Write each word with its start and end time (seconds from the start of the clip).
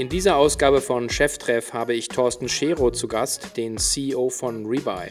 In 0.00 0.08
dieser 0.08 0.36
Ausgabe 0.36 0.80
von 0.80 1.10
Cheftreff 1.10 1.74
habe 1.74 1.92
ich 1.92 2.08
Thorsten 2.08 2.48
Schero 2.48 2.90
zu 2.90 3.06
Gast, 3.06 3.58
den 3.58 3.76
CEO 3.76 4.30
von 4.30 4.64
Rebuy. 4.64 5.08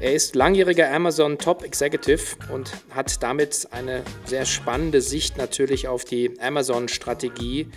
Er 0.00 0.12
ist 0.12 0.34
langjähriger 0.34 0.92
Amazon 0.92 1.38
Top 1.38 1.64
Executive 1.64 2.36
und 2.52 2.70
hat 2.90 3.22
damit 3.22 3.66
eine 3.70 4.02
sehr 4.26 4.44
spannende 4.44 5.00
Sicht 5.00 5.38
natürlich 5.38 5.88
auf 5.88 6.04
die 6.04 6.38
Amazon-Strategie 6.38 7.70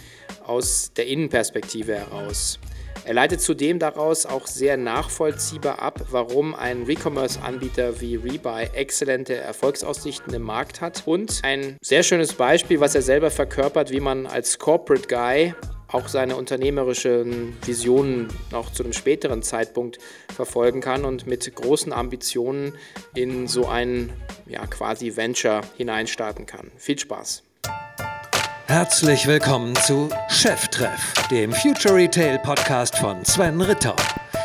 aus 0.46 0.92
der 0.92 1.08
Innenperspektive 1.08 1.96
heraus. 1.96 2.60
Er 3.06 3.14
leitet 3.14 3.40
zudem 3.40 3.80
daraus 3.80 4.26
auch 4.26 4.46
sehr 4.46 4.76
nachvollziehbar 4.76 5.82
ab, 5.82 6.02
warum 6.10 6.54
ein 6.54 6.84
Recommerce-Anbieter 6.84 8.02
wie 8.02 8.18
Rebuy 8.18 8.68
exzellente 8.74 9.36
Erfolgsaussichten 9.36 10.34
im 10.34 10.42
Markt 10.42 10.82
hat 10.82 11.04
und 11.06 11.40
ein 11.44 11.78
sehr 11.82 12.04
schönes 12.04 12.34
Beispiel, 12.34 12.82
was 12.82 12.94
er 12.94 13.04
selber 13.04 13.32
verkörpert, 13.32 13.92
wie 13.92 14.02
man 14.02 14.28
als 14.28 14.60
Corporate 14.60 15.08
Guy 15.08 15.54
auch 15.92 16.08
seine 16.08 16.36
unternehmerischen 16.36 17.58
Visionen 17.66 18.28
noch 18.52 18.72
zu 18.72 18.84
einem 18.84 18.94
späteren 18.94 19.42
Zeitpunkt 19.42 20.00
verfolgen 20.34 20.82
kann 20.82 21.06
und 21.06 21.28
mit 21.28 21.54
großen 21.56 21.94
Ambitionen 21.94 22.74
in 23.16 23.48
so 23.48 23.68
ein 23.68 24.12
ja, 24.48 24.66
quasi 24.68 25.16
Venture 25.16 25.62
hineinstarten 25.78 26.46
kann. 26.46 26.72
Viel 26.78 27.00
Spaß! 27.00 27.44
Herzlich 28.68 29.26
willkommen 29.26 29.76
zu 29.78 30.10
Cheftreff, 30.30 31.14
dem 31.32 31.52
Future 31.52 31.96
Retail 31.96 32.38
Podcast 32.38 32.96
von 33.00 33.26
Sven 33.26 33.60
Ritter. 33.62 33.96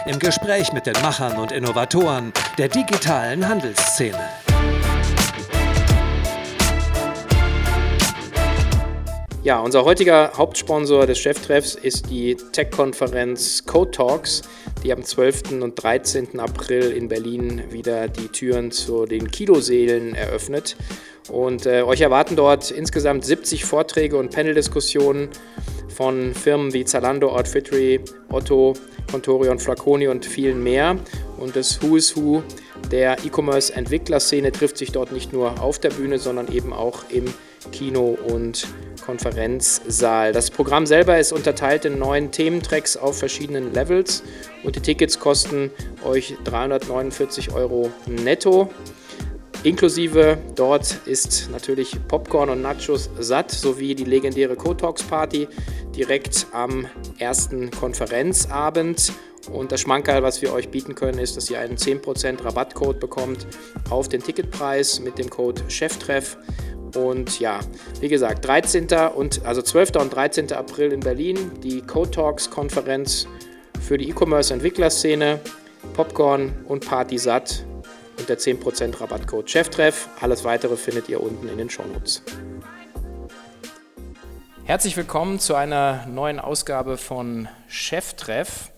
Im 0.07 0.19
Gespräch 0.19 0.73
mit 0.73 0.87
den 0.87 0.95
Machern 1.03 1.37
und 1.37 1.53
Innovatoren 1.53 2.33
der 2.57 2.69
digitalen 2.69 3.47
Handelsszene. 3.47 4.44
Ja, 9.45 9.61
unser 9.61 9.85
heutiger 9.85 10.33
Hauptsponsor 10.39 11.07
des 11.07 11.19
Cheftreffs 11.19 11.75
ist 11.75 12.09
die 12.09 12.35
Tech-Konferenz 12.35 13.67
Code 13.67 13.91
Talks, 13.91 14.41
die 14.83 14.91
am 14.91 15.03
12. 15.03 15.61
und 15.61 15.75
13. 15.75 16.41
April 16.41 16.93
in 16.93 17.09
Berlin 17.09 17.63
wieder 17.69 18.09
die 18.09 18.29
Türen 18.29 18.71
zu 18.71 19.05
den 19.05 19.31
Kiloseelen 19.31 20.15
eröffnet. 20.15 20.79
Und 21.29 21.67
äh, 21.67 21.83
euch 21.83 22.01
erwarten 22.01 22.37
dort 22.37 22.71
insgesamt 22.71 23.27
70 23.27 23.67
Vorträge 23.67 24.17
und 24.17 24.35
Paneldiskussionen 24.35 25.29
von 25.95 26.33
Firmen 26.33 26.73
wie 26.73 26.87
Zalando, 26.87 27.29
Outfittery, 27.29 28.01
Otto, 28.31 28.73
Contorion, 29.11 29.59
Flaconi 29.59 30.09
und 30.09 30.25
vielen 30.25 30.63
mehr. 30.63 30.97
Und 31.39 31.55
das 31.55 31.83
Who 31.83 31.97
is 31.97 32.17
Who 32.17 32.43
der 32.91 33.19
E-Commerce-Entwicklerszene 33.23 34.53
trifft 34.53 34.79
sich 34.79 34.93
dort 34.93 35.13
nicht 35.13 35.35
nur 35.35 35.61
auf 35.61 35.79
der 35.79 35.91
Bühne, 35.91 36.19
sondern 36.19 36.51
eben 36.51 36.73
auch 36.73 37.11
im 37.11 37.27
Kino- 37.73 38.19
und 38.27 38.67
Konferenzsaal. 39.05 40.33
Das 40.33 40.51
Programm 40.51 40.87
selber 40.87 41.19
ist 41.19 41.33
unterteilt 41.33 41.85
in 41.85 41.99
neun 41.99 42.31
Thementracks 42.31 42.97
auf 42.97 43.19
verschiedenen 43.19 43.73
Levels 43.73 44.23
und 44.63 44.77
die 44.77 44.81
Tickets 44.81 45.19
kosten 45.19 45.71
euch 46.05 46.35
349 46.45 47.53
Euro 47.53 47.91
netto. 48.07 48.71
Inklusive 49.65 50.37
dort 50.57 51.01
ist 51.07 51.49
natürlich 51.51 51.97
Popcorn 52.07 52.51
und 52.51 52.61
Nachos 52.61 53.09
satt, 53.19 53.51
sowie 53.51 53.95
die 53.95 54.05
legendäre 54.05 54.57
Co-Talks 54.57 55.03
Party 55.05 55.49
direkt 55.97 56.47
am 56.53 56.87
ersten 57.19 57.71
Konferenzabend. 57.71 59.13
Und 59.51 59.73
das 59.73 59.81
Schmankerl, 59.81 60.23
was 60.23 60.43
wir 60.43 60.53
euch 60.53 60.69
bieten 60.69 60.95
können, 60.95 61.19
ist, 61.19 61.39
dass 61.39 61.49
ihr 61.49 61.61
einen 61.61 61.77
10% 61.77 62.45
Rabattcode 62.45 63.01
bekommt 63.01 63.47
auf 63.89 64.09
den 64.09 64.23
Ticketpreis 64.23 65.01
mit 65.01 65.19
dem 65.19 65.31
Code 65.31 65.63
Cheftreff. 65.69 66.37
Und 66.95 67.41
ja, 67.41 67.61
wie 68.01 68.09
gesagt, 68.09 68.45
13. 68.45 68.87
und 69.15 69.45
also 69.45 69.63
12. 69.63 69.97
und 69.97 70.15
13. 70.15 70.53
April 70.53 70.93
in 70.93 71.01
Berlin 71.01 71.53
die 71.63 71.83
Code 71.83 72.11
Talks 72.11 72.51
Konferenz 72.51 73.27
für 73.81 73.99
die 73.99 74.09
E-Commerce 74.09 74.55
Entwicklerszene, 74.55 75.41
Popcorn 75.95 76.53
und 76.67 76.87
Party 76.87 77.19
satt 77.19 77.65
und 78.19 78.29
der 78.29 78.39
10% 78.39 79.01
Rabattcode 79.01 79.51
Cheftreff. 79.51 80.09
Alles 80.21 80.45
weitere 80.45 80.77
findet 80.77 81.09
ihr 81.09 81.21
unten 81.21 81.49
in 81.49 81.59
den 81.59 81.69
Shownotes. 81.69 82.23
Herzlich 84.65 84.97
willkommen 84.97 85.41
zu 85.41 85.55
einer 85.55 86.07
neuen 86.07 86.41
Ausgabe 86.41 86.97
von 86.97 87.49
Cheftreff. 87.69 88.73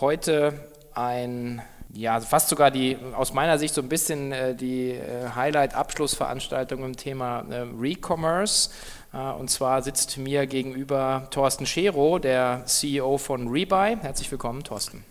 Heute 0.00 0.52
ein, 0.92 1.62
ja, 1.94 2.20
fast 2.20 2.48
sogar 2.48 2.70
die, 2.70 2.96
aus 3.16 3.32
meiner 3.32 3.58
Sicht 3.58 3.74
so 3.74 3.80
ein 3.80 3.88
bisschen 3.88 4.32
äh, 4.32 4.54
die 4.54 4.90
äh, 4.90 5.30
Highlight-Abschlussveranstaltung 5.34 6.84
im 6.84 6.96
Thema 6.96 7.44
äh, 7.50 7.66
Recommerce. 7.78 8.70
Äh, 9.12 9.18
und 9.18 9.50
zwar 9.50 9.82
sitzt 9.82 10.18
mir 10.18 10.46
gegenüber 10.46 11.28
Thorsten 11.30 11.66
Schero, 11.66 12.18
der 12.18 12.62
CEO 12.66 13.18
von 13.18 13.48
Rebuy. 13.48 13.96
Herzlich 14.00 14.30
willkommen, 14.30 14.64
Thorsten. 14.64 15.04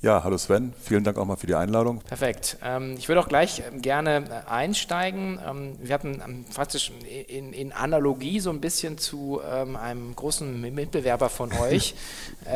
Ja, 0.00 0.22
hallo 0.22 0.38
Sven, 0.38 0.72
vielen 0.80 1.02
Dank 1.02 1.18
auch 1.18 1.24
mal 1.24 1.34
für 1.34 1.48
die 1.48 1.56
Einladung. 1.56 1.98
Perfekt. 1.98 2.56
Ähm, 2.64 2.94
ich 2.96 3.08
würde 3.08 3.20
auch 3.20 3.26
gleich 3.26 3.64
ähm, 3.66 3.82
gerne 3.82 4.44
äh, 4.46 4.48
einsteigen. 4.48 5.40
Ähm, 5.44 5.76
wir 5.82 5.92
hatten 5.92 6.46
praktisch 6.54 6.92
in, 7.26 7.52
in, 7.52 7.72
Analogie 7.72 8.38
so 8.38 8.50
ein 8.50 8.60
bisschen 8.60 8.96
zu 8.98 9.40
einem 9.42 10.14
großen 10.14 10.60
Mitbewerber 10.60 11.28
von 11.28 11.52
euch. 11.52 11.94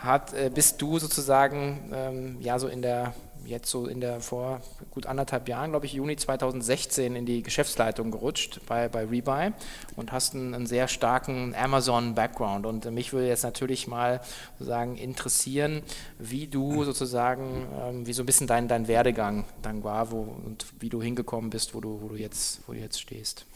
hat, 0.00 0.32
äh, 0.34 0.50
bist 0.52 0.80
du 0.82 0.98
sozusagen 0.98 2.38
ja 2.40 2.58
so 2.58 2.68
in 2.68 2.82
der 2.82 3.14
jetzt 3.50 3.70
so 3.70 3.86
in 3.86 4.00
der 4.00 4.20
vor 4.20 4.60
gut 4.90 5.06
anderthalb 5.06 5.48
Jahren, 5.48 5.70
glaube 5.70 5.86
ich, 5.86 5.92
Juni 5.92 6.16
2016 6.16 7.16
in 7.16 7.26
die 7.26 7.42
Geschäftsleitung 7.42 8.10
gerutscht 8.10 8.60
bei, 8.66 8.88
bei 8.88 9.04
Rebuy 9.04 9.52
und 9.96 10.12
hast 10.12 10.34
einen, 10.34 10.54
einen 10.54 10.66
sehr 10.66 10.88
starken 10.88 11.54
Amazon-Background. 11.54 12.66
Und 12.66 12.90
mich 12.90 13.12
würde 13.12 13.28
jetzt 13.28 13.44
natürlich 13.44 13.86
mal 13.86 14.20
sozusagen 14.58 14.96
interessieren, 14.96 15.82
wie 16.18 16.46
du 16.46 16.84
sozusagen, 16.84 17.66
ähm, 17.82 18.06
wie 18.06 18.12
so 18.12 18.22
ein 18.22 18.26
bisschen 18.26 18.46
dein, 18.46 18.68
dein 18.68 18.88
Werdegang 18.88 19.44
dann 19.62 19.84
war 19.84 20.10
wo, 20.10 20.20
und 20.44 20.66
wie 20.78 20.88
du 20.88 21.02
hingekommen 21.02 21.50
bist, 21.50 21.74
wo 21.74 21.80
du, 21.80 22.00
wo 22.00 22.08
du, 22.08 22.16
jetzt, 22.16 22.60
wo 22.66 22.72
du 22.72 22.78
jetzt 22.78 23.00
stehst. 23.00 23.46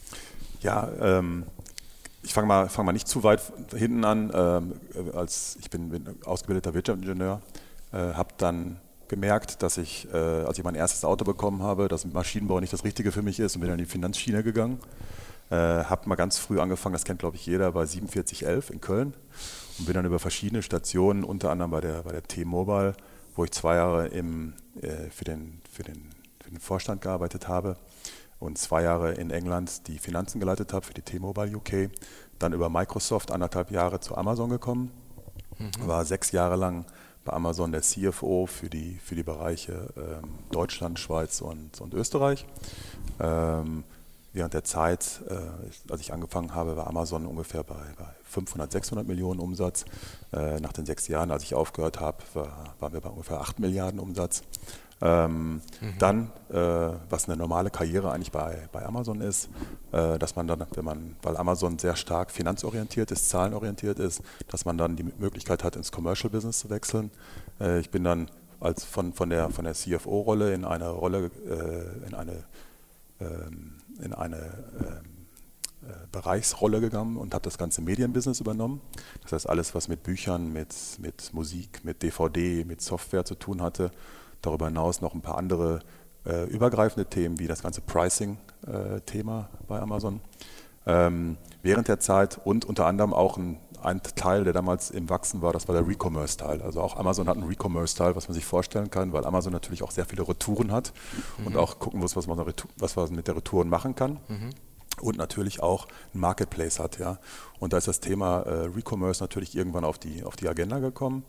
Ja, 0.60 0.90
ähm, 1.00 1.44
ich 2.24 2.32
fange 2.32 2.46
mal, 2.46 2.68
fang 2.68 2.86
mal 2.86 2.92
nicht 2.92 3.06
zu 3.06 3.22
weit 3.22 3.40
hinten 3.74 4.04
an. 4.04 4.30
Ähm, 4.34 4.72
als 5.14 5.56
ich 5.60 5.70
bin, 5.70 5.90
bin 5.90 6.16
ausgebildeter 6.24 6.74
Wirtschaftsingenieur, 6.74 7.40
äh, 7.92 7.96
habe 7.96 8.30
dann 8.38 8.80
gemerkt, 9.08 9.62
dass 9.62 9.76
ich, 9.76 10.08
äh, 10.12 10.16
als 10.16 10.58
ich 10.58 10.64
mein 10.64 10.74
erstes 10.74 11.04
Auto 11.04 11.24
bekommen 11.24 11.62
habe, 11.62 11.88
dass 11.88 12.04
Maschinenbau 12.06 12.60
nicht 12.60 12.72
das 12.72 12.84
Richtige 12.84 13.12
für 13.12 13.22
mich 13.22 13.38
ist 13.38 13.54
und 13.54 13.60
bin 13.60 13.68
dann 13.68 13.78
in 13.78 13.84
die 13.84 13.90
Finanzschiene 13.90 14.42
gegangen. 14.42 14.78
Äh, 15.50 15.56
habe 15.56 16.08
mal 16.08 16.14
ganz 16.14 16.38
früh 16.38 16.58
angefangen, 16.58 16.94
das 16.94 17.04
kennt 17.04 17.18
glaube 17.18 17.36
ich 17.36 17.44
jeder, 17.44 17.72
bei 17.72 17.86
4711 17.86 18.70
in 18.70 18.80
Köln 18.80 19.14
und 19.78 19.84
bin 19.84 19.94
dann 19.94 20.06
über 20.06 20.18
verschiedene 20.18 20.62
Stationen, 20.62 21.22
unter 21.22 21.50
anderem 21.50 21.70
bei 21.70 21.82
der, 21.82 22.02
bei 22.02 22.12
der 22.12 22.22
T-Mobile, 22.22 22.94
wo 23.36 23.44
ich 23.44 23.50
zwei 23.52 23.76
Jahre 23.76 24.06
im, 24.08 24.54
äh, 24.80 25.10
für, 25.10 25.24
den, 25.24 25.60
für, 25.70 25.82
den, 25.82 26.10
für 26.40 26.50
den 26.50 26.60
Vorstand 26.60 27.02
gearbeitet 27.02 27.46
habe 27.46 27.76
und 28.38 28.58
zwei 28.58 28.82
Jahre 28.82 29.12
in 29.14 29.30
England 29.30 29.88
die 29.88 29.98
Finanzen 29.98 30.40
geleitet 30.40 30.72
habe 30.72 30.84
für 30.84 30.94
die 30.94 31.02
T-Mobile 31.02 31.56
UK, 31.56 31.90
dann 32.38 32.52
über 32.52 32.68
Microsoft 32.68 33.30
anderthalb 33.30 33.70
Jahre 33.70 34.00
zu 34.00 34.16
Amazon 34.16 34.50
gekommen, 34.50 34.90
mhm. 35.58 35.86
war 35.86 36.04
sechs 36.04 36.32
Jahre 36.32 36.56
lang 36.56 36.84
bei 37.24 37.32
Amazon 37.32 37.72
der 37.72 37.82
CFO 37.82 38.46
für 38.46 38.68
die, 38.68 38.98
für 39.02 39.14
die 39.14 39.22
Bereiche 39.22 39.88
ähm, 39.96 40.30
Deutschland, 40.50 40.98
Schweiz 40.98 41.40
und, 41.40 41.80
und 41.80 41.94
Österreich. 41.94 42.44
Ähm, 43.18 43.84
während 44.34 44.52
der 44.52 44.64
Zeit, 44.64 45.22
äh, 45.28 45.90
als 45.90 46.00
ich 46.00 46.12
angefangen 46.12 46.54
habe, 46.54 46.76
war 46.76 46.86
Amazon 46.86 47.26
ungefähr 47.26 47.62
bei, 47.62 47.82
bei 47.96 48.08
500, 48.24 48.70
600 48.72 49.06
Millionen 49.06 49.40
Umsatz. 49.40 49.84
Äh, 50.32 50.60
nach 50.60 50.72
den 50.72 50.84
sechs 50.84 51.08
Jahren, 51.08 51.30
als 51.30 51.44
ich 51.44 51.54
aufgehört 51.54 52.00
habe, 52.00 52.18
war, 52.34 52.74
waren 52.80 52.92
wir 52.92 53.00
bei 53.00 53.08
ungefähr 53.08 53.40
8 53.40 53.58
Milliarden 53.58 54.00
Umsatz. 54.00 54.42
Ähm, 55.00 55.54
mhm. 55.54 55.60
Dann, 55.98 56.30
äh, 56.50 56.96
was 57.10 57.28
eine 57.28 57.36
normale 57.36 57.70
Karriere 57.70 58.12
eigentlich 58.12 58.32
bei, 58.32 58.68
bei 58.72 58.84
Amazon 58.84 59.20
ist, 59.20 59.48
äh, 59.92 60.18
dass 60.18 60.36
man 60.36 60.46
dann, 60.46 60.64
wenn 60.74 60.84
man, 60.84 61.16
weil 61.22 61.36
Amazon 61.36 61.78
sehr 61.78 61.96
stark 61.96 62.30
finanzorientiert 62.30 63.10
ist, 63.10 63.28
zahlenorientiert 63.28 63.98
ist, 63.98 64.22
dass 64.48 64.64
man 64.64 64.78
dann 64.78 64.96
die 64.96 65.04
Möglichkeit 65.04 65.64
hat, 65.64 65.76
ins 65.76 65.92
Commercial 65.92 66.30
Business 66.30 66.60
zu 66.60 66.70
wechseln. 66.70 67.10
Äh, 67.60 67.80
ich 67.80 67.90
bin 67.90 68.04
dann 68.04 68.30
als 68.60 68.84
von, 68.84 69.12
von 69.12 69.30
der, 69.30 69.50
von 69.50 69.64
der 69.64 69.74
CFO-Rolle 69.74 70.54
in 70.54 70.64
eine 70.64 70.88
Rolle, 70.88 71.30
äh, 71.46 72.06
in 72.06 72.14
eine, 72.14 72.44
ähm, 73.20 73.74
in 74.00 74.12
eine 74.12 74.36
ähm, 74.78 75.14
äh, 75.86 75.92
Bereichsrolle 76.12 76.80
gegangen 76.80 77.16
und 77.18 77.34
habe 77.34 77.42
das 77.42 77.58
ganze 77.58 77.82
Medienbusiness 77.82 78.40
übernommen. 78.40 78.80
Das 79.22 79.32
heißt, 79.32 79.48
alles, 79.48 79.74
was 79.74 79.88
mit 79.88 80.02
Büchern, 80.02 80.52
mit, 80.52 80.74
mit 80.98 81.34
Musik, 81.34 81.84
mit 81.84 82.02
DVD, 82.02 82.64
mit 82.64 82.80
Software 82.80 83.24
zu 83.24 83.34
tun 83.34 83.60
hatte, 83.60 83.90
Darüber 84.46 84.66
hinaus 84.66 85.00
noch 85.00 85.14
ein 85.14 85.20
paar 85.20 85.38
andere 85.38 85.80
äh, 86.26 86.44
übergreifende 86.44 87.08
Themen, 87.08 87.38
wie 87.38 87.46
das 87.46 87.62
ganze 87.62 87.80
Pricing-Thema 87.80 89.48
äh, 89.52 89.64
bei 89.66 89.80
Amazon. 89.80 90.20
Ähm, 90.86 91.36
während 91.62 91.88
der 91.88 91.98
Zeit 92.00 92.38
und 92.44 92.64
unter 92.64 92.86
anderem 92.86 93.14
auch 93.14 93.38
ein, 93.38 93.58
ein, 93.82 94.02
Teil, 94.02 94.44
der 94.44 94.52
damals 94.52 94.90
im 94.90 95.08
Wachsen 95.08 95.40
war, 95.40 95.52
das 95.52 95.66
war 95.66 95.74
der 95.74 95.86
Recommerce-Teil. 95.86 96.60
Also 96.62 96.80
auch 96.80 96.96
Amazon 96.96 97.28
hat 97.28 97.36
einen 97.36 97.46
Recommerce-Teil, 97.46 98.16
was 98.16 98.28
man 98.28 98.34
sich 98.34 98.44
vorstellen 98.44 98.90
kann, 98.90 99.12
weil 99.12 99.24
Amazon 99.24 99.52
natürlich 99.52 99.82
auch 99.82 99.90
sehr 99.90 100.04
viele 100.04 100.26
Retouren 100.28 100.72
hat 100.72 100.92
mhm. 101.38 101.46
und 101.46 101.56
auch 101.56 101.78
gucken 101.78 102.00
muss, 102.00 102.16
was 102.16 102.26
man, 102.26 102.38
was 102.76 102.96
man, 102.96 103.14
mit 103.14 103.28
der 103.28 103.36
Retouren 103.36 103.68
machen 103.68 103.94
kann. 103.94 104.18
Mhm. 104.28 104.50
und 105.00 105.16
natürlich 105.16 105.62
auch 105.62 105.86
ein 106.14 106.20
Marketplace 106.20 106.78
hat. 106.78 106.98
Ja. 106.98 107.18
Und 107.58 107.72
da 107.72 107.78
ist 107.78 107.88
das 107.88 108.00
Thema 108.00 108.40
äh, 108.42 108.66
Recommerce 108.66 109.22
natürlich 109.22 109.56
irgendwann 109.56 109.84
auf 109.84 109.98
die, 109.98 110.22
auf 110.22 110.36
die 110.36 110.48
Agenda 110.48 110.78
gekommen. 110.78 111.24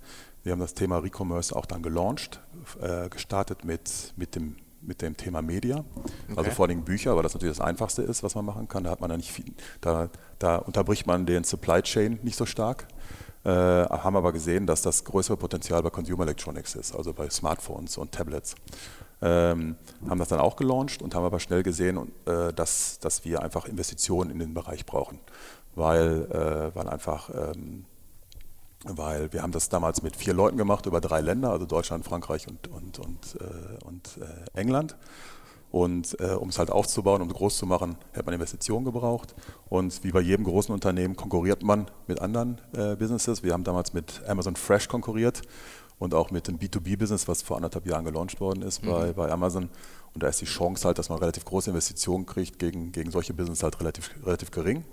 Wir 0.45 0.51
haben 0.51 0.59
das 0.59 0.75
Thema 0.75 0.99
Recommerce 0.99 1.55
auch 1.55 1.65
dann 1.65 1.81
gelauncht, 1.81 2.39
äh, 2.79 3.09
gestartet 3.09 3.65
mit, 3.65 4.13
mit, 4.15 4.35
dem, 4.35 4.57
mit 4.79 5.01
dem 5.01 5.17
Thema 5.17 5.41
Media, 5.41 5.77
also 5.77 5.87
okay. 6.27 6.37
also 6.37 6.51
vor 6.51 6.67
allem 6.67 6.83
Bücher, 6.83 7.15
weil 7.15 7.23
das 7.23 7.33
natürlich 7.33 7.57
das 7.57 7.65
Einfachste 7.65 8.03
ist, 8.03 8.21
was 8.21 8.35
man 8.35 8.45
machen 8.45 8.67
kann. 8.67 8.83
Da 8.83 8.91
hat 8.91 9.01
man 9.01 9.09
ja 9.09 9.17
nicht 9.17 9.31
viel, 9.31 9.55
da, 9.81 10.07
da 10.37 10.57
unterbricht 10.57 11.07
man 11.07 11.25
den 11.25 11.45
Supply 11.45 11.81
Chain 11.81 12.19
nicht 12.21 12.37
so 12.37 12.45
stark. 12.45 12.87
Äh, 13.43 13.49
haben 13.49 14.15
aber 14.15 14.31
gesehen, 14.33 14.67
dass 14.67 14.83
das 14.83 15.03
größere 15.03 15.35
Potenzial 15.35 15.81
bei 15.81 15.89
Consumer 15.89 16.25
Electronics 16.25 16.75
ist, 16.75 16.95
also 16.95 17.11
bei 17.11 17.27
Smartphones 17.27 17.97
und 17.97 18.11
Tablets. 18.11 18.53
Ähm, 19.23 19.77
haben 20.07 20.19
das 20.19 20.27
dann 20.27 20.39
auch 20.39 20.57
gelauncht 20.57 21.01
und 21.01 21.15
haben 21.15 21.25
aber 21.25 21.39
schnell 21.39 21.63
gesehen, 21.63 22.11
äh, 22.27 22.53
dass, 22.53 22.99
dass 22.99 23.25
wir 23.25 23.41
einfach 23.41 23.65
Investitionen 23.65 24.29
in 24.29 24.37
den 24.37 24.53
Bereich 24.53 24.85
brauchen, 24.85 25.19
weil, 25.73 26.27
äh, 26.31 26.75
weil 26.75 26.87
einfach 26.87 27.31
ähm, 27.33 27.85
weil 28.85 29.33
wir 29.33 29.41
haben 29.41 29.51
das 29.51 29.69
damals 29.69 30.01
mit 30.03 30.15
vier 30.15 30.33
Leuten 30.33 30.57
gemacht 30.57 30.85
über 30.85 31.01
drei 31.01 31.21
Länder, 31.21 31.51
also 31.51 31.65
Deutschland, 31.65 32.05
Frankreich 32.05 32.47
und, 32.47 32.67
und, 32.67 32.99
und, 32.99 33.37
äh, 33.39 33.85
und 33.85 34.17
äh, 34.21 34.59
England. 34.59 34.95
Und 35.71 36.15
äh, 36.21 36.35
um 36.35 36.49
es 36.49 36.57
halt 36.57 36.69
aufzubauen, 36.69 37.21
um 37.21 37.27
es 37.27 37.33
groß 37.33 37.57
zu 37.57 37.65
machen, 37.65 37.97
hätte 38.13 38.25
man 38.25 38.33
Investitionen 38.35 38.85
gebraucht. 38.85 39.35
Und 39.67 40.03
wie 40.05 40.11
bei 40.11 40.21
jedem 40.21 40.45
großen 40.45 40.73
Unternehmen 40.73 41.17
konkurriert 41.17 41.63
man 41.63 41.87
mit 42.07 42.21
anderen 42.21 42.61
äh, 42.73 42.95
Businesses. 42.95 43.43
Wir 43.43 43.51
haben 43.51 43.65
damals 43.65 43.93
mit 43.93 44.21
Amazon 44.25 44.55
Fresh 44.55 44.87
konkurriert 44.87 45.41
und 45.99 46.13
auch 46.13 46.31
mit 46.31 46.47
dem 46.47 46.59
B2B-Business, 46.59 47.27
was 47.27 47.41
vor 47.41 47.57
anderthalb 47.57 47.85
Jahren 47.87 48.05
gelauncht 48.05 48.39
worden 48.39 48.61
ist 48.61 48.83
mhm. 48.83 48.89
bei, 48.89 49.13
bei 49.13 49.31
Amazon. 49.31 49.69
Und 50.13 50.23
da 50.23 50.27
ist 50.27 50.39
die 50.39 50.45
Chance 50.45 50.85
halt, 50.85 50.97
dass 50.97 51.09
man 51.09 51.19
relativ 51.19 51.43
große 51.43 51.69
Investitionen 51.69 52.25
kriegt 52.25 52.57
gegen, 52.57 52.93
gegen 52.93 53.11
solche 53.11 53.33
Business 53.33 53.61
halt 53.61 53.79
relativ, 53.81 54.11
relativ 54.25 54.51
gering. 54.51 54.85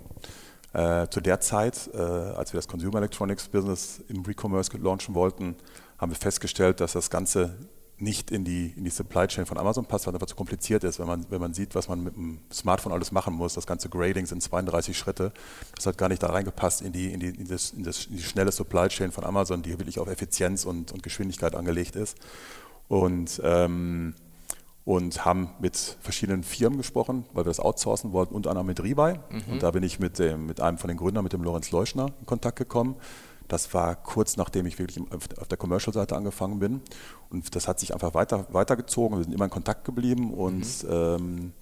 Äh, 0.73 1.07
zu 1.09 1.21
der 1.21 1.39
Zeit, 1.39 1.89
äh, 1.93 1.97
als 1.97 2.51
wir 2.51 2.57
das 2.57 2.67
Consumer 2.67 2.97
Electronics 2.97 3.47
Business 3.47 4.03
im 4.07 4.23
Recommerce 4.23 4.75
launchen 4.77 5.13
wollten, 5.13 5.55
haben 5.99 6.11
wir 6.11 6.17
festgestellt, 6.17 6.79
dass 6.79 6.93
das 6.93 7.11
Ganze 7.11 7.55
nicht 7.97 8.31
in 8.31 8.43
die, 8.43 8.73
in 8.75 8.83
die 8.83 8.89
Supply 8.89 9.27
Chain 9.27 9.45
von 9.45 9.57
Amazon 9.57 9.85
passt, 9.85 10.07
weil 10.07 10.13
es 10.13 10.15
einfach 10.15 10.27
zu 10.27 10.35
kompliziert 10.35 10.83
ist. 10.83 10.99
Wenn 10.99 11.07
man, 11.07 11.25
wenn 11.29 11.39
man 11.39 11.53
sieht, 11.53 11.75
was 11.75 11.87
man 11.87 12.03
mit 12.03 12.15
dem 12.15 12.39
Smartphone 12.51 12.91
alles 12.91 13.11
machen 13.11 13.35
muss, 13.35 13.53
das 13.53 13.67
ganze 13.67 13.87
Grading 13.87 14.25
sind 14.25 14.41
32 14.41 14.97
Schritte, 14.97 15.31
das 15.75 15.85
hat 15.85 15.97
gar 15.97 16.09
nicht 16.09 16.23
da 16.23 16.27
reingepasst 16.27 16.81
in 16.81 16.91
die, 16.91 17.13
in 17.13 17.19
die, 17.19 17.29
in 17.29 17.47
das, 17.47 17.69
in 17.71 17.83
das, 17.83 18.05
in 18.05 18.17
die 18.17 18.23
schnelle 18.23 18.51
Supply 18.51 18.87
Chain 18.87 19.11
von 19.11 19.23
Amazon, 19.23 19.61
die 19.61 19.77
wirklich 19.77 19.99
auf 19.99 20.07
Effizienz 20.07 20.65
und, 20.65 20.91
und 20.91 21.03
Geschwindigkeit 21.03 21.55
angelegt 21.55 21.95
ist. 21.95 22.17
Und 22.87 23.39
ähm, 23.43 24.15
und 24.85 25.23
haben 25.23 25.49
mit 25.59 25.97
verschiedenen 26.01 26.43
Firmen 26.43 26.77
gesprochen, 26.77 27.25
weil 27.33 27.45
wir 27.45 27.49
das 27.49 27.59
outsourcen 27.59 28.11
wollten, 28.11 28.35
unter 28.35 28.49
anderem 28.49 28.67
mit 28.67 28.83
Rebuy. 28.83 29.13
Mhm. 29.29 29.53
Und 29.53 29.63
da 29.63 29.71
bin 29.71 29.83
ich 29.83 29.99
mit, 29.99 30.19
dem, 30.19 30.45
mit 30.45 30.59
einem 30.59 30.77
von 30.77 30.89
den 30.89 30.97
Gründern, 30.97 31.23
mit 31.23 31.33
dem 31.33 31.43
Lorenz 31.43 31.71
Leuschner, 31.71 32.07
in 32.19 32.25
Kontakt 32.25 32.57
gekommen. 32.57 32.95
Das 33.47 33.73
war 33.73 33.95
kurz 33.95 34.35
nachdem 34.35 34.65
ich 34.65 34.79
wirklich 34.79 35.03
auf 35.11 35.47
der 35.47 35.57
Commercial-Seite 35.57 36.15
angefangen 36.15 36.59
bin. 36.59 36.81
Und 37.29 37.55
das 37.55 37.67
hat 37.67 37.79
sich 37.79 37.93
einfach 37.93 38.13
weiter, 38.13 38.47
weitergezogen. 38.51 39.17
Wir 39.17 39.23
sind 39.23 39.33
immer 39.33 39.45
in 39.45 39.51
Kontakt 39.51 39.85
geblieben 39.85 40.33
und, 40.33 40.83
mhm. 40.83 40.89
ähm, 40.89 41.53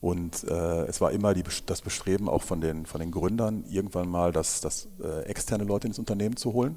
und 0.00 0.44
äh, 0.44 0.84
es 0.84 1.00
war 1.00 1.10
immer 1.10 1.34
die, 1.34 1.44
das 1.66 1.80
Bestreben 1.80 2.28
auch 2.28 2.42
von 2.42 2.60
den, 2.60 2.86
von 2.86 3.00
den 3.00 3.10
Gründern, 3.10 3.64
irgendwann 3.68 4.08
mal 4.08 4.32
das, 4.32 4.60
das 4.60 4.88
äh, 5.02 5.22
externe 5.22 5.64
Leute 5.64 5.88
ins 5.88 5.98
Unternehmen 5.98 6.36
zu 6.36 6.52
holen. 6.52 6.76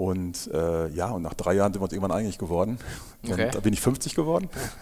Und 0.00 0.50
äh, 0.54 0.88
ja, 0.88 1.10
und 1.10 1.20
nach 1.20 1.34
drei 1.34 1.52
Jahren 1.52 1.74
sind 1.74 1.82
wir 1.82 1.84
uns 1.84 1.92
irgendwann 1.92 2.16
einig 2.16 2.38
geworden. 2.38 2.78
Okay. 3.22 3.44
Und 3.44 3.54
da 3.54 3.60
bin 3.60 3.74
ich 3.74 3.82
50 3.82 4.14
geworden. 4.14 4.48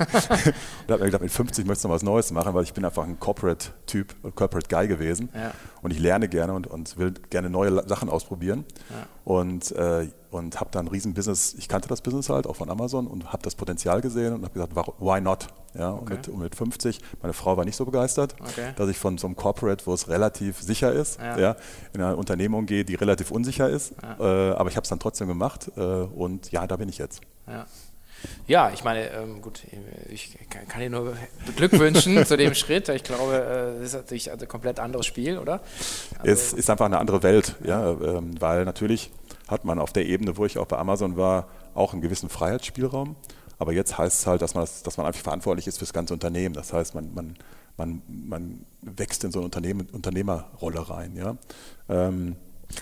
da 0.87 0.95
habe 0.95 1.07
ich 1.07 1.07
gedacht, 1.07 1.23
mit 1.23 1.33
50 1.33 1.67
möchte 1.67 1.81
ich 1.81 1.85
noch 1.89 1.91
was 1.91 2.05
Neues 2.05 2.31
machen, 2.31 2.55
weil 2.55 2.63
ich 2.63 2.73
bin 2.73 2.85
einfach 2.85 3.03
ein 3.03 3.19
Corporate-Typ, 3.19 4.15
Corporate 4.37 4.69
Guy 4.69 4.87
gewesen. 4.87 5.29
Ja. 5.35 5.51
Und 5.83 5.93
ich 5.93 5.99
lerne 5.99 6.29
gerne 6.29 6.55
und, 6.55 6.67
und 6.67 6.97
will 6.99 7.13
gerne 7.31 7.51
neue 7.51 7.87
Sachen 7.89 8.09
ausprobieren. 8.09 8.65
Ja. 8.91 9.07
Und, 9.25 9.73
äh, 9.73 10.09
und 10.31 10.61
habe 10.61 10.71
dann 10.71 10.87
ein 10.87 10.89
Riesen-Business, 10.89 11.55
ich 11.59 11.69
kannte 11.69 11.89
das 11.89 12.03
Business 12.03 12.29
halt 12.29 12.47
auch 12.47 12.57
von 12.57 12.71
Amazon 12.71 13.07
und 13.07 13.33
habe 13.33 13.43
das 13.43 13.55
Potenzial 13.55 14.01
gesehen 14.01 14.35
und 14.35 14.45
habe 14.45 14.53
gesagt, 14.53 14.77
why 14.99 15.21
not? 15.21 15.49
Ja, 15.75 15.93
okay. 15.93 16.01
und, 16.01 16.11
mit, 16.11 16.29
und, 16.29 16.39
mit, 16.41 16.55
50, 16.55 17.01
meine 17.23 17.35
Frau 17.35 17.57
war 17.57 17.65
nicht 17.65 17.77
so 17.77 17.85
begeistert, 17.85 18.35
okay. 18.41 18.73
dass 18.77 18.89
ich 18.89 18.99
von 18.99 19.19
so 19.19 19.27
einem 19.27 19.37
Corporate, 19.37 19.87
wo 19.87 19.93
es 19.93 20.09
relativ 20.09 20.61
sicher 20.61 20.93
ist, 20.93 21.21
ja. 21.21 21.39
ja 21.39 21.57
in 21.93 22.01
eine 22.01 22.17
Unternehmung 22.17 22.67
gehe, 22.67 22.85
die 22.85 22.95
relativ 22.95 23.31
unsicher 23.31 23.69
ist. 23.69 23.95
Ja. 24.03 24.51
Äh, 24.51 24.55
aber 24.55 24.71
ich 24.71 24.77
habe 24.77 24.85
es 24.85 24.89
dann 24.89 24.99
trotzdem 24.99 25.29
gemacht 25.29 25.71
äh, 25.77 25.81
und 25.81 26.51
ja, 26.51 26.67
da 26.67 26.77
bin 26.77 26.89
ich 26.89 26.99
jetzt. 26.99 27.21
Ja. 27.47 27.67
Ja, 28.47 28.71
ich 28.73 28.83
meine, 28.83 29.11
ähm, 29.11 29.43
gut, 29.43 29.63
ich 30.11 30.37
kann, 30.49 30.81
dir 30.81 30.91
nur 30.91 31.17
Glück 31.57 31.79
wünschen 31.79 32.25
zu 32.27 32.37
dem 32.37 32.55
Schritt. 32.55 32.89
Ich 32.89 33.05
glaube, 33.05 33.35
äh, 33.35 33.81
das 33.81 33.89
ist 33.89 33.95
natürlich 33.95 34.33
ein 34.33 34.49
komplett 34.49 34.81
anderes 34.81 35.07
Spiel, 35.07 35.39
oder? 35.39 35.61
Also 36.19 36.33
es 36.33 36.53
ist 36.53 36.71
einfach 36.71 36.87
eine 36.87 36.99
andere 36.99 37.23
Welt, 37.23 37.57
ja, 37.65 37.91
ähm, 37.91 38.41
weil 38.41 38.65
natürlich 38.65 39.11
hat 39.49 39.65
man 39.65 39.79
auf 39.79 39.93
der 39.93 40.07
Ebene, 40.07 40.37
wo 40.37 40.45
ich 40.45 40.59
auch 40.59 40.67
bei 40.67 40.79
Amazon 40.79 41.17
war, 41.17 41.49
auch 41.75 41.93
einen 41.93 42.03
gewissen 42.03 42.29
Freiheitsspielraum. 42.29 43.17
Aber 43.59 43.73
jetzt 43.73 43.99
heißt 43.99 44.21
es 44.21 44.27
halt, 44.27 44.41
dass 44.41 44.55
man, 44.55 44.63
das, 44.63 44.83
dass 44.83 44.97
man 44.97 45.07
einfach 45.07 45.23
verantwortlich 45.23 45.67
ist 45.67 45.79
für 45.79 45.85
das 45.85 45.93
ganze 45.93 46.15
Unternehmen. 46.15 46.55
Das 46.55 46.73
heißt, 46.73 46.95
man, 46.95 47.13
man, 47.13 47.37
man, 47.77 48.03
man 48.07 48.67
wächst 48.83 49.25
in 49.25 49.33
so 49.33 49.41
eine 49.41 49.47
Unternehmen, 49.47 49.89
Unternehmerrolle 49.91 50.89
rein. 50.89 51.17
Ja? 51.17 51.37
Ähm, 51.89 52.37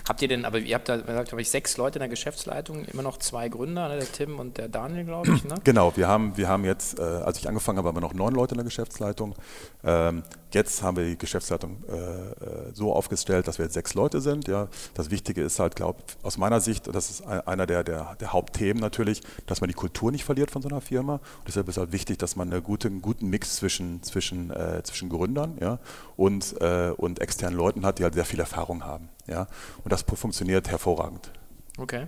Habt 0.07 0.21
ihr 0.21 0.27
denn, 0.27 0.45
aber 0.45 0.59
ihr 0.59 0.75
habt 0.75 0.89
da, 0.89 0.97
glaube 0.97 1.41
ich, 1.41 1.49
sechs 1.49 1.77
Leute 1.77 1.97
in 1.97 2.01
der 2.01 2.09
Geschäftsleitung, 2.09 2.85
immer 2.85 3.03
noch 3.03 3.17
zwei 3.17 3.49
Gründer, 3.49 3.87
ne, 3.89 3.97
der 3.97 4.11
Tim 4.11 4.39
und 4.39 4.57
der 4.57 4.67
Daniel, 4.67 5.05
glaube 5.05 5.31
ich. 5.33 5.43
Ne? 5.43 5.55
Genau, 5.63 5.95
wir 5.95 6.07
haben, 6.07 6.37
wir 6.37 6.47
haben 6.47 6.65
jetzt, 6.65 6.97
äh, 6.97 7.01
als 7.01 7.37
ich 7.39 7.47
angefangen 7.47 7.77
habe, 7.77 7.89
haben 7.89 7.95
wir 7.95 8.01
noch 8.01 8.13
neun 8.13 8.33
Leute 8.33 8.53
in 8.53 8.57
der 8.57 8.65
Geschäftsleitung. 8.65 9.35
Ähm, 9.83 10.23
jetzt 10.51 10.81
haben 10.81 10.97
wir 10.97 11.05
die 11.05 11.17
Geschäftsleitung 11.17 11.83
äh, 11.89 11.93
äh 11.95 12.73
so 12.73 12.93
aufgestellt, 12.93 13.47
dass 13.47 13.57
wir 13.57 13.65
jetzt 13.65 13.73
sechs 13.73 13.93
Leute 13.95 14.21
sind. 14.21 14.47
Ja. 14.47 14.67
Das 14.93 15.09
Wichtige 15.09 15.41
ist 15.41 15.59
halt, 15.59 15.75
glaube 15.75 15.99
aus 16.23 16.37
meiner 16.37 16.61
Sicht, 16.61 16.87
das 16.93 17.09
ist 17.09 17.25
einer 17.25 17.65
der, 17.65 17.83
der, 17.83 18.15
der, 18.15 18.33
Hauptthemen 18.33 18.79
natürlich, 18.79 19.21
dass 19.45 19.61
man 19.61 19.67
die 19.67 19.73
Kultur 19.73 20.11
nicht 20.11 20.25
verliert 20.25 20.51
von 20.51 20.61
so 20.61 20.69
einer 20.69 20.81
Firma. 20.81 21.15
Und 21.15 21.47
deshalb 21.47 21.67
ist 21.69 21.77
halt 21.77 21.91
wichtig, 21.91 22.17
dass 22.17 22.35
man 22.35 22.51
eine 22.51 22.61
gute, 22.61 22.87
einen 22.87 23.01
guten 23.01 23.29
Mix 23.29 23.55
zwischen, 23.55 24.03
zwischen, 24.03 24.51
äh, 24.51 24.81
zwischen 24.83 25.09
Gründern 25.09 25.57
ja, 25.59 25.79
und, 26.17 26.59
äh, 26.59 26.91
und 26.97 27.21
externen 27.21 27.57
Leuten 27.57 27.85
hat, 27.85 27.99
die 27.99 28.03
halt 28.03 28.15
sehr 28.15 28.25
viel 28.25 28.39
Erfahrung 28.39 28.83
haben. 28.83 29.09
Ja? 29.27 29.47
Und 29.83 29.93
das 29.93 30.01
funktioniert 30.01 30.69
hervorragend. 30.69 31.31
Okay. 31.77 32.07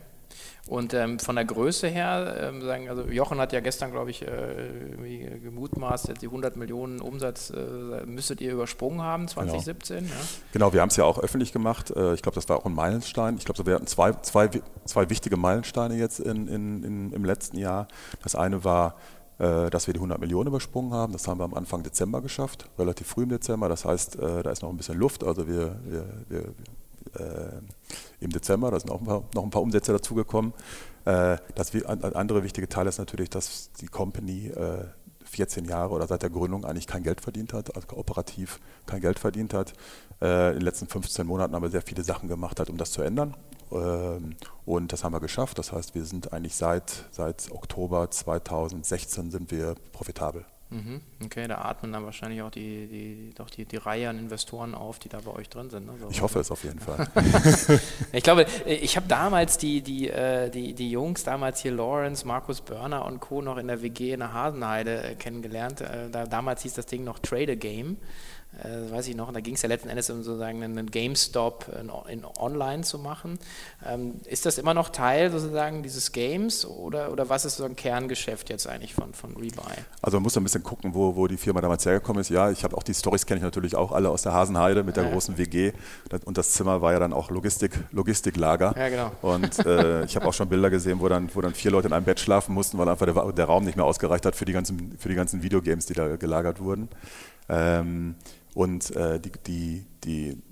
Und 0.67 0.93
ähm, 0.93 1.17
von 1.17 1.35
der 1.35 1.45
Größe 1.45 1.87
her, 1.87 2.35
ähm, 2.39 2.61
sagen, 2.61 2.89
also 2.89 3.03
Jochen 3.07 3.39
hat 3.39 3.53
ja 3.53 3.59
gestern, 3.59 3.91
glaube 3.91 4.11
ich, 4.11 4.21
äh, 4.21 5.39
gemutmaßt, 5.41 6.21
die 6.21 6.27
100 6.27 6.57
Millionen 6.57 7.01
Umsatz 7.01 7.49
äh, 7.49 8.05
müsstet 8.05 8.39
ihr 8.39 8.51
übersprungen 8.51 9.01
haben, 9.01 9.27
2017. 9.27 9.97
Genau, 9.97 10.09
ja. 10.09 10.15
genau 10.51 10.73
wir 10.73 10.81
haben 10.81 10.89
es 10.89 10.95
ja 10.95 11.05
auch 11.05 11.17
öffentlich 11.17 11.53
gemacht. 11.53 11.89
Äh, 11.89 12.13
ich 12.13 12.21
glaube, 12.21 12.35
das 12.35 12.49
war 12.49 12.57
auch 12.57 12.65
ein 12.65 12.75
Meilenstein. 12.75 13.37
Ich 13.37 13.45
glaube, 13.45 13.65
wir 13.65 13.73
hatten 13.73 13.87
zwei, 13.87 14.11
zwei, 14.21 14.49
zwei 14.85 15.09
wichtige 15.09 15.37
Meilensteine 15.37 15.95
jetzt 15.95 16.19
in, 16.19 16.47
in, 16.47 16.83
in, 16.83 17.13
im 17.13 17.25
letzten 17.25 17.57
Jahr. 17.57 17.87
Das 18.21 18.35
eine 18.35 18.63
war, 18.63 18.95
dass 19.39 19.87
wir 19.87 19.93
die 19.93 19.99
100 19.99 20.19
Millionen 20.19 20.47
übersprungen 20.47 20.93
haben. 20.93 21.13
Das 21.13 21.27
haben 21.27 21.39
wir 21.39 21.45
am 21.45 21.53
Anfang 21.53 21.81
Dezember 21.81 22.21
geschafft, 22.21 22.69
relativ 22.77 23.07
früh 23.07 23.23
im 23.23 23.29
Dezember. 23.29 23.69
Das 23.69 23.85
heißt, 23.85 24.17
äh, 24.17 24.43
da 24.43 24.51
ist 24.51 24.61
noch 24.61 24.69
ein 24.69 24.75
bisschen 24.75 24.97
Luft. 24.97 25.23
Also 25.23 25.47
wir, 25.47 25.79
wir, 25.85 26.05
wir 26.27 26.39
äh, 27.15 27.61
im 28.19 28.31
Dezember, 28.31 28.71
da 28.71 28.79
sind 28.79 28.91
auch 28.91 28.99
ein 28.99 29.05
paar, 29.05 29.23
noch 29.33 29.43
ein 29.43 29.49
paar 29.49 29.61
Umsätze 29.61 29.93
dazugekommen. 29.93 30.53
Äh, 31.05 31.37
das 31.55 31.73
andere 31.85 32.43
wichtige 32.43 32.67
Teil 32.67 32.87
ist 32.87 32.97
natürlich, 32.97 33.29
dass 33.29 33.71
die 33.79 33.87
Company 33.87 34.51
14 35.23 35.65
äh, 35.65 35.69
Jahre 35.69 35.93
oder 35.93 36.07
seit 36.07 36.21
der 36.21 36.29
Gründung 36.29 36.65
eigentlich 36.65 36.87
kein 36.87 37.03
Geld 37.03 37.21
verdient 37.21 37.53
hat, 37.53 37.75
also 37.75 37.87
operativ 37.95 38.59
kein 38.85 39.01
Geld 39.01 39.19
verdient 39.19 39.53
hat. 39.53 39.73
in 40.19 40.27
den 40.27 40.61
letzten 40.61 40.87
15 40.87 41.25
Monaten 41.25 41.55
haben 41.55 41.63
wir 41.63 41.69
sehr 41.69 41.81
viele 41.81 42.03
Sachen 42.03 42.27
gemacht, 42.27 42.59
halt, 42.59 42.69
um 42.69 42.77
das 42.77 42.91
zu 42.91 43.01
ändern. 43.01 43.35
Ähm, 43.71 44.35
und 44.65 44.93
das 44.93 45.03
haben 45.03 45.13
wir 45.13 45.19
geschafft. 45.19 45.57
Das 45.57 45.71
heißt, 45.71 45.95
wir 45.95 46.05
sind 46.05 46.33
eigentlich 46.33 46.55
seit, 46.55 47.05
seit 47.11 47.51
Oktober 47.51 48.09
2016 48.09 49.31
sind 49.31 49.51
wir 49.51 49.75
profitabel. 49.91 50.45
Mhm. 50.71 51.01
Okay, 51.23 51.47
da 51.47 51.61
atmen 51.61 51.91
dann 51.91 52.05
wahrscheinlich 52.05 52.43
auch 52.43 52.51
die, 52.51 52.85
die, 52.87 53.31
doch 53.33 53.49
die, 53.49 53.65
die 53.65 53.77
Reihe 53.77 54.07
an 54.07 54.19
Investoren 54.19 54.75
auf, 54.75 54.99
die 54.99 55.09
da 55.09 55.19
bei 55.19 55.31
euch 55.31 55.49
drin 55.49 55.71
sind. 55.71 55.87
Ne? 55.87 55.93
So 55.99 56.09
ich 56.11 56.21
hoffe 56.21 56.39
es 56.39 56.51
auf 56.51 56.63
jeden 56.63 56.79
Fall. 56.79 57.07
ich 58.11 58.23
glaube, 58.23 58.45
ich 58.67 58.95
habe 58.95 59.07
damals 59.07 59.57
die, 59.57 59.81
die, 59.81 60.09
äh, 60.09 60.51
die, 60.51 60.75
die 60.75 60.91
Jungs, 60.91 61.23
damals 61.23 61.61
hier 61.61 61.71
Lawrence, 61.71 62.25
Markus 62.27 62.61
Börner 62.61 63.05
und 63.05 63.19
Co. 63.19 63.41
noch 63.41 63.57
in 63.57 63.67
der 63.67 63.81
WG 63.81 64.13
in 64.13 64.19
der 64.19 64.33
Hasenheide 64.33 65.03
äh, 65.03 65.15
kennengelernt. 65.15 65.81
Äh, 65.81 66.11
da, 66.11 66.27
damals 66.27 66.61
hieß 66.61 66.75
das 66.75 66.85
Ding 66.85 67.03
noch 67.03 67.17
Trader 67.17 67.55
Game 67.55 67.97
äh, 68.63 68.91
weiß 68.91 69.07
ich 69.07 69.15
noch, 69.15 69.27
und 69.27 69.35
da 69.35 69.41
ging 69.41 69.53
es 69.53 69.61
ja 69.61 69.69
letzten 69.69 69.89
Endes 69.89 70.09
um 70.09 70.23
sozusagen 70.23 70.63
einen 70.63 70.89
GameStop 70.89 71.67
in, 71.79 71.91
in 72.11 72.25
online 72.37 72.83
zu 72.83 72.97
machen. 72.97 73.37
Ähm, 73.85 74.15
ist 74.25 74.45
das 74.45 74.57
immer 74.57 74.73
noch 74.73 74.89
Teil 74.89 75.31
sozusagen 75.31 75.83
dieses 75.83 76.11
Games 76.11 76.65
oder, 76.65 77.11
oder 77.11 77.29
was 77.29 77.45
ist 77.45 77.57
so 77.57 77.65
ein 77.65 77.75
Kerngeschäft 77.75 78.49
jetzt 78.49 78.67
eigentlich 78.67 78.93
von, 78.93 79.13
von 79.13 79.35
Rebuy? 79.35 79.71
Also 80.01 80.17
man 80.17 80.23
muss 80.23 80.35
ein 80.35 80.43
bisschen 80.43 80.63
gucken, 80.63 80.93
wo, 80.93 81.15
wo 81.15 81.27
die 81.27 81.37
Firma 81.37 81.61
damals 81.61 81.85
hergekommen 81.85 82.21
ist. 82.21 82.29
Ja, 82.29 82.49
ich 82.49 82.63
habe 82.63 82.75
auch 82.75 82.83
die 82.83 82.93
Stories 82.93 83.25
kenne 83.25 83.37
ich 83.37 83.43
natürlich 83.43 83.75
auch 83.75 83.91
alle 83.91 84.09
aus 84.09 84.23
der 84.23 84.33
Hasenheide 84.33 84.83
mit 84.83 84.97
der 84.97 85.05
ja. 85.05 85.11
großen 85.11 85.37
WG 85.37 85.71
und 86.25 86.37
das 86.37 86.51
Zimmer 86.53 86.81
war 86.81 86.93
ja 86.93 86.99
dann 86.99 87.13
auch 87.13 87.29
Logistik, 87.29 87.71
Logistiklager. 87.91 88.75
Ja, 88.75 88.89
genau. 88.89 89.11
Und 89.21 89.59
äh, 89.65 90.03
ich 90.05 90.15
habe 90.15 90.27
auch 90.27 90.33
schon 90.33 90.49
Bilder 90.49 90.69
gesehen, 90.69 90.99
wo 90.99 91.07
dann, 91.07 91.29
wo 91.33 91.41
dann 91.41 91.53
vier 91.53 91.71
Leute 91.71 91.87
in 91.87 91.93
einem 91.93 92.05
Bett 92.05 92.19
schlafen 92.19 92.55
mussten, 92.55 92.77
weil 92.77 92.89
einfach 92.89 93.05
der, 93.05 93.31
der 93.31 93.45
Raum 93.45 93.63
nicht 93.63 93.77
mehr 93.77 93.85
ausgereicht 93.85 94.25
hat 94.25 94.35
für 94.35 94.45
die 94.45 94.53
ganzen, 94.53 94.97
für 94.97 95.09
die 95.09 95.15
ganzen 95.15 95.43
Videogames, 95.43 95.85
die 95.85 95.93
da 95.93 96.15
gelagert 96.15 96.59
wurden. 96.59 96.89
Ähm, 97.47 98.15
Und 98.59 98.93
äh, 98.93 99.21
die, 99.21 99.31
die, 99.47 99.85
die 100.03 100.43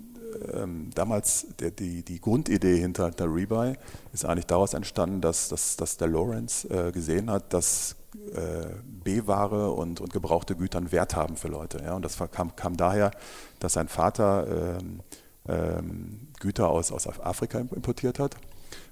ähm, 0.54 0.92
damals 0.96 1.48
der, 1.60 1.72
die, 1.72 2.04
die 2.04 2.22
Grundidee 2.22 2.80
hinter 2.80 3.12
der 3.12 3.28
Rebuy 3.28 3.74
ist 4.14 4.24
eigentlich 4.24 4.46
daraus 4.46 4.74
entstanden, 4.74 5.20
dass, 5.20 5.50
dass, 5.50 5.76
dass 5.76 5.98
der 5.98 6.08
Lawrence 6.08 6.70
äh, 6.70 6.94
gesehen 6.94 7.30
hat, 7.30 7.52
dass 7.52 7.98
äh, 8.34 8.68
B-Ware 9.04 9.74
und, 9.74 10.00
und 10.00 10.14
gebrauchte 10.14 10.56
Güter 10.56 10.78
einen 10.78 10.94
Wert 10.94 11.18
haben 11.18 11.36
für 11.36 11.50
Leute. 11.50 11.84
Ja? 11.84 11.96
Und 11.96 12.06
das 12.06 12.18
kam, 12.32 12.56
kam 12.56 12.78
daher, 12.78 13.12
dass 13.60 13.74
sein 13.74 13.90
Vater 13.90 14.78
ähm, 14.80 15.02
ähm, 15.50 16.30
Güter 16.40 16.70
aus, 16.70 16.94
aus 16.94 17.08
Afrika 17.20 17.60
importiert 17.60 18.20
hat. 18.20 18.38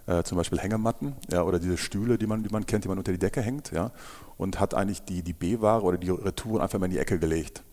Äh, 0.07 0.23
zum 0.23 0.37
Beispiel 0.37 0.59
Hängematten 0.59 1.15
ja, 1.31 1.43
oder 1.43 1.59
diese 1.59 1.77
Stühle, 1.77 2.17
die 2.17 2.27
man, 2.27 2.43
die 2.43 2.49
man 2.49 2.65
kennt, 2.65 2.83
die 2.83 2.89
man 2.89 2.97
unter 2.97 3.13
die 3.13 3.19
Decke 3.19 3.41
hängt, 3.41 3.71
ja, 3.71 3.91
und 4.35 4.59
hat 4.59 4.73
eigentlich 4.73 5.03
die, 5.03 5.23
die 5.23 5.31
B-Ware 5.31 5.83
oder 5.83 5.97
die 5.97 6.09
Retouren 6.09 6.61
einfach 6.61 6.79
mal 6.79 6.87
in 6.87 6.91
die 6.91 6.99
Ecke 6.99 7.17
gelegt. 7.17 7.63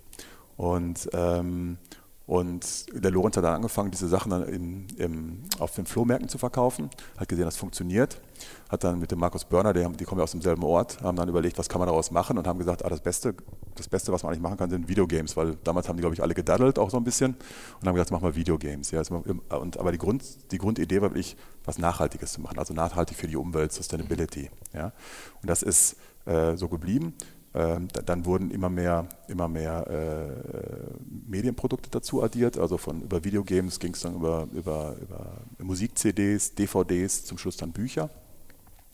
Und, 0.56 1.08
ähm, 1.12 1.78
und 2.26 2.86
der 3.04 3.10
Lorenz 3.10 3.36
hat 3.36 3.44
dann 3.44 3.56
angefangen, 3.56 3.90
diese 3.90 4.08
Sachen 4.08 4.30
dann 4.30 4.44
in, 4.44 4.86
in, 4.96 5.42
auf 5.58 5.74
den 5.74 5.86
Flohmärkten 5.86 6.28
zu 6.28 6.38
verkaufen, 6.38 6.88
hat 7.16 7.28
gesehen, 7.28 7.44
das 7.44 7.56
funktioniert, 7.56 8.20
hat 8.68 8.84
dann 8.84 9.00
mit 9.00 9.10
dem 9.10 9.18
Markus 9.18 9.44
Börner, 9.44 9.72
die, 9.72 9.86
die 9.96 10.04
kommen 10.04 10.20
ja 10.20 10.24
aus 10.24 10.30
demselben 10.30 10.62
Ort, 10.62 11.02
haben 11.02 11.16
dann 11.16 11.28
überlegt, 11.28 11.58
was 11.58 11.68
kann 11.68 11.80
man 11.80 11.88
daraus 11.88 12.10
machen 12.10 12.38
und 12.38 12.46
haben 12.46 12.58
gesagt, 12.58 12.84
ah, 12.84 12.88
das, 12.88 13.00
Beste, 13.00 13.34
das 13.74 13.88
Beste, 13.88 14.12
was 14.12 14.22
man 14.22 14.30
eigentlich 14.30 14.42
machen 14.42 14.56
kann, 14.56 14.70
sind 14.70 14.88
Videogames, 14.88 15.36
weil 15.36 15.56
damals 15.64 15.88
haben 15.88 15.96
die, 15.96 16.00
glaube 16.00 16.14
ich, 16.14 16.22
alle 16.22 16.34
gedaddelt 16.34 16.78
auch 16.78 16.90
so 16.90 16.96
ein 16.96 17.04
bisschen 17.04 17.36
und 17.80 17.88
haben 17.88 17.94
gesagt, 17.94 18.12
mach 18.12 18.20
mal 18.20 18.34
Videogames. 18.34 18.92
Ja, 18.92 19.02
und, 19.02 19.76
aber 19.76 19.92
die, 19.92 19.98
Grund, 19.98 20.24
die 20.52 20.58
Grundidee 20.58 21.02
war 21.02 21.10
wirklich, 21.10 21.36
was 21.64 21.78
Nachhaltiges 21.78 22.32
zu 22.32 22.40
machen, 22.40 22.58
also 22.58 22.72
nachhaltig 22.72 23.16
für 23.16 23.26
die 23.26 23.36
Umwelt, 23.36 23.72
Sustainability. 23.72 24.48
Ja. 24.72 24.92
Und 25.42 25.50
das 25.50 25.62
ist 25.62 25.96
äh, 26.24 26.56
so 26.56 26.68
geblieben. 26.68 27.14
Ähm, 27.54 27.88
dann 28.06 28.24
wurden 28.24 28.50
immer 28.50 28.70
mehr, 28.70 29.06
immer 29.28 29.46
mehr 29.46 29.86
äh, 29.86 30.94
Medienprodukte 31.28 31.90
dazu 31.90 32.22
addiert, 32.22 32.56
also 32.56 32.78
von 32.78 33.02
über 33.02 33.24
Videogames 33.24 33.78
ging 33.78 33.92
es 33.92 34.00
dann 34.00 34.14
über, 34.14 34.48
über, 34.54 34.96
über 34.98 35.36
Musik-CDs, 35.58 36.54
DVDs, 36.54 37.26
zum 37.26 37.36
Schluss 37.36 37.58
dann 37.58 37.72
Bücher. 37.72 38.08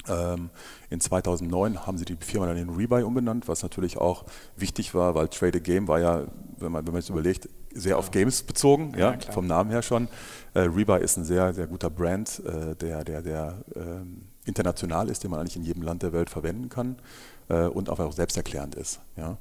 Ähm, 0.08 0.50
in 0.90 1.00
2009 1.00 1.86
haben 1.86 1.98
sie 1.98 2.04
die 2.04 2.16
Firma 2.16 2.46
dann 2.46 2.56
in 2.56 2.70
Rebuy 2.70 3.04
umbenannt, 3.04 3.46
was 3.46 3.62
natürlich 3.62 3.96
auch 3.96 4.24
wichtig 4.56 4.92
war, 4.92 5.14
weil 5.14 5.28
Trade 5.28 5.58
a 5.58 5.60
Game 5.60 5.86
war 5.86 6.00
ja, 6.00 6.24
wenn 6.58 6.72
man, 6.72 6.84
wenn 6.84 6.92
man 6.92 7.00
jetzt 7.00 7.10
überlegt, 7.10 7.48
sehr 7.72 7.96
auf 7.96 8.10
Games 8.10 8.42
bezogen, 8.42 8.92
ja, 8.96 9.12
ja 9.12 9.32
vom 9.32 9.46
Namen 9.46 9.70
her 9.70 9.82
schon. 9.82 10.08
Äh, 10.54 10.60
Rebuy 10.60 11.00
ist 11.00 11.16
ein 11.16 11.24
sehr, 11.24 11.54
sehr 11.54 11.68
guter 11.68 11.90
Brand, 11.90 12.42
äh, 12.44 12.74
der, 12.74 13.04
der, 13.04 13.22
der 13.22 13.58
ähm, 13.76 14.22
international 14.46 15.10
ist, 15.10 15.22
den 15.22 15.30
man 15.30 15.40
eigentlich 15.40 15.56
in 15.56 15.62
jedem 15.62 15.82
Land 15.82 16.02
der 16.02 16.12
Welt 16.12 16.28
verwenden 16.28 16.68
kann 16.70 16.96
äh, 17.48 17.66
und 17.66 17.90
auch 17.90 18.12
selbsterklärend 18.12 18.74
ist. 18.74 19.00
Ja. 19.16 19.36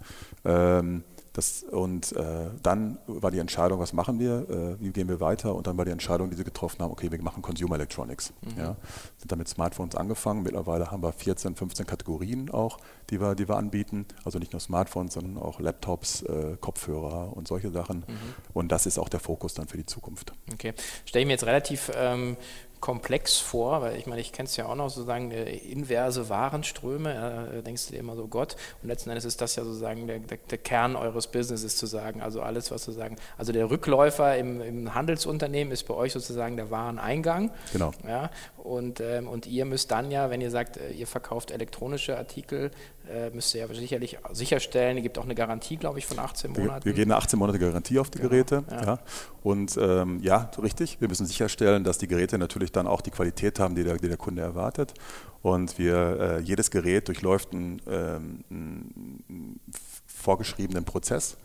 Ähm, 0.45 1.03
das, 1.37 1.61
und 1.61 2.13
äh, 2.13 2.47
dann 2.63 2.97
war 3.05 3.29
die 3.29 3.37
Entscheidung, 3.37 3.79
was 3.79 3.93
machen 3.93 4.19
wir, 4.19 4.49
äh, 4.49 4.81
wie 4.81 4.89
gehen 4.89 5.07
wir 5.07 5.19
weiter? 5.19 5.53
Und 5.53 5.67
dann 5.67 5.77
war 5.77 5.85
die 5.85 5.91
Entscheidung, 5.91 6.31
die 6.31 6.35
sie 6.35 6.43
getroffen 6.43 6.81
haben, 6.81 6.91
okay, 6.91 7.11
wir 7.11 7.21
machen 7.21 7.43
Consumer 7.43 7.75
Electronics. 7.75 8.33
Mhm. 8.41 8.59
Ja. 8.59 8.75
Sind 9.17 9.31
dann 9.31 9.37
mit 9.37 9.47
Smartphones 9.47 9.95
angefangen. 9.95 10.41
Mittlerweile 10.41 10.89
haben 10.89 11.03
wir 11.03 11.11
14, 11.11 11.55
15 11.55 11.85
Kategorien 11.85 12.49
auch, 12.49 12.79
die 13.11 13.21
wir, 13.21 13.35
die 13.35 13.47
wir 13.47 13.55
anbieten. 13.55 14.07
Also 14.25 14.39
nicht 14.39 14.51
nur 14.51 14.59
Smartphones, 14.59 15.13
sondern 15.13 15.37
auch 15.37 15.59
Laptops, 15.59 16.23
äh, 16.23 16.57
Kopfhörer 16.59 17.37
und 17.37 17.47
solche 17.47 17.69
Sachen. 17.69 17.99
Mhm. 17.99 18.33
Und 18.53 18.71
das 18.71 18.87
ist 18.87 18.97
auch 18.97 19.09
der 19.09 19.19
Fokus 19.19 19.53
dann 19.53 19.67
für 19.67 19.77
die 19.77 19.85
Zukunft. 19.85 20.33
Okay. 20.51 20.73
Stelle 21.05 21.21
ich 21.21 21.27
mir 21.27 21.33
jetzt 21.33 21.45
relativ 21.45 21.91
ähm, 21.93 22.35
komplex 22.79 23.37
vor, 23.37 23.81
weil 23.81 23.97
ich 23.97 24.05
meine, 24.05 24.21
ich 24.21 24.31
kenne 24.31 24.47
es 24.47 24.55
ja 24.57 24.67
auch 24.67 24.75
noch 24.75 24.89
sozusagen 24.89 25.31
äh, 25.31 25.55
inverse 25.55 26.29
Warenströme, 26.29 27.51
äh, 27.57 27.63
denkst 27.63 27.87
du 27.87 27.93
dir 27.93 27.99
immer 27.99 28.15
so 28.15 28.27
Gott 28.27 28.55
und 28.81 28.87
letzten 28.87 29.09
Endes 29.09 29.25
ist 29.25 29.41
das 29.41 29.55
ja 29.55 29.63
sozusagen 29.63 30.07
der, 30.07 30.19
der, 30.19 30.37
der, 30.37 30.57
Kern 30.57 30.95
eures 30.95 31.27
Businesses 31.27 31.77
zu 31.77 31.85
sagen, 31.85 32.21
also 32.21 32.41
alles, 32.41 32.71
was 32.71 32.83
sozusagen, 32.83 33.15
also 33.37 33.51
der 33.51 33.69
Rückläufer 33.69 34.37
im, 34.37 34.61
im 34.61 34.93
Handelsunternehmen 34.93 35.71
ist 35.73 35.83
bei 35.83 35.93
euch 35.93 36.13
sozusagen 36.13 36.57
der 36.57 36.71
Wareneingang. 36.71 37.51
Genau. 37.73 37.91
Ja, 38.07 38.29
und, 38.57 38.99
ähm, 38.99 39.27
und 39.27 39.47
ihr 39.47 39.65
müsst 39.65 39.91
dann 39.91 40.11
ja, 40.11 40.29
wenn 40.29 40.41
ihr 40.41 40.51
sagt, 40.51 40.77
äh, 40.77 40.91
ihr 40.91 41.07
verkauft 41.07 41.51
elektronische 41.51 42.17
Artikel, 42.17 42.71
äh, 43.09 43.29
müsst 43.31 43.53
ihr 43.55 43.61
ja 43.61 43.73
sicherlich 43.73 44.17
sicherstellen, 44.31 44.97
ihr 44.97 45.03
gibt 45.03 45.17
auch 45.17 45.23
eine 45.23 45.35
Garantie, 45.35 45.77
glaube 45.77 45.99
ich, 45.99 46.05
von 46.05 46.19
18 46.19 46.51
Monaten. 46.51 46.85
Wir, 46.85 46.91
wir 46.91 46.93
geben 46.93 47.11
eine 47.11 47.17
18 47.19 47.39
Monate 47.39 47.59
Garantie 47.59 47.99
auf 47.99 48.09
die 48.09 48.19
genau, 48.19 48.29
Geräte. 48.29 48.63
Ja. 48.69 48.85
ja. 48.85 48.99
Und 49.43 49.77
ähm, 49.79 50.19
ja, 50.21 50.51
richtig, 50.61 50.99
wir 50.99 51.07
müssen 51.07 51.25
sicherstellen, 51.25 51.83
dass 51.83 51.97
die 51.97 52.07
Geräte 52.07 52.37
natürlich 52.37 52.71
dann 52.71 52.87
auch 52.87 53.01
die 53.01 53.11
Qualität 53.11 53.59
haben, 53.59 53.75
die 53.75 53.83
der, 53.83 53.97
die 53.97 54.07
der 54.07 54.17
Kunde 54.17 54.41
erwartet. 54.41 54.93
Und 55.41 55.77
wir, 55.77 56.19
äh, 56.19 56.39
jedes 56.41 56.71
Gerät 56.71 57.07
durchläuft 57.07 57.53
einen, 57.53 57.81
ähm, 57.87 58.43
einen 58.49 59.59
vorgeschriebenen 60.07 60.83
Prozess, 60.83 61.37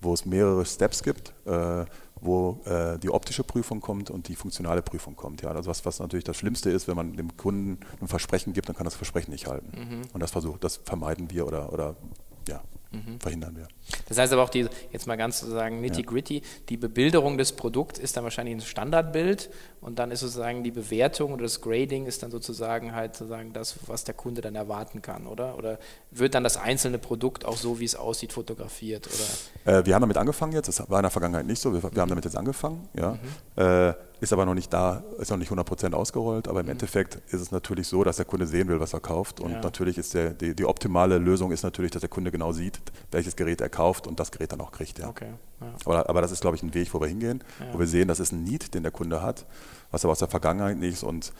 wo 0.00 0.14
es 0.14 0.24
mehrere 0.24 0.64
Steps 0.64 1.02
gibt. 1.02 1.32
Äh, 1.44 1.84
wo 2.20 2.60
äh, 2.64 2.98
die 2.98 3.10
optische 3.10 3.44
Prüfung 3.44 3.80
kommt 3.80 4.10
und 4.10 4.28
die 4.28 4.36
funktionale 4.36 4.82
Prüfung 4.82 5.16
kommt. 5.16 5.42
Ja, 5.42 5.50
also 5.50 5.70
was, 5.70 5.84
was 5.84 6.00
natürlich 6.00 6.24
das 6.24 6.36
Schlimmste 6.36 6.70
ist, 6.70 6.88
wenn 6.88 6.96
man 6.96 7.14
dem 7.14 7.36
Kunden 7.36 7.78
ein 8.00 8.08
Versprechen 8.08 8.52
gibt, 8.52 8.68
dann 8.68 8.76
kann 8.76 8.84
das 8.84 8.94
Versprechen 8.94 9.30
nicht 9.30 9.46
halten. 9.46 9.70
Mhm. 9.76 10.02
Und 10.12 10.20
das 10.20 10.30
versucht, 10.30 10.64
das 10.64 10.76
vermeiden 10.84 11.30
wir 11.30 11.46
oder, 11.46 11.72
oder 11.72 11.96
ja, 12.48 12.62
mhm. 12.90 13.20
verhindern 13.20 13.56
wir. 13.56 13.68
Das 14.06 14.18
heißt 14.18 14.32
aber 14.32 14.42
auch, 14.42 14.48
die, 14.48 14.66
jetzt 14.92 15.06
mal 15.06 15.16
ganz 15.16 15.40
sozusagen 15.40 15.80
nitty-gritty, 15.80 16.38
ja. 16.38 16.42
die 16.68 16.76
Bebilderung 16.76 17.38
des 17.38 17.52
Produkts 17.52 17.98
ist 17.98 18.16
dann 18.16 18.24
wahrscheinlich 18.24 18.56
ein 18.56 18.60
Standardbild 18.60 19.50
und 19.80 19.98
dann 19.98 20.10
ist 20.10 20.20
sozusagen 20.20 20.62
die 20.62 20.70
Bewertung 20.70 21.32
oder 21.32 21.42
das 21.42 21.60
Grading 21.60 22.06
ist 22.06 22.22
dann 22.22 22.30
sozusagen 22.30 22.94
halt 22.94 23.16
sozusagen 23.16 23.52
das, 23.52 23.76
was 23.86 24.04
der 24.04 24.14
Kunde 24.14 24.40
dann 24.40 24.54
erwarten 24.54 25.02
kann, 25.02 25.26
oder? 25.26 25.56
Oder 25.56 25.78
wird 26.10 26.34
dann 26.34 26.44
das 26.44 26.56
einzelne 26.56 26.98
Produkt 26.98 27.44
auch 27.44 27.56
so, 27.56 27.80
wie 27.80 27.84
es 27.84 27.94
aussieht, 27.94 28.32
fotografiert? 28.32 29.06
Oder? 29.06 29.78
Äh, 29.78 29.86
wir 29.86 29.94
haben 29.94 30.02
damit 30.02 30.16
angefangen 30.16 30.52
jetzt, 30.52 30.68
das 30.68 30.88
war 30.88 30.98
in 30.98 31.04
der 31.04 31.10
Vergangenheit 31.10 31.46
nicht 31.46 31.60
so, 31.60 31.72
wir, 31.72 31.82
wir 31.82 32.00
haben 32.00 32.08
damit 32.08 32.24
jetzt 32.24 32.36
angefangen, 32.36 32.88
ja. 32.96 33.12
Mhm. 33.12 33.62
Äh, 33.62 33.94
ist 34.20 34.32
aber 34.32 34.46
noch 34.46 34.54
nicht 34.54 34.72
da, 34.72 35.04
ist 35.18 35.30
noch 35.30 35.36
nicht 35.36 35.50
100% 35.50 35.92
ausgerollt, 35.92 36.48
aber 36.48 36.60
im 36.60 36.66
mhm. 36.66 36.72
Endeffekt 36.72 37.16
ist 37.32 37.40
es 37.40 37.50
natürlich 37.50 37.86
so, 37.86 38.02
dass 38.04 38.16
der 38.16 38.24
Kunde 38.24 38.46
sehen 38.46 38.68
will, 38.68 38.80
was 38.80 38.92
er 38.92 39.00
kauft 39.00 39.40
und 39.40 39.52
ja. 39.52 39.60
natürlich 39.60 39.98
ist 39.98 40.14
der, 40.14 40.30
die, 40.30 40.54
die, 40.54 40.64
optimale 40.64 41.18
Lösung 41.18 41.52
ist 41.52 41.62
natürlich, 41.62 41.92
dass 41.92 42.00
der 42.00 42.08
Kunde 42.08 42.30
genau 42.30 42.52
sieht, 42.52 42.80
welches 43.10 43.36
Gerät 43.36 43.60
er 43.60 43.68
kauft 43.68 44.06
und 44.06 44.18
das 44.18 44.30
Gerät 44.30 44.52
dann 44.52 44.60
auch 44.60 44.72
kriegt. 44.72 44.98
Ja. 44.98 45.08
Okay. 45.08 45.32
Ja. 45.60 45.66
Aber, 45.84 46.08
aber, 46.08 46.20
das 46.20 46.32
ist, 46.32 46.40
glaube 46.40 46.56
ich, 46.56 46.62
ein 46.62 46.74
Weg, 46.74 46.92
wo 46.94 47.00
wir 47.00 47.08
hingehen, 47.08 47.42
wo 47.72 47.78
wir 47.78 47.86
sehen, 47.86 48.08
das 48.08 48.20
ist 48.20 48.32
ein 48.32 48.44
Need, 48.44 48.74
den 48.74 48.82
der 48.82 48.92
Kunde 48.92 49.22
hat, 49.22 49.46
was 49.90 50.04
aber 50.04 50.12
aus 50.12 50.18
der 50.18 50.28
Vergangenheit 50.28 50.78
nicht 50.78 50.94
ist 50.94 51.02
und 51.02 51.32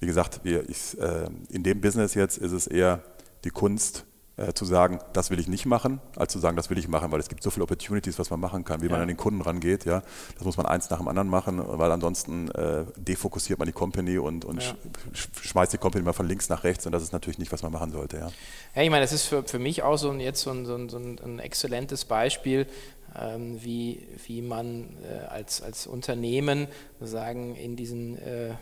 wie 0.00 0.06
gesagt, 0.06 0.40
wir, 0.42 0.68
ich, 0.68 0.98
äh, 0.98 1.28
in 1.48 1.62
dem 1.62 1.80
Business 1.80 2.14
jetzt 2.14 2.36
ist 2.38 2.52
es 2.52 2.66
eher 2.66 3.02
die 3.44 3.50
Kunst, 3.50 4.04
äh, 4.36 4.54
zu 4.54 4.64
sagen, 4.64 4.98
das 5.12 5.30
will 5.30 5.38
ich 5.38 5.48
nicht 5.48 5.66
machen, 5.66 6.00
als 6.16 6.32
zu 6.32 6.38
sagen, 6.38 6.56
das 6.56 6.70
will 6.70 6.78
ich 6.78 6.88
machen, 6.88 7.12
weil 7.12 7.20
es 7.20 7.28
gibt 7.28 7.42
so 7.42 7.50
viele 7.50 7.64
Opportunities, 7.64 8.18
was 8.18 8.30
man 8.30 8.40
machen 8.40 8.64
kann, 8.64 8.80
wie 8.80 8.86
ja. 8.86 8.92
man 8.92 9.02
an 9.02 9.08
den 9.08 9.16
Kunden 9.16 9.42
rangeht. 9.42 9.84
Ja, 9.84 10.02
das 10.36 10.44
muss 10.44 10.56
man 10.56 10.64
eins 10.64 10.88
nach 10.88 10.98
dem 10.98 11.08
anderen 11.08 11.28
machen, 11.28 11.62
weil 11.62 11.92
ansonsten 11.92 12.50
äh, 12.52 12.84
defokussiert 12.96 13.58
man 13.58 13.66
die 13.66 13.72
Company 13.72 14.18
und, 14.18 14.44
und 14.44 14.62
ja. 14.62 14.74
schmeißt 15.12 15.74
die 15.74 15.78
Company 15.78 16.02
mal 16.04 16.12
von 16.14 16.26
links 16.26 16.48
nach 16.48 16.64
rechts 16.64 16.86
und 16.86 16.92
das 16.92 17.02
ist 17.02 17.12
natürlich 17.12 17.38
nicht, 17.38 17.52
was 17.52 17.62
man 17.62 17.72
machen 17.72 17.92
sollte. 17.92 18.16
Ja, 18.16 18.32
ja 18.74 18.82
ich 18.82 18.90
meine, 18.90 19.02
das 19.02 19.12
ist 19.12 19.26
für, 19.26 19.42
für 19.44 19.58
mich 19.58 19.82
auch 19.82 19.98
so 19.98 20.10
ein, 20.10 20.18
jetzt 20.18 20.40
so 20.40 20.50
ein, 20.50 20.64
so 20.64 20.76
ein, 20.76 20.88
so 20.88 20.96
ein 20.96 21.38
exzellentes 21.38 22.06
Beispiel, 22.06 22.66
ähm, 23.20 23.62
wie, 23.62 24.06
wie 24.26 24.40
man 24.40 24.96
äh, 25.02 25.26
als, 25.26 25.60
als 25.60 25.86
Unternehmen 25.86 26.68
sagen 27.00 27.54
in 27.54 27.76
diesen 27.76 28.16
äh, 28.16 28.54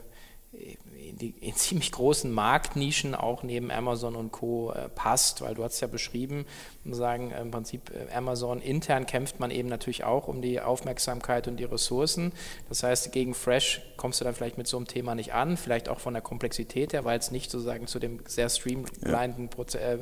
in, 0.53 1.17
die, 1.17 1.35
in 1.41 1.55
ziemlich 1.55 1.93
großen 1.93 2.31
Marktnischen 2.31 3.15
auch 3.15 3.43
neben 3.43 3.71
Amazon 3.71 4.17
und 4.17 4.33
Co. 4.33 4.73
Äh, 4.73 4.89
passt, 4.89 5.43
weil 5.43 5.55
du 5.55 5.63
hast 5.63 5.81
ja 5.81 5.87
beschrieben, 5.87 6.45
sagen 6.85 7.31
im 7.31 7.51
Prinzip 7.51 7.91
äh, 7.91 8.13
Amazon 8.13 8.61
intern 8.61 9.07
kämpft 9.07 9.39
man 9.39 9.51
eben 9.51 9.69
natürlich 9.69 10.05
auch 10.05 10.27
um 10.29 10.43
die 10.43 10.61
Aufmerksamkeit 10.61 11.47
und 11.47 11.57
die 11.57 11.65
Ressourcen. 11.65 12.33
Das 12.69 12.83
heißt, 12.83 13.13
gegen 13.13 13.35
Fresh 13.35 13.81
kommst 13.97 14.21
du 14.21 14.25
dann 14.25 14.35
vielleicht 14.35 14.59
mit 14.59 14.67
so 14.67 14.77
einem 14.77 14.87
Thema 14.87 15.15
nicht 15.15 15.35
an, 15.35 15.57
vielleicht 15.57 15.89
auch 15.89 16.01
von 16.01 16.15
der 16.15 16.23
Komplexität 16.23 16.93
her, 16.93 17.05
weil 17.05 17.19
es 17.19 17.31
nicht 17.31 17.51
sozusagen 17.51 17.87
zu 17.87 17.99
dem 17.99 18.21
sehr 18.27 18.49
streamlineden 18.49 19.51
ja 19.75 19.99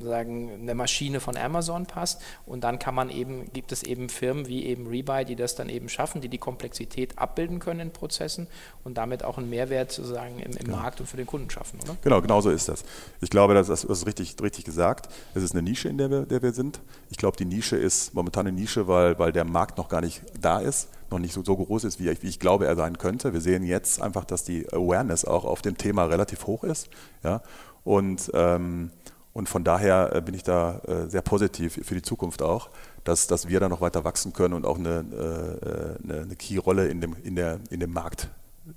sagen, 0.00 0.50
eine 0.60 0.74
Maschine 0.74 1.20
von 1.20 1.36
Amazon 1.36 1.86
passt. 1.86 2.20
Und 2.44 2.64
dann 2.64 2.78
kann 2.78 2.94
man 2.94 3.10
eben, 3.10 3.52
gibt 3.52 3.72
es 3.72 3.82
eben 3.82 4.08
Firmen 4.08 4.46
wie 4.46 4.66
eben 4.66 4.86
Rebuy, 4.86 5.24
die 5.24 5.36
das 5.36 5.54
dann 5.54 5.68
eben 5.68 5.88
schaffen, 5.88 6.20
die 6.20 6.28
die 6.28 6.38
Komplexität 6.38 7.18
abbilden 7.18 7.58
können 7.58 7.80
in 7.80 7.90
Prozessen 7.90 8.46
und 8.84 8.96
damit 8.98 9.24
auch 9.24 9.38
einen 9.38 9.50
Mehrwert 9.50 9.92
sozusagen 9.92 10.38
im, 10.38 10.52
im 10.52 10.66
genau. 10.66 10.76
Markt 10.76 11.00
und 11.00 11.06
für 11.06 11.16
den 11.16 11.26
Kunden 11.26 11.50
schaffen, 11.50 11.80
oder? 11.82 11.96
Genau, 12.02 12.20
genau 12.20 12.40
so 12.40 12.50
ist 12.50 12.68
das. 12.68 12.84
Ich 13.20 13.30
glaube, 13.30 13.54
das, 13.54 13.68
das 13.68 13.84
ist 13.84 14.06
richtig, 14.06 14.36
richtig 14.42 14.64
gesagt. 14.64 15.08
Es 15.34 15.42
ist 15.42 15.52
eine 15.52 15.62
Nische, 15.62 15.88
in 15.88 15.98
der 15.98 16.10
wir, 16.10 16.26
der 16.26 16.42
wir 16.42 16.52
sind. 16.52 16.80
Ich 17.10 17.16
glaube, 17.16 17.36
die 17.36 17.44
Nische 17.44 17.76
ist 17.76 18.14
momentan 18.14 18.46
eine 18.46 18.56
Nische, 18.56 18.88
weil, 18.88 19.18
weil 19.18 19.32
der 19.32 19.44
Markt 19.44 19.78
noch 19.78 19.88
gar 19.88 20.00
nicht 20.00 20.22
da 20.40 20.60
ist 20.60 20.88
noch 21.10 21.18
nicht 21.20 21.32
so, 21.32 21.44
so 21.44 21.56
groß 21.56 21.84
ist, 21.84 22.00
wie 22.00 22.08
ich, 22.08 22.22
wie 22.24 22.28
ich, 22.28 22.40
glaube, 22.40 22.66
er 22.66 22.74
sein 22.74 22.98
könnte. 22.98 23.32
Wir 23.32 23.40
sehen 23.40 23.62
jetzt 23.62 24.02
einfach, 24.02 24.24
dass 24.24 24.42
die 24.42 24.66
Awareness 24.72 25.24
auch 25.24 25.44
auf 25.44 25.62
dem 25.62 25.78
Thema 25.78 26.04
relativ 26.06 26.46
hoch 26.46 26.64
ist. 26.64 26.88
Ja? 27.22 27.42
Und 27.84 28.30
ähm, 28.34 28.90
und 29.36 29.50
von 29.50 29.64
daher 29.64 30.14
äh, 30.14 30.22
bin 30.22 30.34
ich 30.34 30.44
da 30.44 30.78
äh, 30.86 31.10
sehr 31.10 31.20
positiv 31.20 31.78
für 31.84 31.94
die 31.94 32.00
Zukunft 32.00 32.40
auch, 32.40 32.70
dass, 33.04 33.26
dass 33.26 33.48
wir 33.48 33.60
da 33.60 33.68
noch 33.68 33.82
weiter 33.82 34.02
wachsen 34.02 34.32
können 34.32 34.54
und 34.54 34.64
auch 34.64 34.78
eine, 34.78 35.98
äh, 36.00 36.02
eine, 36.02 36.22
eine 36.22 36.36
Key-Rolle 36.36 36.88
in 36.88 37.02
dem, 37.02 37.14
in, 37.22 37.36
der, 37.36 37.60
in 37.68 37.80
dem 37.80 37.92
Markt 37.92 38.30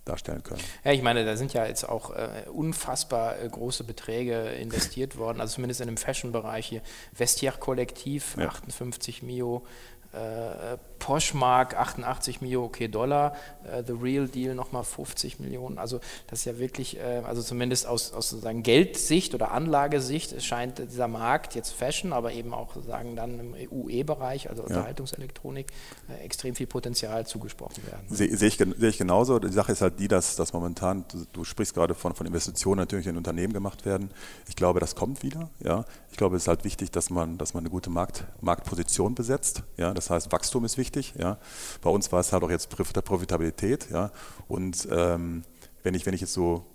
darstellen 0.04 0.44
können. 0.44 0.60
Ja, 0.84 0.92
ich 0.92 1.02
meine, 1.02 1.24
da 1.24 1.38
sind 1.38 1.54
ja 1.54 1.66
jetzt 1.66 1.88
auch 1.88 2.12
äh, 2.12 2.44
unfassbar 2.52 3.40
äh, 3.40 3.48
große 3.48 3.86
Beträge 3.86 4.50
investiert 4.50 5.18
worden, 5.18 5.40
also 5.40 5.56
zumindest 5.56 5.80
in 5.80 5.88
dem 5.88 5.96
Fashion-Bereich 5.96 6.68
hier. 6.68 6.82
Vestiaire 7.18 7.58
Kollektiv, 7.58 8.36
ja. 8.38 8.50
58 8.50 9.24
Mio, 9.24 9.64
äh, 10.12 10.78
Poshmark 11.00 11.76
88 11.76 12.42
Mio 12.42 12.66
okay 12.66 12.88
Dollar, 12.88 13.36
äh, 13.64 13.84
The 13.86 13.94
Real 13.94 14.28
Deal 14.28 14.54
nochmal 14.54 14.84
50 14.84 15.40
Millionen. 15.40 15.78
Also 15.78 16.00
das 16.28 16.40
ist 16.40 16.46
ja 16.46 16.60
wirklich, 16.60 16.98
äh, 16.98 17.22
also 17.26 17.42
zumindest 17.42 17.88
aus, 17.88 18.14
aus 18.14 18.30
sozusagen 18.30 18.64
Geldsicht 18.64 19.34
oder 19.34 19.52
Anlagesicht 19.52 20.42
scheint 20.44 20.80
dieser 20.80 21.08
Markt 21.08 21.56
jetzt 21.56 21.72
Fashion, 21.72 22.14
aber 22.14 22.34
eben 22.34 22.54
auch 22.54 22.74
sozusagen 22.74 23.16
dann 23.16 23.40
im 23.40 23.72
UE-Bereich, 23.72 24.50
also 24.50 24.64
Unterhaltungselektronik, 24.64 25.68
äh, 26.10 26.24
extrem 26.26 26.56
viel 26.56 26.68
Potenzial 26.68 27.26
zugesprochen 27.26 27.86
werden. 27.86 28.06
Sehe 28.10 28.36
seh 28.36 28.48
ich, 28.48 28.58
seh 28.58 28.88
ich 28.88 28.98
genauso. 28.98 29.40
Die 29.40 29.52
Sache 29.52 29.72
ist 29.72 29.82
halt 29.82 30.00
die, 30.00 30.08
dass, 30.08 30.36
dass 30.36 30.54
momentan, 30.54 31.06
du, 31.12 31.26
du 31.32 31.44
sprichst 31.44 31.74
gerade 31.74 31.96
von, 31.96 32.14
von 32.14 32.28
Investitionen 32.28 32.80
natürlich 32.80 33.08
in 33.08 33.18
Unternehmen 33.18 33.54
gemacht 33.54 33.86
werden. 33.86 34.12
Ich 34.48 34.56
glaube, 34.56 34.80
das 34.80 34.96
kommt 34.96 35.24
wieder. 35.24 35.50
Ja. 35.64 35.86
Ich 36.12 36.18
glaube, 36.18 36.36
es 36.36 36.44
ist 36.44 36.48
halt 36.48 36.64
wichtig, 36.64 36.92
dass 36.92 37.10
man, 37.10 37.38
dass 37.38 37.54
man 37.54 37.62
eine 37.62 37.70
gute 37.70 37.90
Markt, 37.90 38.26
Marktposition 38.42 39.16
besetzt. 39.16 39.64
Ja. 39.78 39.94
Das 40.00 40.10
heißt, 40.10 40.32
Wachstum 40.32 40.66
ist 40.66 40.78
wichtig. 40.78 41.14
Ja. 41.18 41.38
Bei 41.82 41.90
uns 41.90 42.12
war 42.12 42.20
es 42.20 42.32
halt 42.32 42.44
auch 42.44 42.50
jetzt 42.50 42.70
Profitabilität. 42.70 43.90
Ja. 43.92 44.12
Und 44.48 44.88
ähm, 44.92 45.44
wenn, 45.84 45.94
ich, 45.94 46.06
wenn 46.06 46.14
ich 46.14 46.22
jetzt 46.22 46.34
so 46.34 46.66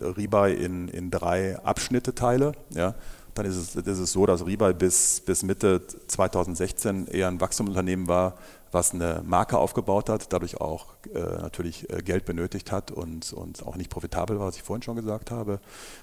Rebuy 0.00 0.54
in, 0.54 0.88
in 0.88 1.10
drei 1.10 1.58
Abschnitte 1.58 2.14
teile, 2.14 2.52
ja, 2.70 2.94
dann 3.34 3.46
ist 3.46 3.56
es, 3.56 3.76
ist 3.76 3.98
es 3.98 4.12
so, 4.12 4.26
dass 4.26 4.46
Rebuy 4.46 4.72
bis, 4.72 5.20
bis 5.20 5.42
Mitte 5.42 5.82
2016 6.06 7.08
eher 7.08 7.28
ein 7.28 7.40
Wachstumsunternehmen 7.40 8.08
war, 8.08 8.36
was 8.72 8.94
eine 8.94 9.22
Marke 9.24 9.58
aufgebaut 9.58 10.08
hat, 10.08 10.32
dadurch 10.32 10.60
auch 10.60 10.86
äh, 11.14 11.18
natürlich 11.18 11.88
äh, 11.90 12.02
Geld 12.02 12.24
benötigt 12.24 12.72
hat 12.72 12.90
und, 12.90 13.32
und 13.32 13.64
auch 13.64 13.76
nicht 13.76 13.90
profitabel 13.90 14.38
war, 14.38 14.46
was 14.46 14.56
ich 14.56 14.62
vorhin 14.62 14.82
schon 14.82 14.96
gesagt 14.96 15.30
habe. 15.30 15.60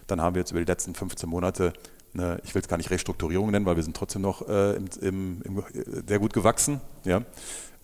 Dann 0.08 0.22
haben 0.22 0.36
wir 0.36 0.42
jetzt 0.42 0.52
über 0.52 0.60
die 0.60 0.66
letzten 0.66 0.94
15 0.94 1.28
Monate 1.28 1.74
eine, 2.14 2.40
ich 2.44 2.54
will 2.56 2.62
es 2.62 2.68
gar 2.68 2.78
nicht 2.78 2.90
Restrukturierung 2.90 3.52
nennen, 3.52 3.66
weil 3.66 3.76
wir 3.76 3.84
sind 3.84 3.96
trotzdem 3.96 4.22
noch 4.22 4.48
äh, 4.48 4.76
im, 4.76 4.86
im, 5.02 5.42
im, 5.44 5.64
sehr 6.08 6.20
gut 6.20 6.34
gewachsen. 6.34 6.80
Ja? 7.04 7.22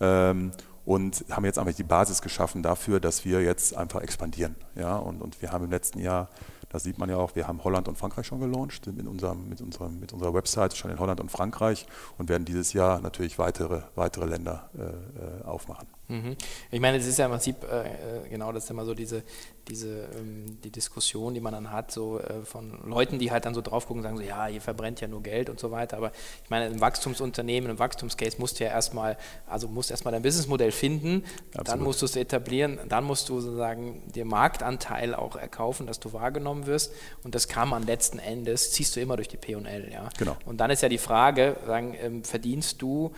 Ähm, 0.00 0.52
und 0.84 1.24
haben 1.30 1.44
jetzt 1.44 1.58
einfach 1.58 1.74
die 1.74 1.82
Basis 1.82 2.22
geschaffen 2.22 2.62
dafür, 2.62 3.00
dass 3.00 3.24
wir 3.24 3.42
jetzt 3.42 3.76
einfach 3.76 4.02
expandieren. 4.02 4.54
Ja? 4.76 4.96
Und, 4.96 5.20
und 5.20 5.42
wir 5.42 5.50
haben 5.50 5.64
im 5.64 5.70
letzten 5.70 5.98
Jahr 5.98 6.28
das 6.68 6.82
sieht 6.82 6.98
man 6.98 7.08
ja 7.08 7.16
auch, 7.16 7.34
wir 7.36 7.46
haben 7.46 7.62
Holland 7.64 7.88
und 7.88 7.96
Frankreich 7.96 8.26
schon 8.26 8.40
gelauncht, 8.40 8.86
mit, 8.86 9.06
unserem, 9.06 9.48
mit, 9.48 9.60
unserem, 9.60 10.00
mit 10.00 10.12
unserer 10.12 10.34
Website 10.34 10.76
schon 10.76 10.90
in 10.90 10.98
Holland 10.98 11.20
und 11.20 11.30
Frankreich 11.30 11.86
und 12.18 12.28
werden 12.28 12.44
dieses 12.44 12.72
Jahr 12.72 13.00
natürlich 13.00 13.38
weitere, 13.38 13.82
weitere 13.94 14.26
Länder 14.26 14.70
äh, 14.76 14.82
äh 14.82 15.44
aufmachen. 15.44 15.86
Mhm. 16.08 16.36
Ich 16.70 16.80
meine, 16.80 16.98
es 16.98 17.06
ist 17.06 17.18
ja 17.18 17.26
im 17.26 17.32
Prinzip 17.32 17.64
äh, 17.64 18.24
äh, 18.24 18.28
genau 18.28 18.52
das 18.52 18.68
immer 18.70 18.84
so 18.84 18.94
diese, 18.94 19.22
diese 19.68 20.08
ähm, 20.18 20.58
die 20.62 20.70
Diskussion, 20.70 21.34
die 21.34 21.40
man 21.40 21.52
dann 21.52 21.72
hat, 21.72 21.90
so 21.90 22.20
äh, 22.20 22.44
von 22.44 22.78
Leuten, 22.84 23.18
die 23.18 23.30
halt 23.30 23.44
dann 23.44 23.54
so 23.54 23.60
drauf 23.60 23.86
gucken 23.86 24.00
und 24.00 24.02
sagen 24.04 24.16
so, 24.16 24.22
ja, 24.22 24.48
ihr 24.48 24.60
verbrennt 24.60 25.00
ja 25.00 25.08
nur 25.08 25.22
Geld 25.22 25.50
und 25.50 25.58
so 25.58 25.70
weiter. 25.70 25.96
Aber 25.96 26.12
ich 26.44 26.50
meine, 26.50 26.66
ein 26.66 26.80
Wachstumsunternehmen, 26.80 27.70
ein 27.70 27.78
Wachstumscase 27.78 28.36
musst 28.38 28.60
du 28.60 28.64
ja 28.64 28.70
erstmal, 28.70 29.16
also 29.46 29.68
musst 29.68 29.90
erstmal 29.90 30.12
dein 30.12 30.22
Businessmodell 30.22 30.72
finden, 30.72 31.24
Absolut. 31.48 31.68
dann 31.68 31.80
musst 31.82 32.02
du 32.02 32.06
es 32.06 32.16
etablieren, 32.16 32.78
dann 32.88 33.04
musst 33.04 33.28
du 33.28 33.40
sozusagen 33.40 34.02
den 34.12 34.28
Marktanteil 34.28 35.14
auch 35.14 35.36
erkaufen, 35.36 35.86
dass 35.86 36.00
du 36.00 36.12
wahrgenommen 36.12 36.66
wirst. 36.66 36.92
Und 37.24 37.34
das 37.34 37.48
kann 37.48 37.68
man 37.68 37.82
letzten 37.82 38.18
Endes, 38.18 38.72
ziehst 38.72 38.94
du 38.96 39.00
immer 39.00 39.16
durch 39.16 39.28
die 39.28 39.36
P&L. 39.36 39.90
Ja? 39.92 40.08
Genau. 40.18 40.36
Und 40.44 40.58
dann 40.58 40.70
ist 40.70 40.82
ja 40.82 40.88
die 40.88 40.98
Frage, 40.98 41.56
sagen, 41.66 41.96
ähm, 42.00 42.24
verdienst 42.24 42.80
du 42.82 43.12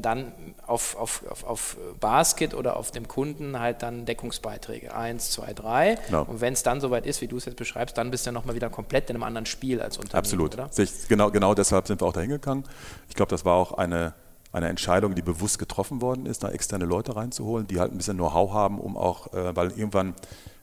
dann 0.00 0.32
auf, 0.66 0.96
auf, 0.96 1.24
auf, 1.28 1.44
auf 1.44 1.76
Basket 2.00 2.54
oder 2.54 2.76
auf 2.76 2.90
dem 2.90 3.06
Kunden 3.06 3.58
halt 3.58 3.82
dann 3.82 4.06
Deckungsbeiträge. 4.06 4.94
Eins, 4.94 5.30
zwei, 5.30 5.52
drei. 5.52 5.98
Genau. 6.06 6.22
Und 6.22 6.40
wenn 6.40 6.54
es 6.54 6.62
dann 6.62 6.80
soweit 6.80 7.04
ist, 7.04 7.20
wie 7.20 7.28
du 7.28 7.36
es 7.36 7.44
jetzt 7.44 7.56
beschreibst, 7.56 7.98
dann 7.98 8.10
bist 8.10 8.24
du 8.24 8.30
ja 8.30 8.32
nochmal 8.32 8.54
wieder 8.54 8.70
komplett 8.70 9.10
in 9.10 9.16
einem 9.16 9.24
anderen 9.24 9.46
Spiel 9.46 9.80
als 9.82 9.98
Unternehmen. 9.98 10.18
Absolut. 10.18 10.54
Oder? 10.54 10.70
Genau, 11.08 11.30
genau 11.30 11.54
deshalb 11.54 11.86
sind 11.86 12.00
wir 12.00 12.06
auch 12.06 12.12
dahin 12.12 12.30
gegangen. 12.30 12.64
Ich 13.08 13.14
glaube, 13.14 13.30
das 13.30 13.44
war 13.44 13.56
auch 13.56 13.72
eine, 13.72 14.14
eine 14.52 14.68
Entscheidung, 14.68 15.14
die 15.14 15.22
bewusst 15.22 15.58
getroffen 15.58 16.00
worden 16.00 16.24
ist, 16.24 16.44
da 16.44 16.48
externe 16.48 16.86
Leute 16.86 17.14
reinzuholen, 17.14 17.66
die 17.66 17.78
halt 17.78 17.92
ein 17.92 17.98
bisschen 17.98 18.16
Know-how 18.16 18.52
haben, 18.52 18.80
um 18.80 18.96
auch, 18.96 19.32
äh, 19.34 19.54
weil 19.54 19.70
irgendwann 19.72 20.14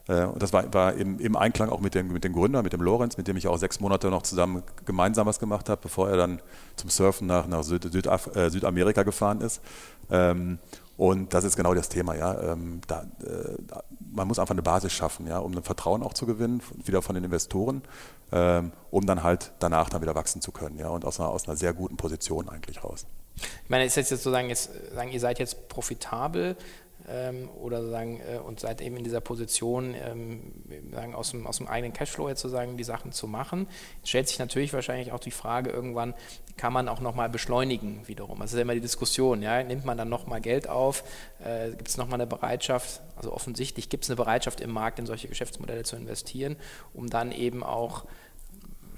und 0.07 0.41
das 0.41 0.53
war, 0.53 0.71
war 0.71 0.93
im, 0.93 1.19
im, 1.19 1.35
Einklang 1.35 1.69
auch 1.69 1.79
mit 1.79 1.95
dem, 1.95 2.13
mit 2.13 2.23
dem 2.23 2.33
Gründer, 2.33 2.61
mit 2.61 2.73
dem 2.73 2.81
Lorenz, 2.81 3.17
mit 3.17 3.27
dem 3.27 3.37
ich 3.37 3.47
auch 3.47 3.57
sechs 3.57 3.79
Monate 3.79 4.09
noch 4.09 4.21
zusammen 4.21 4.61
gemeinsam 4.85 5.25
was 5.25 5.39
gemacht 5.39 5.67
habe, 5.67 5.81
bevor 5.81 6.09
er 6.09 6.17
dann 6.17 6.41
zum 6.75 6.91
Surfen 6.91 7.25
nach, 7.25 7.47
nach 7.47 7.63
Süd, 7.63 7.91
Südaf 7.91 8.35
äh, 8.35 8.49
Südamerika 8.51 9.01
gefahren 9.01 9.41
ist. 9.41 9.61
Ähm, 10.11 10.59
und 10.97 11.33
das 11.33 11.43
ist 11.43 11.57
genau 11.57 11.73
das 11.73 11.89
Thema. 11.89 12.15
Ja. 12.15 12.53
Ähm, 12.53 12.81
da, 12.87 13.01
äh, 13.23 13.57
man 13.99 14.27
muss 14.27 14.39
einfach 14.39 14.53
eine 14.53 14.61
Basis 14.61 14.93
schaffen, 14.93 15.27
ja, 15.27 15.39
um 15.39 15.55
ein 15.55 15.63
Vertrauen 15.63 16.03
auch 16.03 16.13
zu 16.13 16.25
gewinnen, 16.25 16.61
wieder 16.85 17.01
von 17.01 17.15
den 17.15 17.23
Investoren, 17.23 17.81
ähm, 18.31 18.71
um 18.91 19.05
dann 19.05 19.23
halt 19.23 19.51
danach 19.59 19.89
dann 19.89 20.01
wieder 20.01 20.15
wachsen 20.15 20.41
zu 20.41 20.51
können. 20.51 20.77
Ja, 20.77 20.89
und 20.89 21.03
aus 21.03 21.19
einer, 21.19 21.29
aus 21.29 21.47
einer 21.47 21.57
sehr 21.57 21.73
guten 21.73 21.97
Position 21.97 22.47
eigentlich 22.47 22.83
raus. 22.83 23.05
Ich 23.35 23.69
meine, 23.69 23.85
ist 23.85 23.95
jetzt 23.97 24.09
sozusagen, 24.09 24.47
jetzt, 24.47 24.69
sagen, 24.93 25.11
ihr 25.11 25.19
seid 25.19 25.39
jetzt 25.39 25.67
profitabel 25.67 26.55
ähm, 27.07 27.49
oder 27.49 27.87
sagen, 27.87 28.21
äh, 28.21 28.37
und 28.37 28.59
seid 28.59 28.81
eben 28.81 28.97
in 28.97 29.03
dieser 29.03 29.21
Position, 29.21 29.95
ähm, 29.95 30.53
sagen, 30.91 31.15
aus, 31.15 31.31
dem, 31.31 31.47
aus 31.47 31.57
dem 31.57 31.67
eigenen 31.67 31.93
Cashflow 31.93 32.29
jetzt 32.29 32.41
sozusagen 32.41 32.77
die 32.77 32.83
Sachen 32.83 33.11
zu 33.11 33.27
machen. 33.27 33.67
Jetzt 33.97 34.09
stellt 34.09 34.27
sich 34.27 34.39
natürlich 34.39 34.73
wahrscheinlich 34.73 35.11
auch 35.11 35.19
die 35.19 35.31
Frage, 35.31 35.69
irgendwann 35.69 36.13
kann 36.57 36.73
man 36.73 36.87
auch 36.87 37.01
nochmal 37.01 37.29
beschleunigen 37.29 38.07
wiederum. 38.07 38.39
Das 38.39 38.51
ist 38.51 38.55
ja 38.55 38.61
immer 38.61 38.73
die 38.73 38.81
Diskussion, 38.81 39.41
ja? 39.41 39.61
nimmt 39.63 39.85
man 39.85 39.97
dann 39.97 40.09
nochmal 40.09 40.41
Geld 40.41 40.69
auf, 40.69 41.03
äh, 41.43 41.71
gibt 41.71 41.89
es 41.89 41.97
nochmal 41.97 42.15
eine 42.15 42.27
Bereitschaft, 42.27 43.01
also 43.15 43.33
offensichtlich 43.33 43.89
gibt 43.89 44.05
es 44.05 44.09
eine 44.09 44.17
Bereitschaft 44.17 44.61
im 44.61 44.71
Markt, 44.71 44.99
in 44.99 45.05
solche 45.05 45.27
Geschäftsmodelle 45.27 45.83
zu 45.83 45.95
investieren, 45.95 46.55
um 46.93 47.09
dann 47.09 47.31
eben 47.31 47.63
auch 47.63 48.05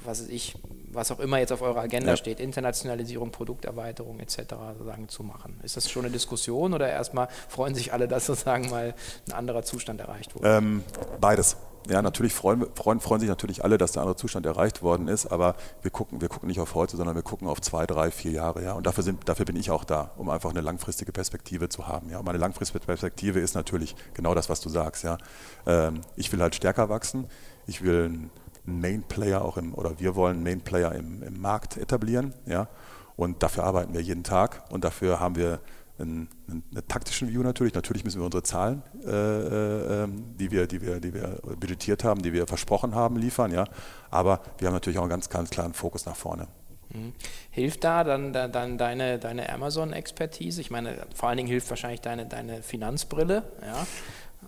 was 0.07 0.27
ich, 0.27 0.55
was 0.91 1.11
auch 1.11 1.19
immer 1.19 1.37
jetzt 1.39 1.51
auf 1.51 1.61
eurer 1.61 1.81
Agenda 1.81 2.11
ja. 2.11 2.17
steht, 2.17 2.39
Internationalisierung, 2.39 3.31
Produkterweiterung 3.31 4.19
etc. 4.19 4.37
sozusagen 4.77 5.09
zu 5.09 5.23
machen. 5.23 5.59
Ist 5.63 5.77
das 5.77 5.89
schon 5.89 6.05
eine 6.05 6.11
Diskussion 6.11 6.73
oder 6.73 6.89
erstmal 6.89 7.27
freuen 7.49 7.75
sich 7.75 7.93
alle, 7.93 8.07
dass 8.07 8.25
sozusagen 8.25 8.69
mal 8.69 8.95
ein 9.27 9.33
anderer 9.33 9.63
Zustand 9.63 9.99
erreicht 9.99 10.33
wurde? 10.35 10.47
Ähm, 10.47 10.83
beides. 11.19 11.57
Ja, 11.89 12.01
natürlich 12.01 12.33
freuen, 12.33 12.65
freuen, 12.75 12.99
freuen 12.99 13.21
sich 13.21 13.29
natürlich 13.29 13.63
alle, 13.63 13.77
dass 13.77 13.93
der 13.93 14.01
andere 14.01 14.17
Zustand 14.17 14.45
erreicht 14.45 14.81
worden 14.81 15.07
ist, 15.07 15.27
aber 15.27 15.55
wir 15.81 15.91
gucken, 15.91 16.19
wir 16.19 16.27
gucken 16.27 16.47
nicht 16.47 16.59
auf 16.59 16.75
heute, 16.75 16.97
sondern 16.97 17.15
wir 17.15 17.21
gucken 17.21 17.47
auf 17.47 17.61
zwei, 17.61 17.85
drei, 17.85 18.11
vier 18.11 18.31
Jahre. 18.31 18.61
Ja? 18.61 18.73
Und 18.73 18.85
dafür, 18.85 19.05
sind, 19.05 19.29
dafür 19.29 19.45
bin 19.45 19.55
ich 19.55 19.71
auch 19.71 19.85
da, 19.85 20.11
um 20.17 20.29
einfach 20.29 20.49
eine 20.49 20.59
langfristige 20.59 21.13
Perspektive 21.13 21.69
zu 21.69 21.87
haben. 21.87 22.09
Ja? 22.09 22.19
Und 22.19 22.25
meine 22.25 22.39
langfristige 22.39 22.79
Perspektive 22.79 23.39
ist 23.39 23.55
natürlich 23.55 23.95
genau 24.13 24.35
das, 24.35 24.49
was 24.49 24.59
du 24.59 24.67
sagst. 24.67 25.05
Ja? 25.05 25.17
Ähm, 25.65 26.01
ich 26.17 26.29
will 26.33 26.41
halt 26.41 26.55
stärker 26.55 26.89
wachsen, 26.89 27.27
ich 27.67 27.81
will 27.81 28.09
ein 28.09 28.31
einen 28.67 28.81
Main-Player 28.81 29.43
auch 29.43 29.57
im, 29.57 29.73
oder 29.73 29.99
wir 29.99 30.15
wollen 30.15 30.35
einen 30.35 30.43
Main-Player 30.43 30.93
im, 30.93 31.23
im 31.23 31.41
Markt 31.41 31.77
etablieren. 31.77 32.33
Ja? 32.45 32.67
Und 33.15 33.41
dafür 33.41 33.63
arbeiten 33.63 33.93
wir 33.93 34.01
jeden 34.01 34.23
Tag 34.23 34.63
und 34.69 34.83
dafür 34.83 35.19
haben 35.19 35.35
wir 35.35 35.59
einen, 35.99 36.29
einen, 36.47 36.63
einen 36.71 36.87
taktischen 36.87 37.29
View 37.29 37.41
natürlich. 37.41 37.73
Natürlich 37.73 38.03
müssen 38.03 38.19
wir 38.19 38.25
unsere 38.25 38.43
Zahlen, 38.43 38.83
äh, 39.05 39.09
äh, 39.09 40.03
ähm, 40.03 40.35
die, 40.37 40.51
wir, 40.51 40.67
die, 40.67 40.81
wir, 40.81 40.99
die 40.99 41.13
wir 41.13 41.39
budgetiert 41.59 42.03
haben, 42.03 42.21
die 42.21 42.33
wir 42.33 42.45
versprochen 42.45 42.93
haben, 42.93 43.17
liefern. 43.17 43.51
Ja? 43.51 43.65
Aber 44.11 44.41
wir 44.59 44.67
haben 44.67 44.75
natürlich 44.75 44.99
auch 44.99 45.03
einen 45.03 45.09
ganz, 45.09 45.29
ganz 45.29 45.49
klaren 45.49 45.73
Fokus 45.73 46.05
nach 46.05 46.15
vorne. 46.15 46.47
Mhm. 46.93 47.13
Hilft 47.49 47.83
da 47.83 48.03
dann, 48.03 48.31
dann 48.33 48.77
deine, 48.77 49.19
deine 49.19 49.49
Amazon-Expertise? 49.49 50.61
Ich 50.61 50.71
meine, 50.71 51.05
vor 51.15 51.29
allen 51.29 51.37
Dingen 51.37 51.49
hilft 51.49 51.69
wahrscheinlich 51.69 52.01
deine, 52.01 52.27
deine 52.27 52.61
Finanzbrille. 52.61 53.43
Ja? 53.61 53.87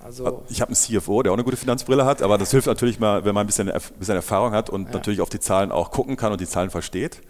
Also 0.01 0.43
ich 0.49 0.61
habe 0.61 0.69
einen 0.69 0.75
CFO, 0.75 1.23
der 1.23 1.31
auch 1.31 1.35
eine 1.35 1.43
gute 1.43 1.57
Finanzbrille 1.57 2.05
hat, 2.05 2.21
aber 2.21 2.37
das 2.37 2.51
hilft 2.51 2.67
natürlich 2.67 2.99
mal, 2.99 3.25
wenn 3.25 3.33
man 3.33 3.43
ein 3.43 3.47
bisschen, 3.47 3.69
ein 3.69 3.81
bisschen 3.97 4.15
Erfahrung 4.15 4.53
hat 4.53 4.69
und 4.69 4.87
ja. 4.87 4.93
natürlich 4.93 5.19
auf 5.19 5.29
die 5.29 5.39
Zahlen 5.39 5.71
auch 5.71 5.91
gucken 5.91 6.15
kann 6.15 6.31
und 6.31 6.39
die 6.39 6.47
Zahlen 6.47 6.69
versteht. 6.69 7.21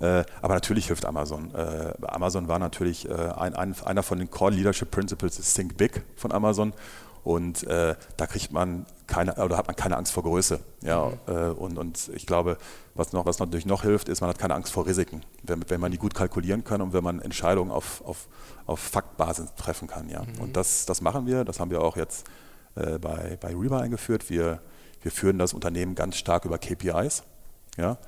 Ja. 0.00 0.20
Äh, 0.20 0.24
aber 0.42 0.54
natürlich 0.54 0.88
hilft 0.88 1.06
Amazon. 1.06 1.54
Äh, 1.54 1.94
Amazon 2.06 2.48
war 2.48 2.58
natürlich 2.58 3.08
äh, 3.08 3.12
ein, 3.12 3.54
ein, 3.54 3.74
einer 3.84 4.02
von 4.02 4.18
den 4.18 4.30
Core 4.30 4.52
Leadership 4.52 4.90
Principles 4.90 5.38
ist 5.38 5.54
Think 5.54 5.76
Big 5.76 6.02
von 6.16 6.32
Amazon 6.32 6.74
und 7.22 7.64
äh, 7.64 7.94
da 8.16 8.26
kriegt 8.26 8.52
man 8.52 8.86
keine, 9.06 9.34
oder 9.34 9.56
hat 9.56 9.66
man 9.66 9.76
keine 9.76 9.96
Angst 9.96 10.12
vor 10.12 10.22
Größe. 10.22 10.60
Ja, 10.82 11.06
mhm. 11.06 11.12
äh, 11.26 11.48
und, 11.50 11.78
und 11.78 12.10
ich 12.14 12.26
glaube, 12.26 12.56
was, 12.94 13.12
noch, 13.12 13.26
was 13.26 13.38
natürlich 13.38 13.66
noch 13.66 13.82
hilft, 13.82 14.08
ist, 14.08 14.20
man 14.20 14.30
hat 14.30 14.38
keine 14.38 14.54
Angst 14.54 14.72
vor 14.72 14.86
Risiken. 14.86 15.22
Wenn, 15.42 15.62
wenn 15.68 15.80
man 15.80 15.92
die 15.92 15.98
gut 15.98 16.14
kalkulieren 16.14 16.64
kann 16.64 16.80
und 16.80 16.92
wenn 16.92 17.04
man 17.04 17.20
Entscheidungen 17.20 17.70
auf, 17.70 18.02
auf, 18.04 18.28
auf 18.66 18.80
Faktbasis 18.80 19.54
treffen 19.56 19.88
kann. 19.88 20.08
Ja. 20.08 20.22
Mhm. 20.22 20.40
Und 20.40 20.56
das, 20.56 20.86
das 20.86 21.00
machen 21.00 21.26
wir, 21.26 21.44
das 21.44 21.60
haben 21.60 21.70
wir 21.70 21.82
auch 21.82 21.96
jetzt 21.96 22.26
äh, 22.76 22.98
bei, 22.98 23.36
bei 23.40 23.54
Reba 23.54 23.80
eingeführt. 23.80 24.30
Wir, 24.30 24.60
wir 25.02 25.10
führen 25.10 25.38
das 25.38 25.52
Unternehmen 25.52 25.94
ganz 25.94 26.16
stark 26.16 26.44
über 26.44 26.58
KPIs. 26.58 27.22
Ja. 27.76 27.98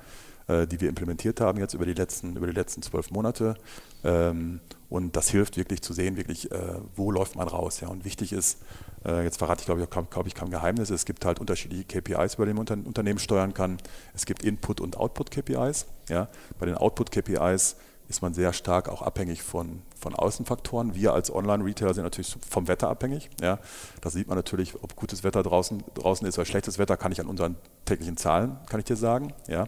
Äh, 0.47 0.67
die 0.67 0.81
wir 0.81 0.89
implementiert 0.89 1.39
haben 1.39 1.57
jetzt 1.57 1.73
über 1.73 1.85
die 1.85 1.93
letzten, 1.93 2.35
über 2.35 2.47
die 2.47 2.53
letzten 2.53 2.81
zwölf 2.81 3.11
Monate. 3.11 3.55
Ähm, 4.03 4.59
und 4.89 5.15
das 5.15 5.29
hilft 5.29 5.55
wirklich 5.55 5.81
zu 5.81 5.93
sehen, 5.93 6.17
wirklich, 6.17 6.51
äh, 6.51 6.75
wo 6.95 7.11
läuft 7.11 7.37
man 7.37 7.47
raus. 7.47 7.79
Ja. 7.79 7.87
Und 7.87 8.03
wichtig 8.03 8.33
ist, 8.33 8.59
jetzt 9.05 9.37
verrate 9.37 9.61
ich 9.61 9.65
glaube 9.65 9.81
ich, 9.81 9.89
glaub 9.89 10.27
ich 10.27 10.33
kein 10.33 10.49
Geheimnis, 10.49 10.89
es 10.89 11.05
gibt 11.05 11.25
halt 11.25 11.39
unterschiedliche 11.39 11.83
KPIs, 11.85 12.35
über 12.35 12.45
die 12.45 12.53
man 12.53 12.67
ein 12.69 12.83
Unternehmen 12.83 13.19
steuern 13.19 13.53
kann. 13.53 13.77
Es 14.13 14.25
gibt 14.25 14.43
Input- 14.43 14.81
und 14.81 14.97
Output-KPIs. 14.97 15.85
Ja. 16.09 16.27
Bei 16.59 16.65
den 16.65 16.75
Output-KPIs 16.75 17.75
ist 18.09 18.21
man 18.21 18.33
sehr 18.33 18.53
stark 18.53 18.89
auch 18.89 19.01
abhängig 19.01 19.43
von, 19.43 19.81
von 19.99 20.13
Außenfaktoren. 20.13 20.93
Wir 20.93 21.13
als 21.13 21.33
Online-Retailer 21.33 21.93
sind 21.93 22.03
natürlich 22.03 22.35
vom 22.49 22.67
Wetter 22.67 22.89
abhängig. 22.89 23.29
Ja. 23.41 23.59
Da 24.01 24.09
sieht 24.09 24.27
man 24.27 24.37
natürlich, 24.37 24.75
ob 24.83 24.95
gutes 24.95 25.23
Wetter 25.23 25.41
draußen, 25.43 25.83
draußen 25.95 26.27
ist 26.27 26.37
oder 26.37 26.45
schlechtes 26.45 26.77
Wetter, 26.77 26.97
kann 26.97 27.11
ich 27.11 27.21
an 27.21 27.27
unseren 27.27 27.55
täglichen 27.85 28.17
Zahlen, 28.17 28.57
kann 28.69 28.79
ich 28.79 28.85
dir 28.85 28.97
sagen. 28.97 29.33
Ja. 29.47 29.67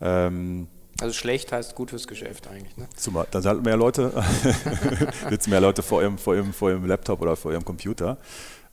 Ähm, 0.00 0.68
Also 1.00 1.12
schlecht 1.12 1.50
heißt 1.52 1.74
gut 1.74 1.90
fürs 1.90 2.06
Geschäft 2.06 2.46
eigentlich. 2.46 2.76
Ne? 2.76 2.88
Zumal, 2.96 3.26
dann 3.32 3.42
sind 3.42 3.64
mehr 3.64 3.76
Leute, 3.76 4.12
sitzen 5.28 5.50
mehr 5.50 5.60
Leute 5.60 5.82
vor 5.82 6.00
ihrem, 6.02 6.18
vor, 6.18 6.36
ihrem, 6.36 6.52
vor 6.52 6.70
ihrem 6.70 6.86
Laptop 6.86 7.20
oder 7.20 7.34
vor 7.36 7.52
ihrem 7.52 7.64
Computer. 7.64 8.18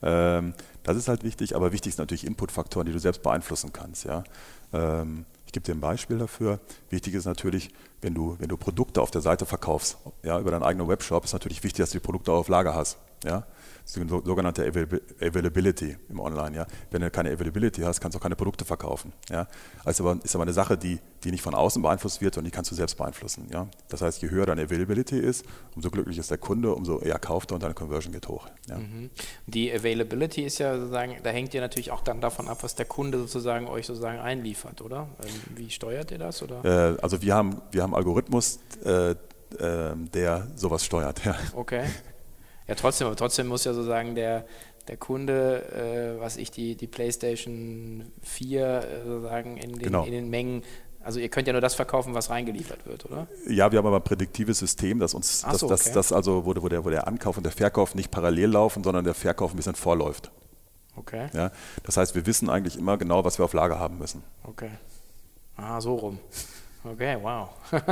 Ähm, 0.02 0.54
das 0.82 0.96
ist 0.96 1.08
halt 1.08 1.22
wichtig, 1.24 1.54
aber 1.54 1.72
wichtig 1.72 1.94
sind 1.94 2.02
natürlich 2.02 2.26
Inputfaktoren, 2.26 2.86
die 2.86 2.92
du 2.92 2.98
selbst 2.98 3.22
beeinflussen 3.22 3.72
kannst. 3.72 4.04
Ja? 4.04 4.24
Ähm, 4.72 5.24
ich 5.46 5.52
gebe 5.52 5.64
dir 5.64 5.74
ein 5.74 5.80
Beispiel 5.80 6.18
dafür. 6.18 6.60
Wichtig 6.90 7.14
ist 7.14 7.24
natürlich, 7.24 7.70
wenn 8.00 8.14
du, 8.14 8.36
wenn 8.38 8.48
du 8.48 8.56
Produkte 8.56 9.00
auf 9.00 9.10
der 9.10 9.20
Seite 9.20 9.46
verkaufst, 9.46 9.98
ja, 10.22 10.40
über 10.40 10.50
deinen 10.50 10.62
eigenen 10.62 10.88
Webshop, 10.88 11.24
ist 11.24 11.32
natürlich 11.32 11.62
wichtig, 11.62 11.82
dass 11.82 11.90
du 11.90 11.98
die 11.98 12.04
Produkte 12.04 12.32
auch 12.32 12.38
auf 12.38 12.48
Lager 12.48 12.74
hast. 12.74 12.98
Ja? 13.24 13.46
Sogenannte 13.84 14.66
Availability 14.66 15.96
im 16.08 16.20
Online. 16.20 16.56
Ja? 16.56 16.66
Wenn 16.90 17.02
du 17.02 17.10
keine 17.10 17.30
Availability 17.30 17.82
hast, 17.82 18.00
kannst 18.00 18.14
du 18.14 18.18
auch 18.18 18.22
keine 18.22 18.36
Produkte 18.36 18.64
verkaufen. 18.64 19.12
Ja? 19.28 19.48
Also 19.84 20.10
ist 20.12 20.34
aber 20.34 20.42
eine 20.42 20.52
Sache, 20.52 20.78
die, 20.78 20.98
die 21.24 21.30
nicht 21.30 21.42
von 21.42 21.54
außen 21.54 21.82
beeinflusst 21.82 22.20
wird, 22.20 22.34
sondern 22.34 22.50
die 22.50 22.54
kannst 22.54 22.70
du 22.70 22.74
selbst 22.74 22.96
beeinflussen. 22.96 23.48
Ja? 23.52 23.68
Das 23.88 24.02
heißt, 24.02 24.22
je 24.22 24.30
höher 24.30 24.46
deine 24.46 24.62
Availability 24.62 25.18
ist, 25.18 25.44
umso 25.74 25.90
glücklicher 25.90 26.20
ist 26.20 26.30
der 26.30 26.38
Kunde, 26.38 26.74
umso 26.74 27.00
eher 27.00 27.18
kauft 27.18 27.50
er 27.50 27.54
und 27.54 27.62
deine 27.62 27.74
Conversion 27.74 28.12
geht 28.12 28.28
hoch. 28.28 28.48
Ja? 28.68 28.78
Mhm. 28.78 29.10
Die 29.46 29.72
Availability 29.72 30.42
ist 30.42 30.58
ja 30.58 30.76
sozusagen, 30.76 31.16
da 31.22 31.30
hängt 31.30 31.54
ihr 31.54 31.60
natürlich 31.60 31.90
auch 31.90 32.02
dann 32.02 32.20
davon 32.20 32.48
ab, 32.48 32.62
was 32.62 32.74
der 32.74 32.86
Kunde 32.86 33.18
sozusagen 33.18 33.66
euch 33.66 33.86
sozusagen 33.86 34.18
einliefert, 34.18 34.80
oder? 34.80 35.08
Ähm, 35.22 35.56
wie 35.56 35.70
steuert 35.70 36.10
ihr 36.10 36.18
das? 36.18 36.42
Oder? 36.42 36.64
Äh, 36.64 37.00
also 37.02 37.22
wir 37.22 37.34
haben, 37.34 37.60
wir 37.70 37.82
haben 37.82 37.94
Algorithmus, 37.94 38.60
äh, 38.84 39.10
äh, 39.58 39.96
der 40.14 40.48
sowas 40.56 40.84
steuert. 40.84 41.24
Ja. 41.24 41.36
Okay. 41.54 41.84
Ja, 42.72 42.76
trotzdem, 42.76 43.06
aber 43.06 43.16
trotzdem 43.16 43.48
muss 43.48 43.64
ja 43.64 43.74
sozusagen 43.74 44.14
der, 44.14 44.46
der 44.88 44.96
Kunde, 44.96 46.16
äh, 46.16 46.18
was 46.22 46.38
ich, 46.38 46.50
die, 46.50 46.74
die 46.74 46.86
PlayStation 46.86 48.10
4 48.22 48.66
äh, 48.66 49.04
sozusagen 49.06 49.58
in 49.58 49.74
den, 49.74 49.78
genau. 49.78 50.04
in 50.06 50.12
den 50.12 50.30
Mengen 50.30 50.62
also 51.04 51.20
ihr 51.20 51.28
könnt 51.28 51.48
ja 51.48 51.52
nur 51.52 51.60
das 51.60 51.74
verkaufen, 51.74 52.14
was 52.14 52.30
reingeliefert 52.30 52.86
wird, 52.86 53.04
oder? 53.04 53.26
Ja, 53.46 53.70
wir 53.70 53.78
haben 53.78 53.86
aber 53.88 53.96
ein 53.96 54.04
prädiktives 54.04 54.60
System, 54.60 55.00
das 55.00 55.12
uns, 55.12 55.40
so, 55.40 55.48
das, 55.48 55.60
das, 55.60 55.80
okay. 55.82 55.94
das, 55.94 56.12
also, 56.12 56.46
wo, 56.46 56.54
wo, 56.62 56.68
der, 56.68 56.84
wo 56.84 56.88
der 56.88 57.06
Ankauf 57.08 57.36
und 57.36 57.42
der 57.42 57.52
Verkauf 57.52 57.94
nicht 57.94 58.10
parallel 58.10 58.50
laufen, 58.50 58.84
sondern 58.84 59.04
der 59.04 59.14
Verkauf 59.14 59.52
ein 59.52 59.56
bisschen 59.56 59.74
vorläuft. 59.74 60.30
Okay. 60.96 61.28
Ja, 61.34 61.50
das 61.82 61.96
heißt, 61.98 62.14
wir 62.14 62.24
wissen 62.24 62.48
eigentlich 62.48 62.78
immer 62.78 62.96
genau, 62.96 63.24
was 63.24 63.38
wir 63.38 63.44
auf 63.44 63.52
Lager 63.52 63.80
haben 63.80 63.98
müssen. 63.98 64.22
Okay. 64.44 64.70
Ah, 65.56 65.80
so 65.80 65.96
rum. 65.96 66.20
Okay, 66.84 67.18
wow. 67.20 67.50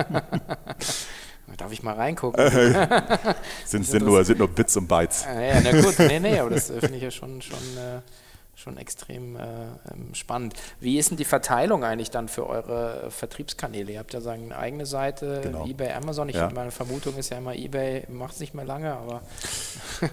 Darf 1.56 1.72
ich 1.72 1.82
mal 1.82 1.94
reingucken? 1.94 2.50
sind, 3.64 3.86
sind, 3.86 4.04
nur, 4.04 4.24
sind 4.24 4.38
nur 4.38 4.48
Bits 4.48 4.76
und 4.76 4.88
Bytes. 4.88 5.26
Ah, 5.26 5.40
ja, 5.40 5.60
na 5.60 5.80
gut, 5.80 5.98
nee, 5.98 6.20
nee, 6.20 6.38
aber 6.38 6.50
das 6.50 6.70
äh, 6.70 6.80
finde 6.80 6.96
ich 6.96 7.02
ja 7.02 7.10
schon, 7.10 7.42
schon, 7.42 7.58
äh, 7.58 8.00
schon 8.54 8.76
extrem 8.76 9.36
äh, 9.36 9.40
ähm, 9.92 10.14
spannend. 10.14 10.54
Wie 10.80 10.98
ist 10.98 11.10
denn 11.10 11.16
die 11.16 11.24
Verteilung 11.24 11.84
eigentlich 11.84 12.10
dann 12.10 12.28
für 12.28 12.46
eure 12.46 13.10
Vertriebskanäle? 13.10 13.92
Ihr 13.92 13.98
habt 13.98 14.12
ja 14.12 14.20
sagen, 14.20 14.44
eine 14.44 14.56
eigene 14.56 14.86
Seite, 14.86 15.40
genau. 15.42 15.66
eBay, 15.66 15.92
Amazon. 15.92 16.28
Ich, 16.28 16.36
ja. 16.36 16.50
Meine 16.50 16.70
Vermutung 16.70 17.16
ist 17.16 17.30
ja 17.30 17.38
immer, 17.38 17.54
eBay 17.54 18.04
macht 18.08 18.34
es 18.34 18.40
nicht 18.40 18.54
mehr 18.54 18.64
lange, 18.64 18.92
aber, 18.92 19.22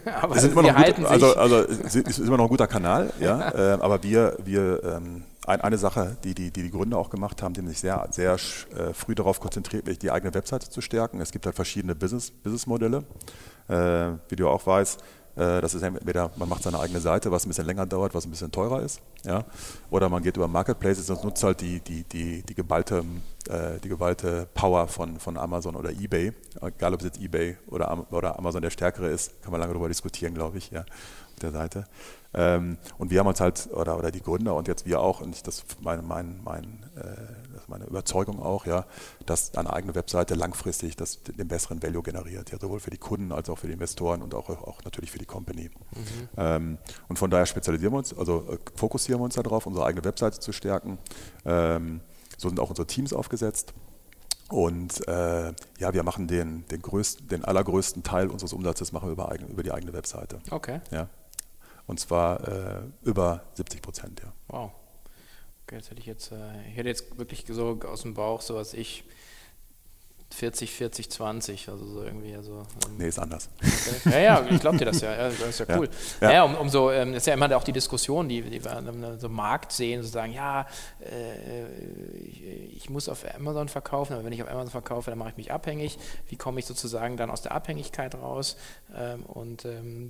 aber 0.21 0.35
wir 0.35 0.75
halten 0.75 1.03
gut, 1.03 1.11
also, 1.11 1.35
also 1.35 1.57
es 1.63 1.95
ist 1.95 2.19
immer 2.19 2.37
noch 2.37 2.45
ein 2.45 2.49
guter 2.49 2.67
Kanal, 2.67 3.11
ja, 3.19 3.75
äh, 3.75 3.79
aber 3.79 4.01
wir, 4.03 4.37
wir 4.43 4.83
ähm, 4.83 5.23
eine 5.47 5.77
Sache, 5.77 6.17
die 6.23 6.33
die, 6.35 6.51
die 6.51 6.63
die 6.63 6.71
Gründer 6.71 6.97
auch 6.97 7.09
gemacht 7.09 7.41
haben, 7.41 7.53
die 7.53 7.65
sich 7.67 7.79
sehr, 7.79 8.07
sehr 8.11 8.33
äh, 8.33 8.93
früh 8.93 9.15
darauf 9.15 9.39
konzentriert, 9.39 10.01
die 10.01 10.11
eigene 10.11 10.33
Webseite 10.33 10.69
zu 10.69 10.81
stärken. 10.81 11.21
Es 11.21 11.31
gibt 11.31 11.45
halt 11.45 11.55
verschiedene 11.55 11.95
Business, 11.95 12.31
Businessmodelle. 12.31 13.03
Äh, 13.67 14.11
wie 14.29 14.35
du 14.35 14.47
auch 14.47 14.65
weißt, 14.65 15.01
äh, 15.37 15.61
das 15.61 15.75
ist 15.75 15.83
entweder, 15.83 16.31
man 16.35 16.49
macht 16.49 16.63
seine 16.63 16.79
eigene 16.79 16.99
Seite, 16.99 17.31
was 17.31 17.45
ein 17.45 17.49
bisschen 17.49 17.65
länger 17.65 17.85
dauert, 17.85 18.15
was 18.15 18.25
ein 18.25 18.31
bisschen 18.31 18.51
teurer 18.51 18.81
ist, 18.81 19.01
ja, 19.23 19.43
oder 19.91 20.09
man 20.09 20.23
geht 20.23 20.35
über 20.35 20.47
Marketplaces 20.47 21.09
und 21.11 21.23
nutzt 21.23 21.43
halt 21.43 21.61
die, 21.61 21.79
die, 21.79 22.03
die, 22.03 22.41
die, 22.41 22.55
geballte, 22.55 23.03
äh, 23.47 23.79
die 23.83 23.89
geballte 23.89 24.47
Power 24.53 24.87
von, 24.87 25.19
von 25.19 25.37
Amazon 25.37 25.75
oder 25.75 25.91
Ebay. 25.91 26.33
Egal, 26.61 26.93
ob 26.93 27.01
es 27.01 27.05
jetzt 27.05 27.21
Ebay 27.21 27.57
oder, 27.67 28.05
oder 28.11 28.37
Amazon 28.39 28.63
der 28.63 28.71
stärkere 28.71 29.09
ist, 29.09 29.41
kann 29.43 29.51
man 29.51 29.61
lange 29.61 29.73
darüber 29.73 29.87
diskutieren, 29.87 30.33
glaube 30.33 30.57
ich, 30.57 30.71
ja, 30.71 30.81
auf 30.81 31.39
der 31.41 31.51
Seite. 31.51 31.85
Ähm, 32.37 32.77
und 32.99 33.09
wir 33.09 33.19
haben 33.19 33.27
uns 33.27 33.41
halt, 33.41 33.67
oder, 33.73 33.97
oder 33.97 34.11
die 34.11 34.21
Gründer 34.21 34.53
und 34.53 34.67
jetzt 34.67 34.85
wir 34.85 35.01
auch, 35.01 35.21
und 35.21 35.47
das 35.47 35.57
ist 35.57 35.81
meine, 35.81 36.03
mein, 36.03 36.39
mein, 36.43 36.85
äh, 36.95 37.01
das 37.51 37.63
ist 37.63 37.69
meine 37.69 37.85
Überzeugung 37.85 38.39
auch, 38.43 38.67
ja, 38.67 38.85
dass 39.25 39.55
eine 39.55 39.73
eigene 39.73 39.95
Webseite 39.95 40.35
langfristig 40.35 40.95
das, 40.95 41.23
den 41.23 41.47
besseren 41.47 41.81
Value 41.81 42.03
generiert, 42.03 42.51
ja, 42.51 42.59
sowohl 42.59 42.79
für 42.79 42.91
die 42.91 42.99
Kunden 42.99 43.31
als 43.31 43.49
auch 43.49 43.57
für 43.57 43.65
die 43.65 43.73
Investoren 43.73 44.21
und 44.21 44.35
auch, 44.35 44.49
auch 44.49 44.83
natürlich 44.83 45.09
für 45.09 45.17
die 45.17 45.25
Company. 45.25 45.71
Mhm. 45.71 46.29
Ähm, 46.37 46.77
und 47.07 47.17
von 47.17 47.31
daher 47.31 47.47
spezialisieren 47.47 47.93
wir 47.93 47.97
uns, 47.97 48.15
also 48.15 48.45
äh, 48.51 48.57
fokussieren 48.75 49.19
wir 49.19 49.25
uns 49.25 49.33
darauf, 49.33 49.65
unsere 49.65 49.87
eigene 49.87 50.05
Webseite 50.05 50.39
zu 50.39 50.51
stärken. 50.51 50.99
Ähm, 51.43 52.01
so 52.37 52.49
sind 52.49 52.59
auch 52.59 52.69
unsere 52.69 52.85
Teams 52.85 53.13
aufgesetzt. 53.13 53.73
Und 54.49 55.05
äh, 55.07 55.53
ja, 55.79 55.93
wir 55.93 56.03
machen 56.03 56.27
den, 56.27 56.65
den, 56.67 56.81
größten, 56.81 57.27
den 57.27 57.43
allergrößten 57.43 58.03
Teil 58.03 58.29
unseres 58.29 58.53
Umsatzes 58.53 58.93
machen 58.93 59.09
wir 59.09 59.13
über, 59.13 59.29
eigen, 59.29 59.47
über 59.47 59.63
die 59.63 59.71
eigene 59.71 59.91
Webseite. 59.91 60.39
Okay. 60.51 60.79
Ja. 60.91 61.09
Und 61.87 61.99
zwar 61.99 62.47
äh, 62.47 62.81
über 63.03 63.43
70 63.55 63.81
Prozent, 63.81 64.21
ja. 64.21 64.33
Wow. 64.47 64.71
Okay, 65.63 65.75
jetzt 65.75 65.89
hätte 65.89 65.99
ich 65.99 66.05
jetzt, 66.05 66.31
äh, 66.31 66.69
ich 66.69 66.77
hätte 66.77 66.89
jetzt 66.89 67.17
wirklich 67.17 67.45
so 67.49 67.79
aus 67.85 68.03
dem 68.03 68.13
Bauch 68.13 68.41
so 68.41 68.55
was 68.55 68.73
ich 68.73 69.03
40, 70.33 70.71
40, 70.71 71.09
20, 71.09 71.69
also 71.69 71.85
so 71.85 72.03
irgendwie. 72.03 72.35
Also, 72.35 72.63
ähm, 72.85 72.97
nee, 72.97 73.07
ist 73.07 73.17
anders. 73.17 73.49
Okay. 73.61 74.11
Ja, 74.11 74.19
ja, 74.19 74.45
ich 74.49 74.59
glaube 74.59 74.77
dir 74.77 74.85
das 74.85 75.01
ja. 75.01 75.11
ja. 75.11 75.29
Das 75.29 75.39
ist 75.39 75.59
ja 75.59 75.77
cool. 75.77 75.89
Ja, 76.21 76.31
ja. 76.31 76.43
um, 76.43 76.55
umso, 76.55 76.91
ähm, 76.91 77.13
ist 77.13 77.25
ja 77.25 77.33
immer 77.33 77.55
auch 77.55 77.63
die 77.63 77.71
Diskussion, 77.71 78.27
die, 78.27 78.41
die 78.41 78.63
wir 78.63 78.75
an 78.75 79.17
so 79.19 79.29
Markt 79.29 79.71
sehen, 79.71 80.03
so 80.03 80.09
sagen, 80.09 80.33
ja, 80.33 80.67
äh, 80.99 81.65
ich, 82.27 82.43
ich, 82.75 82.89
muss 82.89 83.09
auf 83.09 83.23
Amazon 83.35 83.69
verkaufen, 83.69 84.13
aber 84.13 84.25
wenn 84.25 84.33
ich 84.33 84.43
auf 84.43 84.49
Amazon 84.49 84.71
verkaufe, 84.71 85.09
dann 85.09 85.17
mache 85.17 85.29
ich 85.29 85.37
mich 85.37 85.51
abhängig. 85.51 85.97
Wie 86.27 86.35
komme 86.35 86.59
ich 86.59 86.65
sozusagen 86.65 87.17
dann 87.17 87.31
aus 87.31 87.41
der 87.41 87.53
Abhängigkeit 87.53 88.13
raus? 88.15 88.57
Ähm, 88.95 89.23
und 89.23 89.65
ähm, 89.65 90.09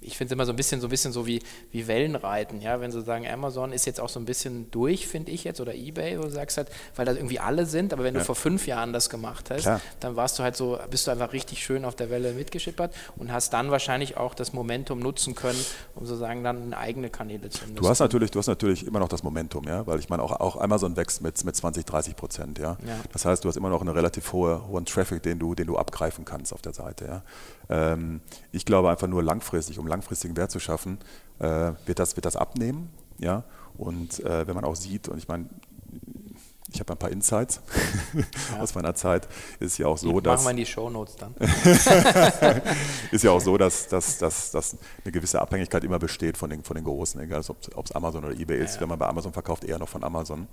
ich 0.00 0.16
finde 0.16 0.32
es 0.32 0.32
immer 0.32 0.46
so 0.46 0.52
ein 0.52 0.56
bisschen 0.56 0.80
so 0.80 0.86
ein 0.86 0.90
bisschen 0.90 1.12
so 1.12 1.26
wie, 1.26 1.42
wie 1.72 1.88
Wellenreiten, 1.88 2.60
ja, 2.60 2.80
wenn 2.80 2.92
sie 2.92 3.02
sagen, 3.02 3.26
Amazon 3.26 3.72
ist 3.72 3.86
jetzt 3.86 4.00
auch 4.00 4.08
so 4.08 4.20
ein 4.20 4.26
bisschen 4.26 4.70
durch, 4.70 5.08
finde 5.08 5.32
ich 5.32 5.44
jetzt, 5.44 5.60
oder 5.60 5.74
Ebay, 5.74 6.18
wo 6.18 6.22
du 6.24 6.30
sagst 6.30 6.58
halt, 6.58 6.68
weil 6.94 7.06
da 7.06 7.12
irgendwie 7.12 7.40
alle 7.40 7.66
sind, 7.66 7.92
aber 7.92 8.04
wenn 8.04 8.14
du 8.14 8.20
vor 8.20 8.34
fünf 8.34 8.66
Jahren 8.66 8.92
das 8.92 9.10
gemacht 9.10 9.29
gemacht 9.30 9.50
hast, 9.50 9.62
Klar. 9.62 9.80
dann 10.00 10.16
warst 10.16 10.38
du 10.38 10.42
halt 10.42 10.56
so, 10.56 10.78
bist 10.90 11.06
du 11.06 11.10
einfach 11.10 11.32
richtig 11.32 11.62
schön 11.64 11.84
auf 11.84 11.94
der 11.94 12.10
Welle 12.10 12.32
mitgeschippert 12.32 12.94
und 13.16 13.32
hast 13.32 13.52
dann 13.52 13.70
wahrscheinlich 13.70 14.16
auch 14.16 14.34
das 14.34 14.52
Momentum 14.52 14.98
nutzen 14.98 15.34
können, 15.34 15.58
um 15.94 16.06
sozusagen 16.06 16.44
dann 16.44 16.74
eigene 16.74 17.10
Kanäle 17.10 17.48
zu 17.50 17.64
nutzen. 17.64 17.76
Du 17.76 17.88
hast 17.88 18.00
natürlich, 18.00 18.30
du 18.30 18.38
hast 18.38 18.48
natürlich 18.48 18.86
immer 18.86 18.98
noch 18.98 19.08
das 19.08 19.22
Momentum, 19.22 19.64
ja, 19.64 19.86
weil 19.86 19.98
ich 19.98 20.08
meine 20.08 20.22
auch, 20.22 20.32
auch 20.32 20.60
Amazon 20.60 20.96
wächst 20.96 21.22
mit, 21.22 21.42
mit 21.44 21.56
20, 21.56 21.84
30 21.84 22.16
Prozent, 22.16 22.58
ja? 22.58 22.76
ja. 22.86 22.96
Das 23.12 23.24
heißt, 23.24 23.44
du 23.44 23.48
hast 23.48 23.56
immer 23.56 23.70
noch 23.70 23.80
einen 23.80 23.90
relativ 23.90 24.32
hohe, 24.32 24.66
hohen 24.68 24.84
Traffic, 24.84 25.22
den 25.22 25.38
du, 25.38 25.54
den 25.54 25.66
du 25.66 25.76
abgreifen 25.76 26.24
kannst 26.24 26.52
auf 26.52 26.62
der 26.62 26.72
Seite, 26.72 27.06
ja. 27.06 27.22
Ähm, 27.68 28.20
ich 28.52 28.64
glaube 28.64 28.90
einfach 28.90 29.06
nur 29.06 29.22
langfristig, 29.22 29.78
um 29.78 29.86
langfristigen 29.86 30.36
Wert 30.36 30.50
zu 30.50 30.60
schaffen, 30.60 30.98
äh, 31.38 31.72
wird, 31.86 31.98
das, 31.98 32.16
wird 32.16 32.26
das 32.26 32.36
abnehmen, 32.36 32.90
ja. 33.18 33.44
Und 33.78 34.20
äh, 34.24 34.46
wenn 34.46 34.54
man 34.54 34.64
auch 34.64 34.76
sieht, 34.76 35.08
und 35.08 35.16
ich 35.16 35.26
meine, 35.26 35.46
ich 36.72 36.80
habe 36.80 36.92
ein 36.92 36.98
paar 36.98 37.10
Insights 37.10 37.60
ja. 38.14 38.60
aus 38.60 38.74
meiner 38.74 38.94
Zeit. 38.94 39.28
Ist 39.58 39.78
ja 39.78 39.86
auch 39.86 39.98
so, 39.98 40.12
die 40.12 40.22
dass. 40.22 40.44
Machen 40.44 40.46
wir 40.46 40.50
in 40.50 40.56
die 40.58 40.66
Shownotes 40.66 41.16
dann. 41.16 41.34
ist 43.10 43.24
ja 43.24 43.30
auch 43.30 43.40
so, 43.40 43.58
dass, 43.58 43.88
dass, 43.88 44.18
dass, 44.18 44.50
dass 44.50 44.76
eine 45.04 45.12
gewisse 45.12 45.40
Abhängigkeit 45.40 45.84
immer 45.84 45.98
besteht 45.98 46.36
von 46.36 46.50
den, 46.50 46.62
von 46.62 46.76
den 46.76 46.84
Großen, 46.84 47.20
egal 47.20 47.42
ob 47.48 47.84
es 47.84 47.92
Amazon 47.92 48.24
oder 48.24 48.34
eBay 48.34 48.58
ist. 48.58 48.70
Ja, 48.70 48.74
ja. 48.74 48.80
Wenn 48.82 48.88
man 48.90 48.98
bei 48.98 49.06
Amazon 49.06 49.32
verkauft, 49.32 49.64
eher 49.64 49.78
noch 49.78 49.88
von 49.88 50.04
Amazon. 50.04 50.46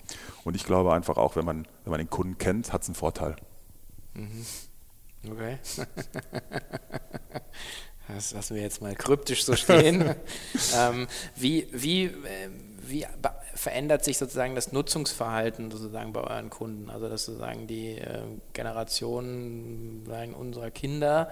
Und 0.43 0.55
ich 0.55 0.65
glaube 0.65 0.93
einfach 0.93 1.17
auch, 1.17 1.35
wenn 1.35 1.45
man, 1.45 1.67
wenn 1.83 1.91
man 1.91 1.99
den 1.99 2.09
Kunden 2.09 2.37
kennt, 2.37 2.73
hat 2.73 2.81
es 2.81 2.87
einen 2.87 2.95
Vorteil. 2.95 3.35
Mhm. 4.13 4.45
Okay. 5.31 5.57
Das 8.07 8.31
lassen 8.31 8.55
wir 8.55 8.61
jetzt 8.61 8.81
mal 8.81 8.95
kryptisch 8.95 9.43
so 9.43 9.57
stehen. 9.57 10.15
ähm, 10.75 11.07
wie, 11.35 11.67
wie, 11.73 12.05
äh, 12.05 12.49
wie 12.81 13.05
verändert 13.57 14.03
sich 14.03 14.17
sozusagen 14.17 14.55
das 14.55 14.71
Nutzungsverhalten 14.71 15.71
sozusagen 15.71 16.13
bei 16.13 16.21
euren 16.21 16.49
Kunden? 16.49 16.89
Also 16.89 17.09
dass 17.09 17.25
sozusagen 17.25 17.67
die 17.67 17.97
äh, 17.97 18.21
Generationen 18.53 20.05
sagen, 20.05 20.33
unserer 20.33 20.71
Kinder 20.71 21.31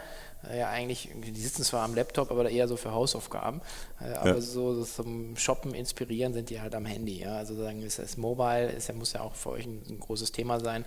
äh, 0.49 0.59
ja 0.59 0.69
eigentlich, 0.69 1.09
die 1.13 1.39
sitzen 1.39 1.63
zwar 1.63 1.83
am 1.83 1.93
Laptop, 1.93 2.31
aber 2.31 2.49
eher 2.49 2.67
so 2.67 2.77
für 2.77 2.91
Hausaufgaben, 2.91 3.61
äh, 4.01 4.13
aber 4.13 4.35
ja. 4.35 4.41
so, 4.41 4.73
so, 4.73 4.83
zum 4.83 5.37
Shoppen 5.37 5.73
inspirieren 5.73 6.33
sind 6.33 6.49
die 6.49 6.59
halt 6.59 6.73
am 6.75 6.85
Handy. 6.85 7.19
Ja? 7.19 7.37
Also 7.37 7.53
sozusagen 7.53 7.81
ist 7.83 7.99
das 7.99 8.17
Mobile, 8.17 8.71
ist 8.71 8.87
ja, 8.87 8.95
muss 8.95 9.13
ja 9.13 9.21
auch 9.21 9.35
für 9.35 9.51
euch 9.51 9.65
ein, 9.65 9.83
ein 9.87 9.99
großes 9.99 10.31
Thema 10.31 10.59
sein 10.59 10.83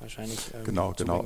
wahrscheinlich 0.00 0.52
ähm, 0.54 0.64
genau, 0.64 0.92
genau. 0.96 1.24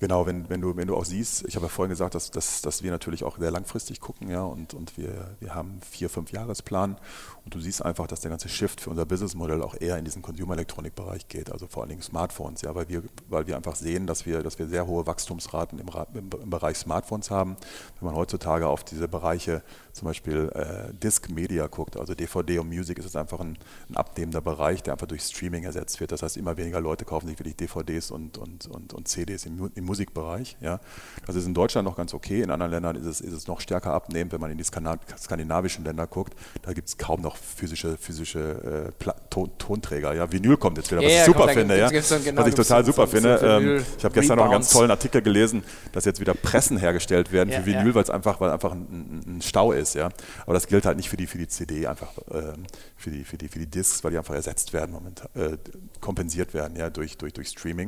Genau, 0.00 0.26
wenn, 0.26 0.48
wenn, 0.48 0.60
du, 0.60 0.76
wenn 0.76 0.88
du 0.88 0.96
auch 0.96 1.04
siehst, 1.04 1.46
ich 1.46 1.56
habe 1.56 1.66
ja 1.66 1.68
vorhin 1.68 1.90
gesagt, 1.90 2.14
dass, 2.14 2.30
dass, 2.30 2.62
dass 2.62 2.82
wir 2.82 2.90
natürlich 2.90 3.24
auch 3.24 3.38
sehr 3.38 3.50
langfristig 3.50 4.00
gucken, 4.00 4.28
ja, 4.28 4.42
und, 4.42 4.74
und 4.74 4.96
wir, 4.96 5.36
wir 5.40 5.54
haben 5.54 5.80
vier, 5.88 6.10
fünf 6.10 6.32
Jahresplan 6.32 6.96
und 7.44 7.54
du 7.54 7.60
siehst 7.60 7.84
einfach, 7.84 8.06
dass 8.06 8.20
der 8.20 8.30
ganze 8.30 8.48
Shift 8.48 8.80
für 8.80 8.90
unser 8.90 9.06
Businessmodell 9.06 9.62
auch 9.62 9.74
eher 9.78 9.98
in 9.98 10.04
diesen 10.04 10.22
Consumer-Elektronik-Bereich 10.22 11.28
geht, 11.28 11.50
also 11.52 11.66
vor 11.66 11.82
allen 11.82 11.90
Dingen 11.90 12.02
Smartphones, 12.02 12.62
ja, 12.62 12.74
weil 12.74 12.88
wir, 12.88 13.02
weil 13.28 13.46
wir 13.46 13.56
einfach 13.56 13.76
sehen, 13.76 14.06
dass 14.06 14.26
wir, 14.26 14.42
dass 14.42 14.58
wir 14.58 14.66
sehr 14.66 14.86
hohe 14.86 15.06
Wachstumsraten 15.06 15.78
im, 15.78 15.88
im, 16.14 16.30
im 16.42 16.50
Bereich 16.50 16.76
Smartphones 16.76 17.30
haben. 17.30 17.56
Wenn 18.00 18.06
man 18.06 18.16
heutzutage 18.16 18.66
auf 18.66 18.84
diese 18.84 19.08
Bereiche 19.08 19.62
zum 19.92 20.06
Beispiel 20.06 20.50
äh, 20.54 20.92
Disk 20.94 21.30
Media 21.30 21.66
guckt, 21.68 21.96
also 21.96 22.14
DVD 22.14 22.58
und 22.58 22.68
Music, 22.68 22.98
ist 22.98 23.06
es 23.06 23.16
einfach 23.16 23.40
ein, 23.40 23.56
ein 23.88 23.96
abnehmender 23.96 24.40
Bereich, 24.40 24.82
der 24.82 24.92
einfach 24.92 25.06
durch 25.06 25.22
Streaming 25.22 25.64
ersetzt 25.64 26.00
wird. 26.00 26.12
Das 26.12 26.22
heißt, 26.22 26.36
immer 26.36 26.56
weniger 26.56 26.80
Leute 26.80 27.04
kaufen 27.04 27.28
sich 27.28 27.38
wirklich 27.38 27.56
DVDs 27.56 28.05
LPs 28.06 28.10
und, 28.10 28.38
und, 28.38 28.66
und, 28.66 28.94
und 28.94 29.08
CDs 29.08 29.46
im, 29.46 29.70
im, 29.74 29.84
Musikbereich. 29.84 30.56
Ja. 30.60 30.80
Das 31.26 31.36
ist 31.36 31.46
in 31.46 31.54
Deutschland 31.54 31.86
noch 31.86 31.96
ganz 31.96 32.14
okay, 32.14 32.42
in 32.42 32.50
anderen 32.50 32.72
Ländern 32.72 32.96
ist 32.96 33.06
es, 33.06 33.20
ist 33.20 33.32
es 33.32 33.46
noch 33.46 33.60
stärker 33.60 33.92
abnehmend, 33.92 34.32
wenn 34.32 34.40
man 34.40 34.50
in 34.50 34.58
die 34.58 34.64
skandinavischen 34.64 35.84
Länder 35.84 36.06
guckt, 36.06 36.34
da 36.62 36.72
gibt 36.72 36.88
es 36.88 36.98
kaum 36.98 37.20
noch 37.20 37.36
physische, 37.36 37.96
physische 37.96 38.92
äh, 39.00 39.12
Ton 39.30 39.50
Tonträger. 39.58 40.14
Ja. 40.14 40.30
Vinyl 40.30 40.56
kommt 40.56 40.78
jetzt 40.78 40.90
wieder, 40.90 41.02
was 41.02 41.12
ja, 41.12 41.20
ich 41.20 41.26
super 41.26 41.48
finde. 41.48 41.78
Ja. 41.78 41.88
Genau, 41.88 42.40
was 42.40 42.48
ich 42.48 42.54
total 42.54 42.84
super 42.84 43.06
finde. 43.06 43.40
Ähm, 43.42 43.84
ich 43.98 44.04
habe 44.04 44.14
gestern 44.14 44.36
noch 44.36 44.44
einen 44.44 44.52
ganz 44.52 44.70
tollen 44.70 44.90
Artikel 44.90 45.22
gelesen, 45.22 45.62
dass 45.92 46.04
jetzt 46.04 46.20
wieder 46.20 46.34
Pressen 46.34 46.78
hergestellt 46.78 47.32
werden 47.32 47.52
für 47.52 47.66
Vinyl, 47.66 47.94
weil 47.94 48.02
es 48.02 48.10
einfach, 48.10 48.40
weil 48.40 48.50
einfach 48.50 48.72
ein, 48.72 49.22
ein, 49.26 49.42
Stau 49.42 49.72
ist. 49.72 49.94
Ja. 49.94 50.08
Aber 50.44 50.54
das 50.54 50.66
gilt 50.66 50.86
halt 50.86 50.96
nicht 50.96 51.08
für 51.08 51.16
die, 51.16 51.26
für 51.26 51.38
die 51.38 51.48
CD, 51.48 51.86
einfach 51.86 52.12
ähm, 52.32 52.64
für, 52.96 53.10
die, 53.10 53.24
für, 53.24 53.36
die, 53.36 53.48
für 53.48 53.58
die 53.58 53.66
Discs, 53.66 54.02
weil 54.02 54.12
die 54.12 54.18
einfach 54.18 54.34
ersetzt 54.34 54.72
werden, 54.72 54.92
momentan, 54.92 55.28
äh, 55.34 55.56
kompensiert 56.00 56.54
werden 56.54 56.76
ja, 56.76 56.90
durch, 56.90 57.18
durch, 57.18 57.32
durch 57.32 57.48
Streaming. 57.48 57.85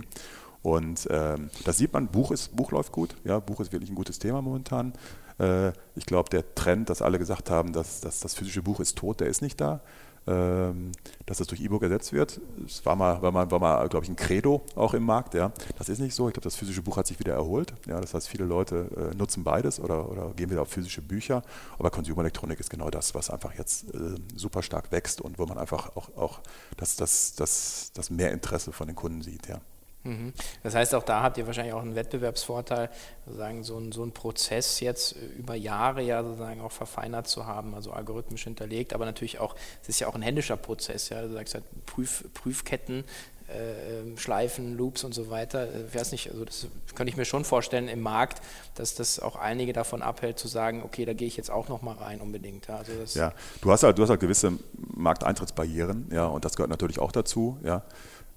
Und 0.62 1.06
ähm, 1.10 1.50
das 1.64 1.78
sieht 1.78 1.92
man, 1.92 2.08
Buch, 2.08 2.30
ist, 2.30 2.54
Buch 2.54 2.72
läuft 2.72 2.92
gut, 2.92 3.16
ja, 3.24 3.38
Buch 3.38 3.60
ist 3.60 3.72
wirklich 3.72 3.90
ein 3.90 3.94
gutes 3.94 4.18
Thema 4.18 4.42
momentan. 4.42 4.92
Äh, 5.38 5.68
ich 5.94 6.04
glaube, 6.04 6.30
der 6.30 6.54
Trend, 6.54 6.90
dass 6.90 7.00
alle 7.00 7.18
gesagt 7.18 7.50
haben, 7.50 7.72
dass, 7.72 8.00
dass 8.00 8.20
das 8.20 8.34
physische 8.34 8.62
Buch 8.62 8.80
ist 8.80 8.96
tot, 8.98 9.20
der 9.20 9.28
ist 9.28 9.42
nicht 9.42 9.60
da. 9.60 9.80
Ähm, 10.26 10.92
dass 11.24 11.38
das 11.38 11.46
durch 11.46 11.62
E-Book 11.62 11.82
ersetzt 11.82 12.12
wird. 12.12 12.38
Das 12.58 12.84
war 12.84 12.96
mal, 12.96 13.22
war 13.22 13.32
mal, 13.32 13.50
war 13.50 13.60
mal 13.60 13.88
glaube 13.88 14.04
ich, 14.04 14.10
ein 14.10 14.16
Credo 14.16 14.62
auch 14.74 14.92
im 14.92 15.04
Markt. 15.04 15.32
Ja. 15.32 15.52
Das 15.78 15.88
ist 15.88 16.00
nicht 16.00 16.14
so. 16.14 16.28
Ich 16.28 16.34
glaube, 16.34 16.44
das 16.44 16.54
physische 16.54 16.82
Buch 16.82 16.98
hat 16.98 17.06
sich 17.06 17.18
wieder 17.18 17.32
erholt. 17.32 17.72
Ja. 17.86 17.98
Das 17.98 18.12
heißt, 18.12 18.28
viele 18.28 18.44
Leute 18.44 19.10
äh, 19.12 19.16
nutzen 19.16 19.42
beides 19.42 19.80
oder, 19.80 20.10
oder 20.10 20.34
gehen 20.36 20.50
wieder 20.50 20.60
auf 20.60 20.68
physische 20.68 21.00
Bücher. 21.00 21.42
Aber 21.78 21.90
Consumer 21.90 22.20
Elektronik 22.20 22.60
ist 22.60 22.68
genau 22.68 22.90
das, 22.90 23.14
was 23.14 23.30
einfach 23.30 23.54
jetzt 23.56 23.94
äh, 23.94 24.16
super 24.36 24.62
stark 24.62 24.92
wächst 24.92 25.22
und 25.22 25.38
wo 25.38 25.46
man 25.46 25.56
einfach 25.56 25.96
auch, 25.96 26.14
auch 26.14 26.40
das, 26.76 26.96
das, 26.96 27.34
das, 27.34 27.92
das 27.94 28.10
Mehrinteresse 28.10 28.72
von 28.72 28.86
den 28.86 28.96
Kunden 28.96 29.22
sieht. 29.22 29.48
Ja. 29.48 29.62
Mhm. 30.04 30.32
Das 30.62 30.74
heißt, 30.74 30.94
auch 30.94 31.02
da 31.02 31.22
habt 31.22 31.38
ihr 31.38 31.46
wahrscheinlich 31.46 31.74
auch 31.74 31.82
einen 31.82 31.94
Wettbewerbsvorteil, 31.94 32.88
sozusagen 33.26 33.64
so 33.64 33.78
ein, 33.78 33.92
so 33.92 34.04
ein 34.04 34.12
Prozess 34.12 34.80
jetzt 34.80 35.16
über 35.36 35.54
Jahre 35.54 36.02
ja 36.02 36.22
sozusagen 36.22 36.60
auch 36.60 36.72
verfeinert 36.72 37.26
zu 37.26 37.46
haben, 37.46 37.74
also 37.74 37.92
algorithmisch 37.92 38.44
hinterlegt, 38.44 38.92
aber 38.94 39.04
natürlich 39.04 39.38
auch, 39.38 39.54
es 39.82 39.88
ist 39.88 40.00
ja 40.00 40.06
auch 40.06 40.14
ein 40.14 40.22
händischer 40.22 40.56
Prozess, 40.56 41.08
ja, 41.08 41.22
du 41.22 41.32
sagst 41.32 41.54
halt 41.54 41.64
Prüf, 41.86 42.24
Prüfketten, 42.34 43.04
äh, 43.48 44.16
Schleifen, 44.18 44.76
Loops 44.76 45.04
und 45.04 45.14
so 45.14 45.30
weiter. 45.30 45.68
Ich 45.88 45.94
weiß 45.94 46.12
nicht, 46.12 46.30
also 46.30 46.44
das 46.44 46.66
könnte 46.94 47.10
ich 47.10 47.16
mir 47.16 47.24
schon 47.24 47.44
vorstellen 47.44 47.88
im 47.88 48.00
Markt, 48.00 48.42
dass 48.74 48.94
das 48.94 49.20
auch 49.20 49.36
einige 49.36 49.72
davon 49.72 50.02
abhält, 50.02 50.38
zu 50.38 50.48
sagen, 50.48 50.82
okay, 50.84 51.06
da 51.06 51.14
gehe 51.14 51.26
ich 51.26 51.36
jetzt 51.36 51.50
auch 51.50 51.68
nochmal 51.68 51.96
rein 51.96 52.20
unbedingt. 52.20 52.66
Ja, 52.66 52.76
also 52.76 53.18
ja, 53.18 53.32
du 53.62 53.70
hast 53.70 53.82
halt, 53.84 53.96
du 53.96 54.02
hast 54.02 54.10
halt 54.10 54.20
gewisse 54.20 54.52
Markteintrittsbarrieren, 54.94 56.10
ja, 56.12 56.26
und 56.26 56.44
das 56.44 56.56
gehört 56.56 56.70
natürlich 56.70 56.98
auch 56.98 57.10
dazu, 57.10 57.58
ja. 57.62 57.84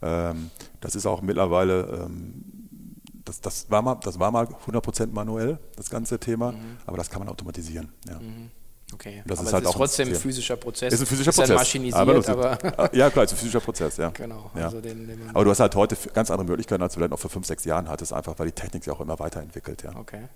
Ähm, 0.02 0.50
das 0.80 0.96
ist 0.96 1.06
auch 1.06 1.22
mittlerweile, 1.22 2.06
ähm, 2.06 2.44
das, 3.26 3.42
das, 3.42 3.70
war 3.70 3.82
mal, 3.82 3.96
das 3.96 4.20
war 4.20 4.32
mal 4.32 4.46
100% 4.46 5.08
manuell, 5.12 5.60
das 5.76 5.90
ganze 5.90 6.20
Thema, 6.20 6.54
mhm. 6.54 6.78
aber 6.86 6.98
das 6.98 7.10
kann 7.10 7.20
man 7.20 7.30
automatisieren. 7.30 7.92
Ja. 8.08 8.20
Mhm. 8.20 8.50
Okay, 8.94 9.24
das 9.26 9.40
aber 9.40 9.48
ist 9.48 9.54
halt 9.54 9.64
ist 9.64 9.72
trotzdem 9.72 10.10
ein 10.10 10.16
physischer 10.16 10.58
Prozess. 10.58 10.94
Ist 10.94 11.00
ein 11.00 11.06
physischer 11.06 11.30
ist 11.30 11.38
Prozess. 11.38 11.56
maschinisiert, 11.56 12.30
aber, 12.30 12.58
aber 12.58 12.80
ah, 12.80 12.90
ja 12.92 13.10
klar, 13.10 13.24
ist 13.24 13.32
ein 13.32 13.38
physischer 13.38 13.62
Prozess, 13.62 13.98
ja. 13.98 14.10
Genau. 14.10 14.52
Ja. 14.54 14.66
Also 14.66 14.82
den, 14.82 15.08
den 15.08 15.30
aber 15.30 15.46
du 15.46 15.50
hast 15.50 15.62
halt 15.62 15.76
heute 15.76 15.96
ganz 16.14 16.30
andere 16.30 16.46
Möglichkeiten, 16.46 16.84
als 16.84 16.94
du 16.94 17.00
vielleicht 17.00 17.12
noch 17.12 17.20
vor 17.20 17.30
fünf, 17.30 17.46
sechs 17.46 17.64
Jahren 17.64 17.88
hattest, 17.88 18.12
einfach 18.12 18.38
weil 18.38 18.48
die 18.48 18.54
Technik 18.54 18.84
sich 18.84 18.92
auch 18.92 19.00
immer 19.00 19.18
weiterentwickelt, 19.20 19.84
ja. 19.84 19.96
Okay. 19.96 20.28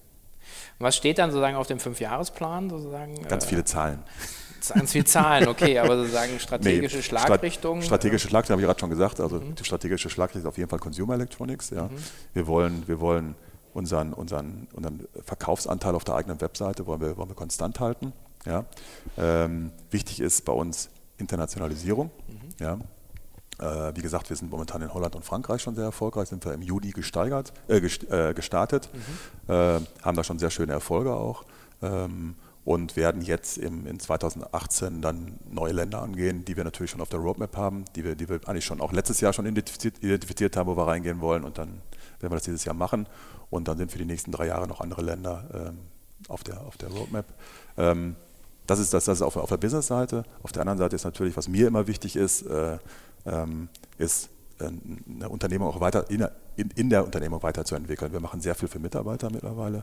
Und 0.80 0.86
was 0.86 0.96
steht 0.96 1.18
dann 1.18 1.32
sozusagen 1.32 1.56
auf 1.58 1.68
dem 1.68 1.80
Fünfjahresplan 1.80 2.70
sozusagen? 2.70 3.28
Ganz 3.28 3.46
äh, 3.46 3.48
viele 3.48 3.66
Zahlen. 3.66 4.04
Ganz 4.74 4.92
viel 4.92 5.06
Zahlen, 5.06 5.48
okay, 5.48 5.80
aber 5.80 5.98
sozusagen 5.98 6.40
strategische 6.40 6.98
nee, 6.98 7.04
Schlagrichtung. 7.04 7.82
Strategische 7.82 8.28
Schlagrichtung 8.28 8.54
habe 8.54 8.62
ich 8.62 8.68
gerade 8.68 8.80
schon 8.80 8.90
gesagt. 8.90 9.20
Also 9.20 9.38
mhm. 9.38 9.56
die 9.56 9.64
strategische 9.64 10.10
Schlagrichtung 10.10 10.42
ist 10.42 10.48
auf 10.48 10.58
jeden 10.58 10.70
Fall 10.70 10.80
Consumer 10.80 11.14
Electronics. 11.16 11.70
Ja. 11.70 11.84
Mhm. 11.84 11.98
Wir 12.34 12.48
wollen, 12.48 12.84
wir 12.88 13.00
wollen 13.00 13.36
unseren, 13.74 14.14
unseren, 14.14 14.68
unseren 14.74 15.08
Verkaufsanteil 15.24 15.96
auf 15.96 16.04
der 16.04 16.16
eigenen 16.16 16.40
Webseite 16.42 16.88
wollen 16.88 17.02
wir, 17.02 17.18
wollen 17.18 17.30
wir 17.30 17.36
konstant 17.36 17.80
halten. 17.80 18.14
Ja. 18.46 18.66
Ähm, 19.18 19.72
wichtig 19.92 20.22
ist 20.22 20.46
bei 20.46 20.54
uns 20.54 20.90
Internationalisierung. 21.18 22.12
Mhm. 22.28 22.50
Ja. 22.60 22.80
Äh, 23.58 23.96
wie 23.96 24.02
gesagt, 24.02 24.30
wir 24.30 24.36
sind 24.36 24.52
momentan 24.52 24.82
in 24.82 24.94
Holland 24.94 25.16
und 25.16 25.24
Frankreich 25.24 25.62
schon 25.62 25.76
sehr 25.76 25.86
erfolgreich, 25.86 26.30
sind 26.30 26.44
wir 26.46 26.54
im 26.54 26.62
Juli 26.62 26.92
gesteigert, 26.92 27.54
äh, 27.68 27.78
äh 27.78 28.34
gestartet, 28.34 28.90
mhm. 28.94 29.54
äh, 29.54 29.80
haben 30.02 30.16
da 30.16 30.24
schon 30.24 30.40
sehr 30.40 30.50
schöne 30.50 30.74
Erfolge 30.74 31.14
auch. 31.14 31.44
Ähm, 31.82 32.36
und 32.66 32.96
werden 32.96 33.22
jetzt 33.22 33.58
im, 33.58 33.86
in 33.86 34.00
2018 34.00 35.02
dann 35.02 35.40
neue 35.50 35.72
Länder 35.72 36.02
angehen, 36.02 36.44
die 36.44 36.58
wir 36.58 36.64
natürlich 36.64 36.92
schon 36.92 37.00
auf 37.00 37.10
der 37.10 37.20
Roadmap 37.20 37.56
haben, 37.56 37.86
die 37.96 38.04
wir, 38.04 38.16
die 38.16 38.28
wir 38.28 38.40
eigentlich 38.48 38.66
schon 38.66 38.82
auch 38.82 38.92
letztes 38.92 39.22
Jahr 39.22 39.34
schon 39.34 39.46
identifiziert, 39.46 40.04
identifiziert 40.04 40.58
haben, 40.58 40.68
wo 40.68 40.76
wir 40.76 40.88
reingehen 40.88 41.22
wollen 41.22 41.44
und 41.44 41.60
dann 41.60 41.70
werden 42.20 42.32
wir 42.32 42.38
das 42.38 42.44
dieses 42.44 42.66
Jahr 42.66 42.76
machen 42.76 43.08
und 43.52 43.68
dann 43.68 43.78
sind 43.78 43.92
für 43.92 44.00
die 44.00 44.06
nächsten 44.06 44.32
drei 44.32 44.48
Jahre 44.48 44.68
noch 44.68 44.82
andere 44.82 45.04
Länder 45.04 45.46
ähm, 45.54 45.78
auf, 46.28 46.44
der, 46.44 46.62
auf 46.62 46.76
der 46.78 46.90
Roadmap. 46.90 47.26
Ähm, 47.78 48.16
das 48.66 48.80
ist 48.80 48.94
das, 48.94 49.06
das 49.06 49.20
ist 49.20 49.22
auf, 49.22 49.38
auf 49.38 49.50
der 49.50 49.58
Business-Seite. 49.58 50.24
Auf 50.42 50.52
der 50.52 50.62
anderen 50.62 50.80
Seite 50.80 50.96
ist 50.96 51.04
natürlich, 51.04 51.38
was 51.38 51.48
mir 51.48 51.68
immer 51.68 51.86
wichtig 51.86 52.16
ist, 52.16 52.48
äh, 52.48 52.80
ähm, 53.28 53.70
ist 54.00 54.30
eine 54.60 55.30
Unternehmung 55.30 55.68
auch 55.68 55.80
weiter 55.80 56.10
in, 56.10 56.26
in, 56.56 56.70
in, 56.76 56.90
der 56.90 57.04
Unternehmung 57.04 57.44
weiterzuentwickeln. 57.44 58.14
Wir 58.14 58.20
machen 58.20 58.40
sehr 58.40 58.56
viel 58.56 58.70
für 58.70 58.80
Mitarbeiter 58.80 59.30
mittlerweile. 59.30 59.82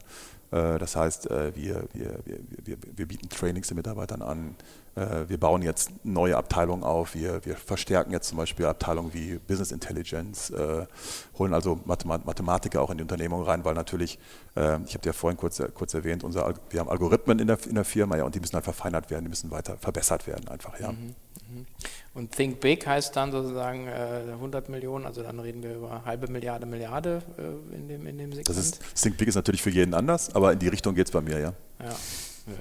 Äh, 0.51 0.79
das 0.79 0.97
heißt, 0.97 1.31
äh, 1.31 1.55
wir, 1.55 1.85
wir, 1.93 2.19
wir, 2.65 2.77
wir 2.97 3.07
bieten 3.07 3.29
Trainings 3.29 3.69
den 3.69 3.77
Mitarbeitern 3.77 4.23
an. 4.23 4.57
Wir 4.95 5.41
bauen 5.41 5.63
jetzt 5.63 5.91
neue 6.05 6.37
Abteilungen 6.37 6.85
auf. 6.85 7.15
Wir, 7.15 7.43
wir 7.47 7.57
verstärken 7.57 8.13
jetzt 8.13 8.29
zum 8.29 8.37
Beispiel 8.37 8.67
Abteilungen 8.67 9.15
wie 9.15 9.39
Business 9.39 9.73
Intelligence, 9.73 10.53
holen 11.39 11.55
also 11.55 11.81
Mathematiker 11.87 12.83
auch 12.83 12.91
in 12.91 12.99
die 12.99 13.03
Unternehmung 13.03 13.43
rein, 13.43 13.65
weil 13.65 13.73
natürlich, 13.73 14.19
ich 14.55 14.61
habe 14.61 14.99
dir 15.03 15.15
vorhin 15.15 15.39
kurz, 15.39 15.63
kurz 15.73 15.95
erwähnt, 15.95 16.25
unser, 16.25 16.53
wir 16.69 16.81
haben 16.81 16.91
Algorithmen 16.91 17.39
in 17.39 17.47
der, 17.47 17.57
in 17.67 17.77
der 17.77 17.87
Firma 17.87 18.19
ja, 18.19 18.25
und 18.25 18.35
die 18.35 18.41
müssen 18.41 18.53
halt 18.53 18.65
verfeinert 18.65 19.09
werden, 19.09 19.25
die 19.25 19.31
müssen 19.31 19.51
weiter 19.51 19.79
verbessert 19.79 20.27
werden 20.27 20.47
einfach. 20.49 20.79
Ja. 20.79 20.93
Mhm. 20.93 21.15
Und 22.15 22.33
Think 22.33 22.61
Big 22.61 22.87
heißt 22.87 23.17
dann 23.17 23.33
sozusagen 23.33 23.87
äh, 23.87 24.33
100 24.33 24.69
Millionen, 24.69 25.07
also 25.07 25.23
dann 25.23 25.41
reden 25.41 25.63
wir 25.63 25.77
über 25.77 26.05
halbe 26.05 26.31
Milliarde, 26.31 26.67
Milliarde 26.67 27.23
äh, 27.39 27.75
in, 27.75 27.89
dem, 27.89 28.07
in 28.07 28.19
dem 28.19 28.33
Segment. 28.33 28.49
Das 28.49 28.59
ist, 28.59 28.81
Think 28.95 29.17
Big 29.17 29.29
ist 29.29 29.35
natürlich 29.35 29.63
für 29.63 29.71
jeden 29.71 29.95
anders, 29.95 30.35
aber 30.35 30.53
in 30.53 30.59
die 30.59 30.69
Richtung 30.69 30.95
geht 30.95 31.07
es 31.07 31.11
bei 31.11 31.23
mir, 31.23 31.39
ja. 31.39 31.55
Ja. 31.83 31.97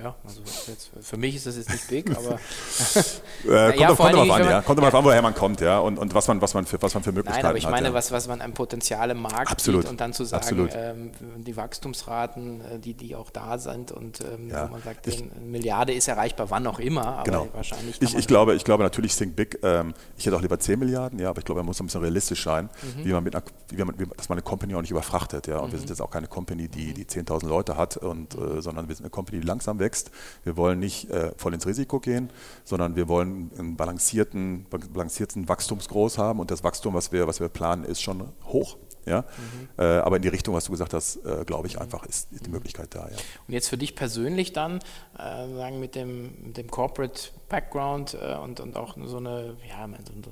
Ja, 0.03 0.15
also 0.23 0.41
jetzt, 0.67 0.91
für 1.01 1.17
mich 1.17 1.35
ist 1.35 1.47
das 1.47 1.57
jetzt 1.57 1.69
nicht 1.69 1.87
big, 1.87 2.11
aber. 2.11 2.35
äh, 3.43 3.67
kommt, 3.69 3.79
ja, 3.79 3.87
kommt 3.87 4.13
darauf 4.13 4.31
an, 4.31 4.43
ja. 4.43 4.61
Kommt 4.61 4.81
ja. 4.81 4.89
an, 4.89 5.03
woher 5.03 5.21
man 5.21 5.33
kommt, 5.33 5.61
ja. 5.61 5.79
Und, 5.79 5.97
und 5.97 6.13
was, 6.13 6.27
man, 6.27 6.41
was, 6.41 6.53
man 6.53 6.65
für, 6.65 6.81
was 6.81 6.93
man 6.93 7.03
für 7.03 7.11
Möglichkeiten 7.11 7.37
hat. 7.37 7.43
Nein, 7.43 7.49
aber 7.49 7.57
ich 7.57 7.69
meine, 7.69 7.87
ja. 7.87 7.93
was, 7.93 8.11
was 8.11 8.27
man 8.27 8.41
an 8.41 8.53
Potenzial 8.53 9.09
im 9.09 9.21
Markt 9.21 9.51
Absolut. 9.51 9.83
sieht 9.83 9.91
und 9.91 9.99
dann 9.99 10.13
zu 10.13 10.23
sagen, 10.23 10.69
ähm, 10.73 11.11
die 11.37 11.57
Wachstumsraten, 11.57 12.61
äh, 12.61 12.79
die, 12.79 12.93
die 12.93 13.15
auch 13.15 13.29
da 13.29 13.57
sind 13.57 13.91
und 13.91 14.21
ähm, 14.21 14.49
ja. 14.49 14.67
wo 14.67 14.73
man 14.73 14.83
sagt, 14.83 15.07
ich, 15.07 15.21
eine 15.21 15.31
Milliarde 15.41 15.93
ist 15.93 16.07
erreichbar, 16.07 16.49
wann 16.49 16.67
auch 16.67 16.79
immer, 16.79 17.05
aber 17.05 17.23
genau. 17.23 17.47
wahrscheinlich. 17.53 18.01
Ich, 18.01 18.15
ich, 18.15 18.27
glaube, 18.27 18.55
ich 18.55 18.63
glaube 18.63 18.83
natürlich 18.83 19.15
Think 19.15 19.35
Big, 19.35 19.59
ähm, 19.63 19.93
ich 20.17 20.25
hätte 20.25 20.35
auch 20.35 20.41
lieber 20.41 20.59
10 20.59 20.79
Milliarden, 20.79 21.19
ja, 21.19 21.29
aber 21.29 21.39
ich 21.39 21.45
glaube, 21.45 21.59
man 21.59 21.67
muss 21.67 21.79
ein 21.79 21.85
bisschen 21.85 22.01
realistisch 22.01 22.43
sein, 22.43 22.69
mhm. 22.81 23.05
wie 23.05 23.11
man 23.13 23.23
mit 23.23 23.35
einer, 23.35 23.43
wie 23.69 23.83
man, 23.83 23.97
wie, 23.99 24.05
dass 24.05 24.29
man 24.29 24.37
eine 24.37 24.43
Company 24.43 24.75
auch 24.75 24.81
nicht 24.81 24.91
überfrachtet, 24.91 25.47
ja. 25.47 25.57
Und 25.59 25.69
mhm. 25.69 25.71
wir 25.71 25.79
sind 25.79 25.89
jetzt 25.89 26.01
auch 26.01 26.11
keine 26.11 26.27
Company, 26.27 26.67
die, 26.67 26.93
die 26.93 27.05
10.000 27.05 27.47
Leute 27.47 27.77
hat, 27.77 27.97
und, 27.97 28.35
äh, 28.35 28.61
sondern 28.61 28.87
wir 28.87 28.95
sind 28.95 29.05
eine 29.05 29.09
Company, 29.09 29.39
die 29.39 29.47
langsam 29.47 29.70
wächst. 29.79 30.11
Wir 30.43 30.57
wollen 30.57 30.79
nicht 30.79 31.09
äh, 31.09 31.31
voll 31.37 31.53
ins 31.53 31.65
Risiko 31.65 31.99
gehen, 31.99 32.29
sondern 32.63 32.95
wir 32.95 33.07
wollen 33.07 33.51
einen 33.57 33.75
balancierten, 33.75 34.65
balancierten 34.69 35.47
Wachstumsgroß 35.47 36.17
haben 36.17 36.39
und 36.39 36.51
das 36.51 36.63
Wachstum, 36.63 36.93
was 36.93 37.11
wir, 37.11 37.27
was 37.27 37.39
wir 37.39 37.49
planen, 37.49 37.83
ist 37.83 38.01
schon 38.01 38.29
hoch. 38.45 38.77
Ja? 39.05 39.21
Mhm. 39.21 39.69
Äh, 39.77 39.83
aber 39.83 40.17
in 40.17 40.21
die 40.21 40.27
Richtung, 40.27 40.53
was 40.53 40.65
du 40.65 40.71
gesagt 40.71 40.93
hast, 40.93 41.17
äh, 41.25 41.43
glaube 41.45 41.67
ich 41.67 41.79
einfach, 41.79 42.05
ist, 42.05 42.31
ist, 42.31 42.45
die 42.45 42.49
Möglichkeit 42.49 42.93
da. 42.93 43.07
Ja. 43.09 43.15
Und 43.47 43.53
jetzt 43.53 43.69
für 43.69 43.77
dich 43.77 43.95
persönlich 43.95 44.53
dann, 44.53 44.79
äh, 45.17 45.47
sagen 45.53 45.79
mit 45.79 45.95
dem, 45.95 46.33
mit 46.43 46.57
dem 46.57 46.69
Corporate 46.69 47.29
Background 47.49 48.17
äh, 48.21 48.35
und, 48.35 48.59
und 48.59 48.75
auch 48.77 48.95
so 49.05 49.17
eine, 49.17 49.57
ja, 49.67 49.87
so, 50.05 50.13
so, 50.23 50.31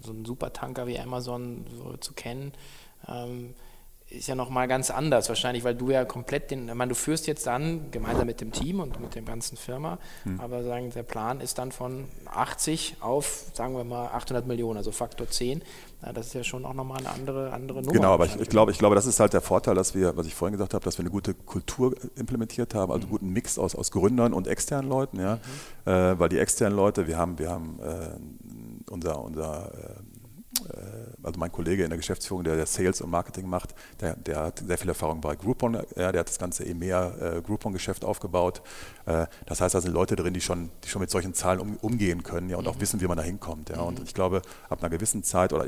so 0.00 0.12
ein 0.12 0.24
Supertanker 0.24 0.86
wie 0.86 0.98
Amazon 0.98 1.66
so 1.76 1.96
zu 1.96 2.12
kennen, 2.14 2.52
ähm, 3.08 3.54
ist 4.12 4.28
ja 4.28 4.34
nochmal 4.34 4.68
ganz 4.68 4.90
anders 4.90 5.28
wahrscheinlich, 5.28 5.64
weil 5.64 5.74
du 5.74 5.90
ja 5.90 6.04
komplett 6.04 6.50
den, 6.50 6.68
ich 6.68 6.74
meine, 6.74 6.90
du 6.90 6.94
führst 6.94 7.26
jetzt 7.26 7.46
dann 7.46 7.90
gemeinsam 7.90 8.26
mit 8.26 8.40
dem 8.40 8.52
Team 8.52 8.80
und 8.80 9.00
mit 9.00 9.14
der 9.14 9.22
ganzen 9.22 9.56
Firma, 9.56 9.98
hm. 10.24 10.40
aber 10.40 10.62
sagen, 10.62 10.90
der 10.90 11.02
Plan 11.02 11.40
ist 11.40 11.58
dann 11.58 11.72
von 11.72 12.06
80 12.26 12.96
auf, 13.00 13.46
sagen 13.54 13.74
wir 13.74 13.84
mal, 13.84 14.06
800 14.08 14.46
Millionen, 14.46 14.76
also 14.76 14.92
Faktor 14.92 15.28
10. 15.28 15.62
Ja, 16.04 16.12
das 16.12 16.26
ist 16.26 16.34
ja 16.34 16.42
schon 16.42 16.64
auch 16.64 16.74
nochmal 16.74 16.98
eine 16.98 17.10
andere, 17.10 17.52
andere 17.52 17.80
Nummer. 17.80 17.92
Genau, 17.92 18.12
aber 18.12 18.26
ich, 18.26 18.36
ich, 18.36 18.48
glaube, 18.48 18.72
ich 18.72 18.78
glaube, 18.78 18.96
das 18.96 19.06
ist 19.06 19.20
halt 19.20 19.32
der 19.32 19.40
Vorteil, 19.40 19.74
dass 19.74 19.94
wir, 19.94 20.16
was 20.16 20.26
ich 20.26 20.34
vorhin 20.34 20.52
gesagt 20.52 20.74
habe, 20.74 20.84
dass 20.84 20.98
wir 20.98 21.04
eine 21.04 21.10
gute 21.10 21.32
Kultur 21.32 21.94
implementiert 22.16 22.74
haben, 22.74 22.90
also 22.90 23.02
einen 23.02 23.10
guten 23.10 23.30
Mix 23.30 23.58
aus, 23.58 23.74
aus 23.74 23.92
Gründern 23.92 24.32
und 24.32 24.48
externen 24.48 24.90
Leuten, 24.90 25.20
ja, 25.20 25.36
mhm. 25.36 25.90
äh, 25.90 26.18
weil 26.18 26.28
die 26.28 26.38
externen 26.38 26.76
Leute, 26.76 27.06
wir 27.06 27.18
haben, 27.18 27.38
wir 27.38 27.50
haben 27.50 27.78
äh, 27.80 28.90
unser, 28.90 29.22
unser 29.22 29.72
äh, 29.72 30.12
äh, 30.70 31.11
also 31.22 31.38
mein 31.38 31.52
Kollege 31.52 31.84
in 31.84 31.90
der 31.90 31.96
Geschäftsführung, 31.96 32.44
der, 32.44 32.56
der 32.56 32.66
Sales 32.66 33.00
und 33.00 33.10
Marketing 33.10 33.48
macht, 33.48 33.74
der, 34.00 34.16
der, 34.16 34.44
hat 34.44 34.58
sehr 34.58 34.78
viel 34.78 34.88
Erfahrung 34.88 35.20
bei 35.20 35.36
Groupon, 35.36 35.74
ja, 35.96 36.12
der 36.12 36.20
hat 36.20 36.28
das 36.28 36.38
ganze 36.38 36.64
EMEA 36.64 37.36
äh, 37.36 37.42
Groupon-Geschäft 37.42 38.04
aufgebaut. 38.04 38.62
Äh, 39.06 39.26
das 39.46 39.60
heißt, 39.60 39.74
da 39.74 39.80
sind 39.80 39.92
Leute 39.92 40.16
drin, 40.16 40.34
die 40.34 40.40
schon, 40.40 40.70
die 40.84 40.88
schon 40.88 41.00
mit 41.00 41.10
solchen 41.10 41.34
Zahlen 41.34 41.60
um, 41.60 41.76
umgehen 41.76 42.22
können 42.22 42.48
ja, 42.50 42.56
und 42.56 42.64
mhm. 42.64 42.70
auch 42.70 42.80
wissen, 42.80 43.00
wie 43.00 43.06
man 43.06 43.16
da 43.16 43.22
hinkommt. 43.22 43.70
Ja. 43.70 43.76
Mhm. 43.76 43.88
Und 43.88 44.02
ich 44.02 44.14
glaube, 44.14 44.42
ab 44.68 44.80
einer 44.82 44.90
gewissen 44.90 45.22
Zeit 45.22 45.52
oder 45.52 45.66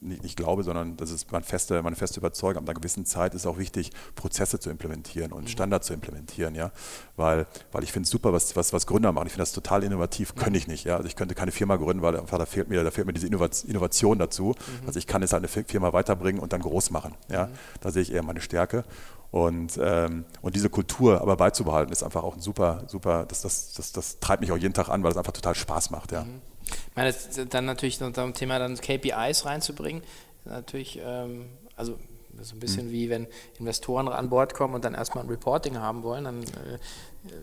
nicht, 0.00 0.22
nicht 0.22 0.36
glaube, 0.36 0.62
sondern 0.62 0.96
das 0.96 1.10
ist 1.10 1.30
meine 1.32 1.44
feste, 1.44 1.82
meine 1.82 1.96
feste 1.96 2.20
Überzeugung. 2.20 2.62
Ab 2.62 2.68
einer 2.68 2.78
gewissen 2.78 3.06
Zeit 3.06 3.34
ist 3.34 3.46
auch 3.46 3.58
wichtig, 3.58 3.90
Prozesse 4.14 4.58
zu 4.58 4.70
implementieren 4.70 5.32
und 5.32 5.44
mhm. 5.44 5.48
Standards 5.48 5.86
zu 5.86 5.94
implementieren, 5.94 6.54
ja. 6.54 6.72
Weil, 7.16 7.46
weil 7.72 7.82
ich 7.82 7.92
finde 7.92 8.04
es 8.04 8.10
super, 8.10 8.32
was, 8.32 8.54
was, 8.56 8.72
was 8.72 8.86
Gründer 8.86 9.12
machen. 9.12 9.26
Ich 9.26 9.32
finde 9.32 9.42
das 9.42 9.52
total 9.52 9.82
innovativ, 9.82 10.34
könnte 10.34 10.58
ich 10.58 10.66
nicht. 10.66 10.84
Ja. 10.84 10.96
Also 10.96 11.08
ich 11.08 11.16
könnte 11.16 11.34
keine 11.34 11.52
Firma 11.52 11.76
gründen, 11.76 12.02
weil 12.02 12.16
einfach 12.16 12.38
da 12.38 12.46
fehlt 12.46 12.68
mir, 12.68 12.82
da 12.84 12.90
fehlt 12.90 13.06
mir 13.06 13.12
diese 13.12 13.26
Innovation 13.26 14.18
dazu. 14.18 14.48
Mhm. 14.48 14.86
Also 14.86 14.98
ich 14.98 15.06
kann 15.06 15.22
es 15.22 15.32
halt 15.32 15.40
eine 15.44 15.64
Firma 15.64 15.92
weiterbringen 15.92 16.40
und 16.40 16.52
dann 16.52 16.60
groß 16.60 16.90
machen. 16.90 17.14
Ja. 17.30 17.46
Mhm. 17.46 17.52
Da 17.80 17.90
sehe 17.90 18.02
ich 18.02 18.12
eher 18.12 18.22
meine 18.22 18.40
Stärke. 18.40 18.84
Und, 19.30 19.80
ähm, 19.82 20.26
und 20.42 20.54
diese 20.54 20.70
Kultur 20.70 21.20
aber 21.20 21.36
beizubehalten, 21.36 21.92
ist 21.92 22.04
einfach 22.04 22.22
auch 22.22 22.36
ein 22.36 22.40
super, 22.40 22.84
super, 22.86 23.26
das, 23.26 23.42
das, 23.42 23.72
das, 23.72 23.90
das 23.90 24.20
treibt 24.20 24.40
mich 24.40 24.52
auch 24.52 24.56
jeden 24.56 24.74
Tag 24.74 24.88
an, 24.88 25.02
weil 25.02 25.10
es 25.10 25.16
einfach 25.16 25.32
total 25.32 25.56
Spaß 25.56 25.90
macht. 25.90 26.12
Ja. 26.12 26.22
Mhm. 26.22 26.40
Ich 26.66 26.96
meine, 26.96 27.14
dann 27.48 27.64
natürlich 27.64 27.98
dem 27.98 28.34
Thema 28.34 28.58
dann 28.58 28.76
KPIs 28.76 29.44
reinzubringen, 29.44 30.02
natürlich, 30.44 31.00
ähm, 31.02 31.46
also 31.76 31.98
so 32.40 32.56
ein 32.56 32.60
bisschen 32.60 32.88
mhm. 32.88 32.92
wie 32.92 33.10
wenn 33.10 33.26
Investoren 33.58 34.08
an 34.08 34.28
Bord 34.28 34.54
kommen 34.54 34.74
und 34.74 34.84
dann 34.84 34.94
erstmal 34.94 35.24
ein 35.24 35.30
Reporting 35.30 35.78
haben 35.78 36.02
wollen, 36.02 36.24
dann 36.24 36.42
äh, 36.42 36.78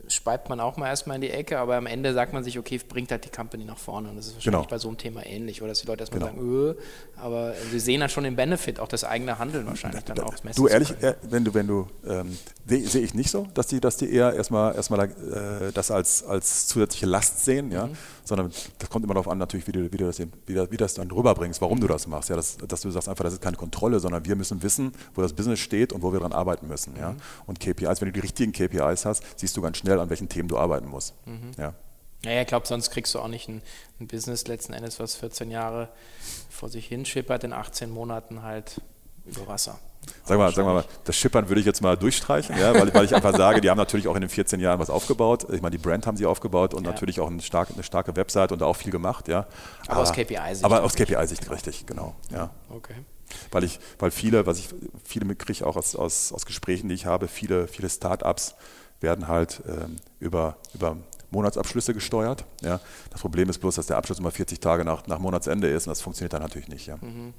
speibt 0.07 0.49
man 0.49 0.59
auch 0.59 0.77
mal 0.77 0.87
erstmal 0.87 1.15
in 1.15 1.21
die 1.21 1.29
Ecke, 1.29 1.59
aber 1.59 1.75
am 1.75 1.85
Ende 1.85 2.13
sagt 2.13 2.33
man 2.33 2.43
sich, 2.43 2.59
okay, 2.59 2.79
bringt 2.87 3.11
halt 3.11 3.25
die 3.25 3.29
Company 3.29 3.65
nach 3.65 3.77
vorne. 3.77 4.09
Und 4.09 4.17
das 4.17 4.27
ist 4.27 4.35
wahrscheinlich 4.35 4.61
genau. 4.61 4.69
bei 4.69 4.77
so 4.77 4.89
einem 4.89 4.97
Thema 4.97 5.25
ähnlich, 5.25 5.61
oder 5.61 5.69
dass 5.69 5.81
die 5.81 5.87
Leute 5.87 6.03
erstmal 6.03 6.19
genau. 6.19 6.33
sagen, 6.33 6.47
öh, 6.47 6.75
aber 7.21 7.53
sie 7.71 7.79
sehen 7.79 7.99
dann 7.99 8.09
schon 8.09 8.23
den 8.23 8.35
Benefit, 8.35 8.79
auch 8.79 8.87
das 8.87 9.03
eigene 9.03 9.37
Handeln 9.39 9.65
wahrscheinlich 9.67 10.03
dann 10.03 10.19
auch 10.19 10.43
messen. 10.43 10.61
Du 10.61 10.67
ehrlich, 10.67 10.91
äh, 11.01 11.15
wenn 11.29 11.43
du, 11.43 11.53
wenn 11.53 11.67
du, 11.67 11.87
ähm, 12.05 12.37
sehe 12.65 13.01
ich 13.01 13.13
nicht 13.13 13.29
so, 13.29 13.47
dass 13.53 13.67
die, 13.67 13.79
dass 13.79 13.97
die 13.97 14.11
eher 14.11 14.33
erstmal 14.33 14.75
erstmal 14.75 15.05
äh, 15.05 15.71
das 15.73 15.91
als, 15.91 16.23
als 16.23 16.67
zusätzliche 16.67 17.05
Last 17.05 17.45
sehen, 17.45 17.71
ja, 17.71 17.87
mhm. 17.87 17.93
sondern 18.23 18.51
das 18.79 18.89
kommt 18.89 19.05
immer 19.05 19.13
darauf 19.13 19.27
an, 19.27 19.37
natürlich, 19.37 19.67
wie 19.67 19.71
du, 19.71 19.91
wie 19.91 19.97
du 19.97 20.05
das, 20.05 20.19
wie, 20.19 20.27
wie 20.47 20.77
das 20.77 20.95
dann 20.95 21.11
rüberbringst, 21.11 21.61
warum 21.61 21.79
du 21.79 21.87
das 21.87 22.07
machst. 22.07 22.29
Ja, 22.29 22.35
dass, 22.35 22.57
dass 22.57 22.81
du 22.81 22.91
sagst 22.91 23.07
einfach, 23.07 23.23
das 23.23 23.33
ist 23.33 23.41
keine 23.41 23.57
Kontrolle, 23.57 23.99
sondern 23.99 24.25
wir 24.25 24.35
müssen 24.35 24.63
wissen, 24.63 24.91
wo 25.13 25.21
das 25.21 25.33
Business 25.33 25.59
steht 25.59 25.93
und 25.93 26.01
wo 26.01 26.11
wir 26.11 26.19
daran 26.19 26.33
arbeiten 26.33 26.67
müssen. 26.67 26.93
Mhm. 26.93 26.99
Ja. 26.99 27.15
Und 27.45 27.59
KPIs, 27.59 28.01
wenn 28.01 28.07
du 28.07 28.13
die 28.13 28.21
richtigen 28.21 28.51
KPIs 28.51 29.05
hast, 29.05 29.23
siehst 29.35 29.55
du 29.55 29.61
ganz 29.61 29.77
schnell, 29.77 29.99
an 29.99 30.09
welchen 30.09 30.29
Themen 30.29 30.47
du 30.47 30.57
arbeiten 30.57 30.89
musst. 30.89 31.13
Mhm. 31.25 31.51
Ja. 31.57 31.73
Naja, 32.23 32.41
ich 32.41 32.47
glaube, 32.47 32.67
sonst 32.67 32.91
kriegst 32.91 33.15
du 33.15 33.19
auch 33.19 33.27
nicht 33.27 33.49
ein, 33.49 33.61
ein, 33.99 34.07
Business 34.07 34.47
letzten 34.47 34.73
Endes, 34.73 34.99
was 34.99 35.15
14 35.15 35.49
Jahre 35.49 35.89
vor 36.49 36.69
sich 36.69 36.85
hin 36.85 37.05
schippert, 37.05 37.43
in 37.43 37.53
18 37.53 37.89
Monaten 37.89 38.43
halt 38.43 38.79
über 39.25 39.47
Wasser. 39.47 39.79
Sag 40.25 40.37
mal, 40.37 40.51
sag 40.53 40.65
mal, 40.65 40.83
das 41.03 41.15
Schippern 41.15 41.47
würde 41.47 41.59
ich 41.59 41.65
jetzt 41.65 41.81
mal 41.81 41.95
durchstreichen, 41.95 42.57
ja, 42.57 42.73
weil, 42.73 42.91
weil, 42.93 43.05
ich 43.05 43.13
einfach 43.13 43.35
sage, 43.35 43.61
die 43.61 43.69
haben 43.69 43.77
natürlich 43.77 44.07
auch 44.07 44.15
in 44.15 44.21
den 44.21 44.29
14 44.29 44.59
Jahren 44.59 44.79
was 44.79 44.89
aufgebaut. 44.89 45.47
Ich 45.51 45.61
meine, 45.61 45.71
die 45.71 45.81
Brand 45.81 46.07
haben 46.07 46.17
sie 46.17 46.25
aufgebaut 46.25 46.73
und 46.73 46.85
ja. 46.85 46.91
natürlich 46.91 47.19
auch 47.19 47.29
eine 47.29 47.41
starke, 47.41 47.73
eine 47.73 47.83
starke 47.83 48.15
Website 48.15 48.51
und 48.51 48.59
da 48.59 48.65
auch 48.65 48.75
viel 48.75 48.91
gemacht. 48.91 49.27
Ja. 49.27 49.47
Aber, 49.83 49.91
aber 49.91 50.01
aus 50.01 50.11
KPI-Sicht. 50.11 50.63
Aber 50.63 50.83
aus 50.83 50.95
KPI-Sicht, 50.95 51.49
richtig, 51.51 51.85
genau. 51.85 52.15
Ja. 52.31 52.49
Okay. 52.69 52.95
Weil 53.51 53.63
ich, 53.63 53.79
weil 53.99 54.11
viele, 54.11 54.45
was 54.45 54.59
ich 54.59 54.69
viele 55.03 55.25
mitkriege, 55.25 55.65
auch 55.65 55.75
aus, 55.75 55.95
aus, 55.95 56.33
aus 56.33 56.45
Gesprächen, 56.45 56.89
die 56.89 56.95
ich 56.95 57.05
habe, 57.05 57.27
viele, 57.27 57.67
viele 57.67 57.89
Startups 57.89 58.55
werden 59.01 59.27
halt 59.27 59.61
ähm, 59.67 59.97
über, 60.19 60.57
über 60.73 60.97
Monatsabschlüsse 61.31 61.93
gesteuert. 61.93 62.45
Ja. 62.61 62.79
Das 63.09 63.21
Problem 63.21 63.49
ist 63.49 63.59
bloß, 63.59 63.75
dass 63.75 63.87
der 63.87 63.97
Abschluss 63.97 64.19
immer 64.19 64.31
40 64.31 64.59
Tage 64.59 64.85
nach, 64.85 65.07
nach 65.07 65.19
Monatsende 65.19 65.67
ist 65.67 65.87
und 65.87 65.91
das 65.91 66.01
funktioniert 66.01 66.33
dann 66.33 66.41
natürlich 66.41 66.67
nicht. 66.67 66.87
Ja. 66.87 66.97
Mhm. 66.97 67.33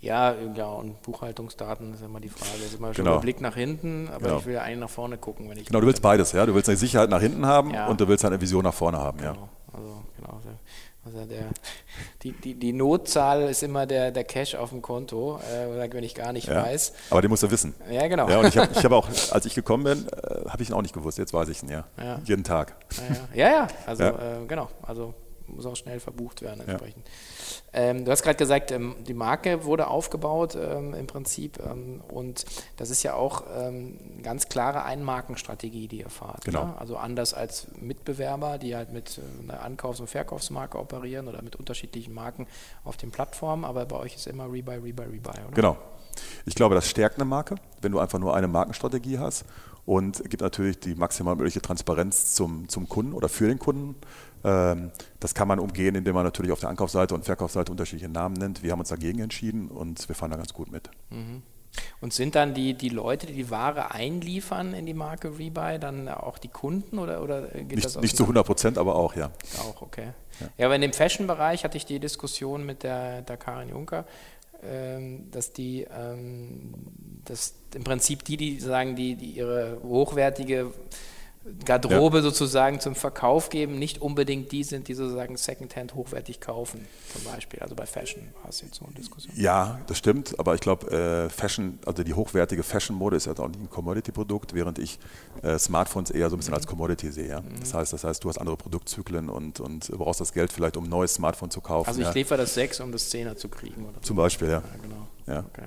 Ja, 0.00 0.34
ja, 0.34 0.66
und 0.66 1.00
Buchhaltungsdaten 1.02 1.94
ist 1.94 2.02
immer 2.02 2.20
die 2.20 2.28
Frage. 2.28 2.50
Das 2.56 2.66
ist 2.66 2.78
immer 2.78 2.92
schon 2.92 3.04
genau. 3.04 3.16
ein 3.16 3.22
Blick 3.22 3.40
nach 3.40 3.54
hinten, 3.54 4.08
aber 4.08 4.18
genau. 4.18 4.38
ich 4.38 4.46
will 4.46 4.54
ja 4.54 4.62
eigentlich 4.62 4.80
nach 4.80 4.90
vorne 4.90 5.16
gucken, 5.16 5.48
wenn 5.48 5.56
ich. 5.58 5.66
Genau, 5.66 5.80
du 5.80 5.86
willst 5.86 6.02
beides, 6.02 6.32
ja. 6.32 6.44
Du 6.44 6.54
willst 6.54 6.68
eine 6.68 6.76
Sicherheit 6.76 7.08
nach 7.08 7.20
hinten 7.20 7.46
haben 7.46 7.72
ja. 7.72 7.86
und 7.86 8.00
du 8.00 8.08
willst 8.08 8.24
eine 8.24 8.40
Vision 8.40 8.64
nach 8.64 8.74
vorne 8.74 8.98
haben, 8.98 9.18
genau. 9.18 9.32
ja. 9.32 9.48
Also, 9.72 10.02
genau. 10.16 10.40
Also 11.04 11.24
der, 11.24 11.46
die, 12.22 12.30
die, 12.32 12.54
die 12.54 12.72
Notzahl 12.72 13.42
ist 13.42 13.64
immer 13.64 13.86
der, 13.86 14.12
der 14.12 14.22
Cash 14.22 14.54
auf 14.54 14.70
dem 14.70 14.82
Konto, 14.82 15.40
äh, 15.40 15.92
wenn 15.92 16.04
ich 16.04 16.14
gar 16.14 16.32
nicht 16.32 16.46
ja, 16.46 16.62
weiß. 16.62 16.92
Aber 17.10 17.20
den 17.20 17.28
musst 17.28 17.42
du 17.42 17.50
wissen. 17.50 17.74
Ja, 17.90 18.06
genau. 18.06 18.28
Ja, 18.28 18.38
und 18.38 18.46
ich 18.46 18.56
habe 18.56 18.70
ich 18.72 18.84
hab 18.84 18.92
auch, 18.92 19.08
als 19.32 19.44
ich 19.44 19.54
gekommen 19.54 19.82
bin, 19.82 20.06
äh, 20.08 20.48
habe 20.48 20.62
ich 20.62 20.70
ihn 20.70 20.74
auch 20.74 20.82
nicht 20.82 20.94
gewusst. 20.94 21.18
Jetzt 21.18 21.34
weiß 21.34 21.48
ich 21.48 21.60
ihn, 21.62 21.70
ja. 21.70 21.84
ja. 21.98 22.20
Jeden 22.24 22.44
Tag. 22.44 22.76
Ja, 23.34 23.48
ja, 23.48 23.52
ja. 23.52 23.68
also 23.86 24.04
äh, 24.04 24.46
genau. 24.46 24.68
Also 24.82 25.12
muss 25.46 25.66
auch 25.66 25.76
schnell 25.76 26.00
verbucht 26.00 26.42
werden 26.42 26.60
entsprechend. 26.66 27.06
Ja. 27.72 27.80
Ähm, 27.80 28.04
du 28.04 28.10
hast 28.10 28.22
gerade 28.22 28.36
gesagt, 28.36 28.70
ähm, 28.70 28.96
die 29.06 29.14
Marke 29.14 29.64
wurde 29.64 29.88
aufgebaut 29.88 30.56
ähm, 30.60 30.94
im 30.94 31.06
Prinzip 31.06 31.58
ähm, 31.64 32.02
und 32.12 32.44
das 32.76 32.90
ist 32.90 33.02
ja 33.02 33.14
auch 33.14 33.44
ähm, 33.54 33.98
eine 34.14 34.22
ganz 34.22 34.48
klare 34.48 34.84
Einmarkenstrategie, 34.84 35.88
die 35.88 36.00
ihr 36.00 36.10
fahrt. 36.10 36.44
Genau. 36.44 36.66
Ne? 36.66 36.74
Also 36.78 36.96
anders 36.96 37.34
als 37.34 37.68
Mitbewerber, 37.80 38.58
die 38.58 38.76
halt 38.76 38.92
mit 38.92 39.18
äh, 39.18 39.42
einer 39.42 39.62
Ankaufs- 39.62 40.00
und 40.00 40.08
Verkaufsmarke 40.08 40.78
operieren 40.78 41.28
oder 41.28 41.42
mit 41.42 41.56
unterschiedlichen 41.56 42.14
Marken 42.14 42.46
auf 42.84 42.96
den 42.96 43.10
Plattformen, 43.10 43.64
aber 43.64 43.86
bei 43.86 43.96
euch 43.96 44.14
ist 44.14 44.26
immer 44.26 44.50
Rebuy, 44.50 44.76
Rebuy, 44.76 45.06
Rebuy, 45.06 45.32
oder? 45.32 45.54
Genau. 45.54 45.76
Ich 46.44 46.54
glaube, 46.54 46.74
das 46.74 46.88
stärkt 46.88 47.16
eine 47.16 47.24
Marke, 47.24 47.54
wenn 47.80 47.92
du 47.92 47.98
einfach 47.98 48.18
nur 48.18 48.36
eine 48.36 48.48
Markenstrategie 48.48 49.18
hast 49.18 49.44
und 49.84 50.22
gibt 50.30 50.42
natürlich 50.42 50.78
die 50.78 50.94
maximal 50.94 51.34
mögliche 51.34 51.60
Transparenz 51.60 52.34
zum, 52.34 52.68
zum 52.68 52.88
Kunden 52.88 53.12
oder 53.12 53.28
für 53.28 53.48
den 53.48 53.58
Kunden. 53.58 53.96
Ähm, 54.44 54.90
das 55.20 55.34
kann 55.34 55.48
man 55.48 55.58
umgehen, 55.58 55.94
indem 55.94 56.14
man 56.14 56.24
natürlich 56.24 56.52
auf 56.52 56.60
der 56.60 56.68
Ankaufsseite 56.68 57.14
und 57.14 57.24
Verkaufsseite 57.24 57.70
unterschiedliche 57.70 58.10
Namen 58.10 58.34
nennt. 58.34 58.62
Wir 58.62 58.72
haben 58.72 58.80
uns 58.80 58.88
dagegen 58.88 59.20
entschieden 59.20 59.68
und 59.68 60.08
wir 60.08 60.14
fahren 60.14 60.30
da 60.30 60.36
ganz 60.36 60.52
gut 60.52 60.70
mit. 60.70 60.90
Mhm. 61.10 61.42
Und 62.00 62.12
sind 62.12 62.34
dann 62.34 62.52
die, 62.52 62.74
die 62.74 62.90
Leute, 62.90 63.26
die 63.26 63.32
die 63.32 63.50
Ware 63.50 63.92
einliefern 63.92 64.74
in 64.74 64.84
die 64.84 64.92
Marke 64.92 65.38
Rebuy, 65.38 65.78
dann 65.78 66.08
auch 66.08 66.36
die 66.36 66.48
Kunden 66.48 66.98
oder, 66.98 67.22
oder 67.22 67.42
geht 67.48 67.70
nicht, 67.70 67.84
das 67.84 67.98
Nicht 67.98 68.16
zu 68.16 68.24
100 68.24 68.44
Prozent, 68.44 68.78
aber 68.78 68.96
auch, 68.96 69.16
ja. 69.16 69.30
Auch, 69.58 69.80
okay. 69.80 70.08
Ja, 70.40 70.46
ja 70.58 70.66
aber 70.66 70.74
in 70.74 70.82
dem 70.82 70.92
Fashion-Bereich 70.92 71.64
hatte 71.64 71.78
ich 71.78 71.86
die 71.86 71.98
Diskussion 71.98 72.66
mit 72.66 72.82
der, 72.82 73.22
der 73.22 73.38
Karin 73.38 73.70
Juncker, 73.70 74.04
ähm, 74.62 75.30
dass 75.30 75.52
die, 75.52 75.86
ähm, 75.96 76.74
dass 77.24 77.54
im 77.74 77.84
Prinzip 77.84 78.24
die, 78.24 78.36
die 78.36 78.60
sagen, 78.60 78.94
die, 78.94 79.14
die 79.14 79.30
ihre 79.30 79.80
hochwertige 79.82 80.72
Garderobe 81.64 82.18
ja. 82.18 82.22
sozusagen 82.22 82.78
zum 82.78 82.94
Verkauf 82.94 83.48
geben, 83.48 83.78
nicht 83.78 84.00
unbedingt 84.00 84.52
die 84.52 84.62
sind, 84.62 84.88
die 84.88 84.94
sozusagen 84.94 85.36
Secondhand 85.36 85.94
hochwertig 85.94 86.40
kaufen, 86.40 86.86
zum 87.12 87.24
Beispiel. 87.24 87.60
Also 87.60 87.74
bei 87.74 87.86
Fashion 87.86 88.28
war 88.42 88.50
es 88.50 88.60
jetzt 88.60 88.76
so 88.76 88.84
eine 88.84 88.94
Diskussion. 88.94 89.34
Ja, 89.36 89.80
das 89.86 89.98
stimmt, 89.98 90.38
aber 90.38 90.54
ich 90.54 90.60
glaube, 90.60 90.90
äh, 90.90 91.30
Fashion, 91.30 91.78
also 91.84 92.04
die 92.04 92.14
hochwertige 92.14 92.62
Fashion-Mode 92.62 93.16
ist 93.16 93.26
ja 93.26 93.32
auch 93.32 93.48
nicht 93.48 93.60
ein 93.60 93.70
Commodity-Produkt, 93.70 94.54
während 94.54 94.78
ich 94.78 94.98
äh, 95.42 95.58
Smartphones 95.58 96.10
eher 96.10 96.30
so 96.30 96.36
ein 96.36 96.38
bisschen 96.38 96.52
mhm. 96.52 96.58
als 96.58 96.66
Commodity 96.66 97.10
sehe. 97.10 97.28
Ja? 97.28 97.40
Mhm. 97.40 97.60
Das, 97.60 97.74
heißt, 97.74 97.92
das 97.92 98.04
heißt, 98.04 98.22
du 98.22 98.28
hast 98.28 98.38
andere 98.38 98.56
Produktzyklen 98.56 99.28
und, 99.28 99.58
und 99.58 99.90
brauchst 99.90 100.20
das 100.20 100.32
Geld 100.32 100.52
vielleicht, 100.52 100.76
um 100.76 100.84
ein 100.84 100.90
neues 100.90 101.14
Smartphone 101.14 101.50
zu 101.50 101.60
kaufen. 101.60 101.88
Also 101.88 102.00
ich 102.00 102.06
ja. 102.06 102.12
liefere 102.12 102.38
das 102.38 102.54
6, 102.54 102.80
um 102.80 102.92
das 102.92 103.10
10er 103.12 103.34
zu 103.36 103.48
kriegen. 103.48 103.84
Oder 103.86 104.00
zum 104.00 104.16
Beispiel, 104.16 104.48
ja. 104.48 104.54
ja 104.54 104.62
genau. 104.80 105.08
Ja. 105.26 105.44
Okay. 105.52 105.66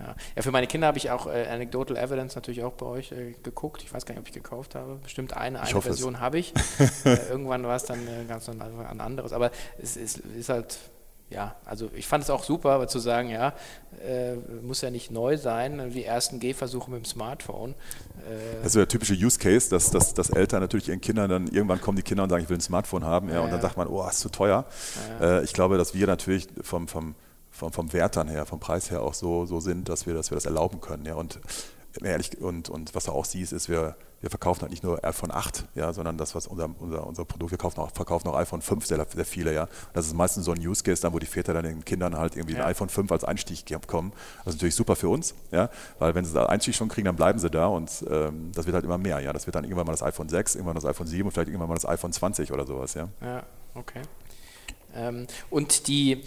Ja. 0.00 0.14
ja, 0.34 0.42
für 0.42 0.50
meine 0.50 0.66
Kinder 0.66 0.86
habe 0.86 0.98
ich 0.98 1.10
auch 1.10 1.26
äh, 1.26 1.46
Anecdotal 1.46 1.96
Evidence 1.96 2.34
natürlich 2.34 2.62
auch 2.62 2.72
bei 2.72 2.86
euch 2.86 3.12
äh, 3.12 3.34
geguckt. 3.42 3.82
Ich 3.82 3.92
weiß 3.92 4.06
gar 4.06 4.14
nicht, 4.14 4.20
ob 4.20 4.28
ich 4.28 4.34
gekauft 4.34 4.74
habe. 4.74 4.96
Bestimmt 5.02 5.36
eine, 5.36 5.60
eine 5.60 5.82
Version 5.82 6.20
habe 6.20 6.38
ich. 6.38 6.54
äh, 7.04 7.28
irgendwann 7.28 7.62
war 7.64 7.76
es 7.76 7.84
dann 7.84 8.00
äh, 8.06 8.24
ganz 8.26 8.48
ein, 8.48 8.60
anderes. 9.00 9.32
Aber 9.32 9.50
es, 9.80 9.96
es, 9.96 10.16
ist 10.16 10.48
halt, 10.48 10.78
ja, 11.28 11.54
also 11.66 11.90
ich 11.94 12.06
fand 12.06 12.24
es 12.24 12.30
auch 12.30 12.44
super, 12.44 12.70
aber 12.70 12.88
zu 12.88 12.98
sagen, 12.98 13.28
ja, 13.28 13.52
äh, 14.02 14.36
muss 14.62 14.80
ja 14.80 14.90
nicht 14.90 15.10
neu 15.10 15.36
sein, 15.36 15.92
wie 15.92 16.04
ersten 16.04 16.40
Gehversuche 16.40 16.90
mit 16.90 17.04
dem 17.04 17.04
Smartphone. 17.04 17.72
Äh, 18.26 18.56
das 18.62 18.68
ist 18.68 18.76
der 18.76 18.88
typische 18.88 19.14
Use 19.14 19.38
Case, 19.38 19.68
dass, 19.68 19.90
dass, 19.90 20.14
dass 20.14 20.30
Eltern 20.30 20.60
natürlich 20.60 20.88
ihren 20.88 21.02
Kindern 21.02 21.28
dann, 21.28 21.46
irgendwann 21.48 21.80
kommen 21.80 21.96
die 21.96 22.02
Kinder 22.02 22.22
und 22.22 22.30
sagen, 22.30 22.42
ich 22.42 22.48
will 22.48 22.56
ein 22.56 22.62
Smartphone 22.62 23.04
haben. 23.04 23.28
Ja, 23.28 23.34
ja 23.34 23.40
und 23.42 23.50
dann 23.50 23.60
sagt 23.60 23.76
man, 23.76 23.86
oh, 23.86 24.06
ist 24.08 24.20
zu 24.20 24.30
teuer. 24.30 24.64
Ich 25.44 25.52
glaube, 25.52 25.76
dass 25.76 25.92
wir 25.92 26.06
natürlich 26.06 26.48
vom, 26.62 26.88
vom 26.88 27.14
vom, 27.60 27.72
vom 27.72 27.92
Wert 27.92 28.16
dann 28.16 28.28
her, 28.28 28.46
vom 28.46 28.58
Preis 28.58 28.90
her 28.90 29.02
auch 29.02 29.14
so, 29.14 29.44
so 29.44 29.60
sind, 29.60 29.88
dass 29.88 30.06
wir, 30.06 30.14
dass 30.14 30.30
wir 30.30 30.34
das 30.36 30.46
erlauben 30.46 30.80
können. 30.80 31.04
Ja. 31.04 31.14
Und 31.14 31.38
ehrlich, 32.02 32.40
und, 32.40 32.70
und 32.70 32.94
was 32.94 33.04
du 33.04 33.12
auch 33.12 33.26
siehst, 33.26 33.52
ist, 33.52 33.68
wir, 33.68 33.96
wir 34.22 34.30
verkaufen 34.30 34.62
halt 34.62 34.70
nicht 34.70 34.82
nur 34.82 35.04
iPhone 35.04 35.30
8, 35.30 35.66
ja, 35.74 35.92
sondern 35.92 36.16
das, 36.16 36.34
was 36.34 36.46
unser, 36.46 36.70
unser, 36.78 37.06
unser 37.06 37.24
Produkt, 37.26 37.50
wir 37.50 37.58
kaufen 37.58 37.80
auch, 37.80 37.90
verkaufen 37.90 38.28
auch 38.28 38.36
iPhone 38.36 38.62
5 38.62 38.86
sehr, 38.86 39.06
sehr 39.14 39.24
viele, 39.26 39.52
ja. 39.52 39.68
Das 39.92 40.06
ist 40.06 40.14
meistens 40.14 40.46
so 40.46 40.52
ein 40.52 40.66
Use 40.66 40.82
Case 40.82 41.02
dann, 41.02 41.12
wo 41.12 41.18
die 41.18 41.26
Väter 41.26 41.52
dann 41.52 41.64
den 41.64 41.84
Kindern 41.84 42.16
halt 42.16 42.36
irgendwie 42.36 42.54
ja. 42.54 42.64
ein 42.64 42.70
iPhone 42.70 42.88
5 42.88 43.12
als 43.12 43.24
Einstieg 43.24 43.66
bekommen. 43.66 44.12
Das 44.38 44.54
ist 44.54 44.58
natürlich 44.58 44.74
super 44.74 44.96
für 44.96 45.10
uns, 45.10 45.34
ja, 45.50 45.68
weil 45.98 46.14
wenn 46.14 46.24
sie 46.24 46.32
da 46.32 46.46
Einstieg 46.46 46.74
schon 46.74 46.88
kriegen, 46.88 47.06
dann 47.06 47.16
bleiben 47.16 47.38
sie 47.38 47.50
da 47.50 47.66
und 47.66 47.90
ähm, 48.10 48.52
das 48.54 48.64
wird 48.64 48.74
halt 48.74 48.84
immer 48.86 48.98
mehr, 48.98 49.20
ja. 49.20 49.34
Das 49.34 49.46
wird 49.46 49.54
dann 49.54 49.64
irgendwann 49.64 49.86
mal 49.86 49.92
das 49.92 50.02
iPhone 50.02 50.30
6, 50.30 50.54
irgendwann 50.54 50.76
das 50.76 50.86
iPhone 50.86 51.06
7 51.06 51.26
und 51.26 51.32
vielleicht 51.32 51.48
irgendwann 51.48 51.68
mal 51.68 51.74
das 51.74 51.86
iPhone 51.86 52.12
20 52.12 52.52
oder 52.52 52.66
sowas, 52.66 52.94
ja. 52.94 53.08
Ja, 53.20 53.42
okay. 53.74 54.00
Ähm, 54.94 55.26
und 55.50 55.86
die, 55.88 56.22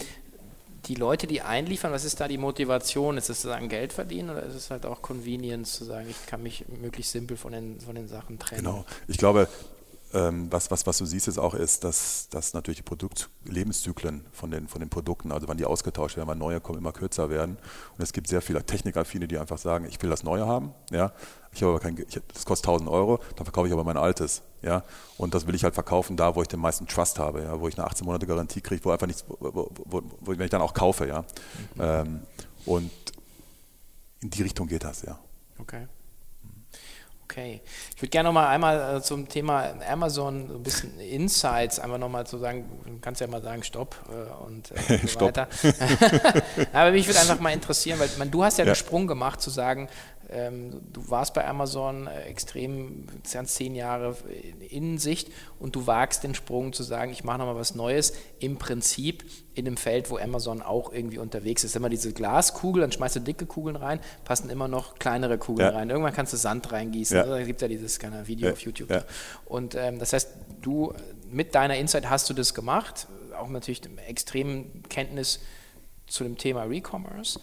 die 0.86 0.96
Leute, 0.96 1.28
die 1.28 1.42
einliefern, 1.42 1.92
was 1.92 2.04
ist 2.04 2.20
da 2.20 2.28
die 2.28 2.38
Motivation? 2.38 3.18
Ist 3.18 3.30
es 3.30 3.42
sozusagen 3.42 3.70
Geld 3.70 3.94
verdienen 3.94 4.30
oder 4.30 4.44
ist 4.44 4.56
es 4.56 4.70
halt 4.70 4.86
auch 4.86 5.02
Convenience 5.02 5.74
zu 5.74 5.86
sagen, 5.86 6.08
ich 6.10 6.26
kann 6.26 6.44
mich 6.44 6.66
möglichst 6.82 7.12
simpel 7.14 7.38
von 7.38 7.54
den, 7.54 7.80
von 7.80 7.96
den 7.96 8.08
Sachen 8.08 8.40
trennen? 8.40 8.64
Genau, 8.64 8.86
ich 9.08 9.18
glaube, 9.18 9.48
was, 10.14 10.70
was, 10.70 10.86
was 10.86 10.97
du 10.99 11.05
siehst 11.05 11.26
jetzt 11.26 11.39
auch 11.39 11.55
ist, 11.55 11.84
dass, 11.84 12.30
dass 12.30 12.53
natürlich 12.53 12.78
die 12.78 12.84
Produktlebenszyklen 12.84 14.24
von 14.32 14.51
den, 14.51 14.68
von 14.68 14.80
den 14.80 14.89
Produkten, 14.89 15.32
also 15.32 15.47
wann 15.47 15.57
die 15.57 15.66
ausgetauscht 15.66 16.18
werden, 16.18 16.28
wann 16.28 16.38
neue 16.38 16.61
kommen, 16.61 16.78
immer 16.78 16.91
kürzer 16.91 17.32
werden. 17.32 17.57
Und 17.97 18.03
es 18.03 18.14
gibt 18.14 18.28
sehr 18.28 18.43
viele 18.43 18.64
Technikaffine, 18.64 19.28
die 19.28 19.39
einfach 19.39 19.57
sagen, 19.57 19.86
ich 19.86 19.99
will 20.03 20.11
das 20.11 20.24
Neue 20.24 20.45
haben, 20.45 20.72
ja, 20.91 21.14
ich 21.51 21.64
habe 21.64 21.72
aber 21.72 21.80
kein, 21.80 21.97
ich, 21.97 22.22
das 22.32 22.45
kostet 22.45 22.68
1000 22.68 22.89
Euro, 22.89 23.20
dann 23.36 23.45
verkaufe 23.45 23.68
ich 23.68 23.74
aber 23.74 23.84
mein 23.84 23.97
altes, 23.97 24.43
ja, 24.61 24.84
und 25.18 25.34
das 25.34 25.47
will 25.47 25.55
ich 25.55 25.64
halt 25.64 25.74
verkaufen 25.74 26.16
da, 26.16 26.36
wo 26.36 26.43
ich 26.43 26.47
den 26.47 26.59
meisten 26.59 26.86
Trust 26.88 27.18
habe, 27.18 27.41
ja, 27.41 27.59
wo 27.59 27.68
ich 27.68 27.76
eine 27.78 27.88
18 27.88 28.05
Monate 28.05 28.28
Garantie 28.28 28.61
kriege, 28.61 28.86
wo 28.86 28.91
einfach 28.91 29.07
nichts, 29.07 29.26
wo, 29.28 29.38
wo, 29.39 29.72
wo, 29.86 30.01
wo 30.20 30.32
wenn 30.32 30.41
ich 30.41 30.51
dann 30.51 30.61
auch 30.61 30.76
kaufe, 30.76 31.07
ja, 31.07 31.22
mhm. 31.22 31.82
ähm, 31.82 32.22
und 32.66 32.91
in 34.22 34.30
die 34.30 34.43
Richtung 34.43 34.68
geht 34.68 34.84
das, 34.84 35.01
ja. 35.01 35.18
Okay. 35.57 35.88
Okay. 37.34 37.62
Ich 37.96 38.02
würde 38.02 38.10
gerne 38.10 38.30
noch 38.30 38.34
mal 38.34 38.48
einmal 38.48 38.98
äh, 38.98 39.02
zum 39.02 39.28
Thema 39.28 39.74
Amazon 39.90 40.48
so 40.50 40.54
ein 40.54 40.62
bisschen 40.62 41.00
Insights 41.00 41.80
einfach 41.80 41.98
noch 41.98 42.10
mal 42.10 42.28
zu 42.28 42.38
sagen, 42.38 42.70
du 42.86 43.00
kannst 43.02 43.22
ja 43.22 43.28
mal 43.28 43.42
sagen 43.42 43.64
Stopp 43.64 43.96
äh, 44.08 44.46
und, 44.46 44.70
äh, 44.72 45.08
so 45.08 45.20
weiter. 45.20 45.48
Aber 46.74 46.92
mich 46.92 47.08
würde 47.08 47.20
einfach 47.20 47.40
mal 47.40 47.50
interessieren, 47.50 48.00
weil 48.00 48.10
man, 48.20 48.30
du 48.30 48.44
hast 48.44 48.60
ja, 48.60 48.66
ja, 48.66 48.72
den 48.72 48.76
Sprung 48.76 49.08
gemacht 49.08 49.42
zu 49.42 49.50
sagen, 49.50 49.90
du 50.30 51.09
warst 51.09 51.34
bei 51.34 51.47
Amazon 51.47 52.07
äh, 52.07 52.21
extrem, 52.24 53.05
zehn 53.24 53.76
Jahre 53.76 54.15
in 54.69 54.97
Sicht 54.97 55.30
und 55.59 55.76
du 55.76 55.86
wagst 55.86 56.24
den 56.24 56.34
Sprung 56.34 56.74
zu 56.74 56.84
sagen, 56.84 57.11
ich 57.11 57.24
mache 57.24 57.39
nochmal 57.39 57.55
was 57.55 57.76
Neues, 57.76 58.13
im 58.39 58.57
Prinzip 58.57 59.26
in 59.53 59.67
einem 59.67 59.78
Feld, 59.78 60.09
wo 60.09 60.17
Amazon 60.17 60.61
auch 60.61 60.91
irgendwie 60.91 61.19
unterwegs 61.19 61.63
ist. 61.63 61.76
Immer 61.76 61.89
diese 61.89 62.13
Glaskugel, 62.13 62.82
dann 62.82 62.91
schmeißt 62.91 63.17
du 63.17 63.19
dicke 63.19 63.45
Kugeln 63.45 63.76
rein, 63.76 63.99
passen 64.26 64.49
immer 64.49 64.67
noch 64.67 64.95
kleinere 64.95 65.38
Kugeln 65.38 65.69
ja. 65.69 65.78
rein. 65.78 65.89
Irgendwann 65.89 66.13
kannst 66.13 66.34
du 66.34 66.38
Sand 66.38 66.71
reingießen. 66.71 67.17
Ja. 67.17 67.26
Da 67.26 67.43
gibt 67.43 67.57
es 67.57 67.61
ja 67.61 67.67
dieses 67.67 67.99
kleine 67.99 68.28
Video 68.28 68.47
ja. 68.47 68.53
auf 68.53 68.59
YouTube. 68.61 68.89
Ja. 68.89 69.03
Und 69.45 69.76
ähm, 69.76 69.99
das 69.99 70.13
heißt, 70.13 70.30
du 70.61 70.93
mit 71.30 71.53
deiner 71.53 71.78
Insight 71.78 72.09
hast 72.09 72.30
du 72.30 72.34
das 72.34 72.53
gemacht, 72.53 73.07
auch 73.38 73.49
natürlich 73.49 73.82
extremen 74.07 74.84
Kenntnis 74.89 75.39
zu 76.07 76.24
dem 76.24 76.38
Thema 76.38 76.63
Recommerce 76.63 77.39
ähm, 77.39 77.41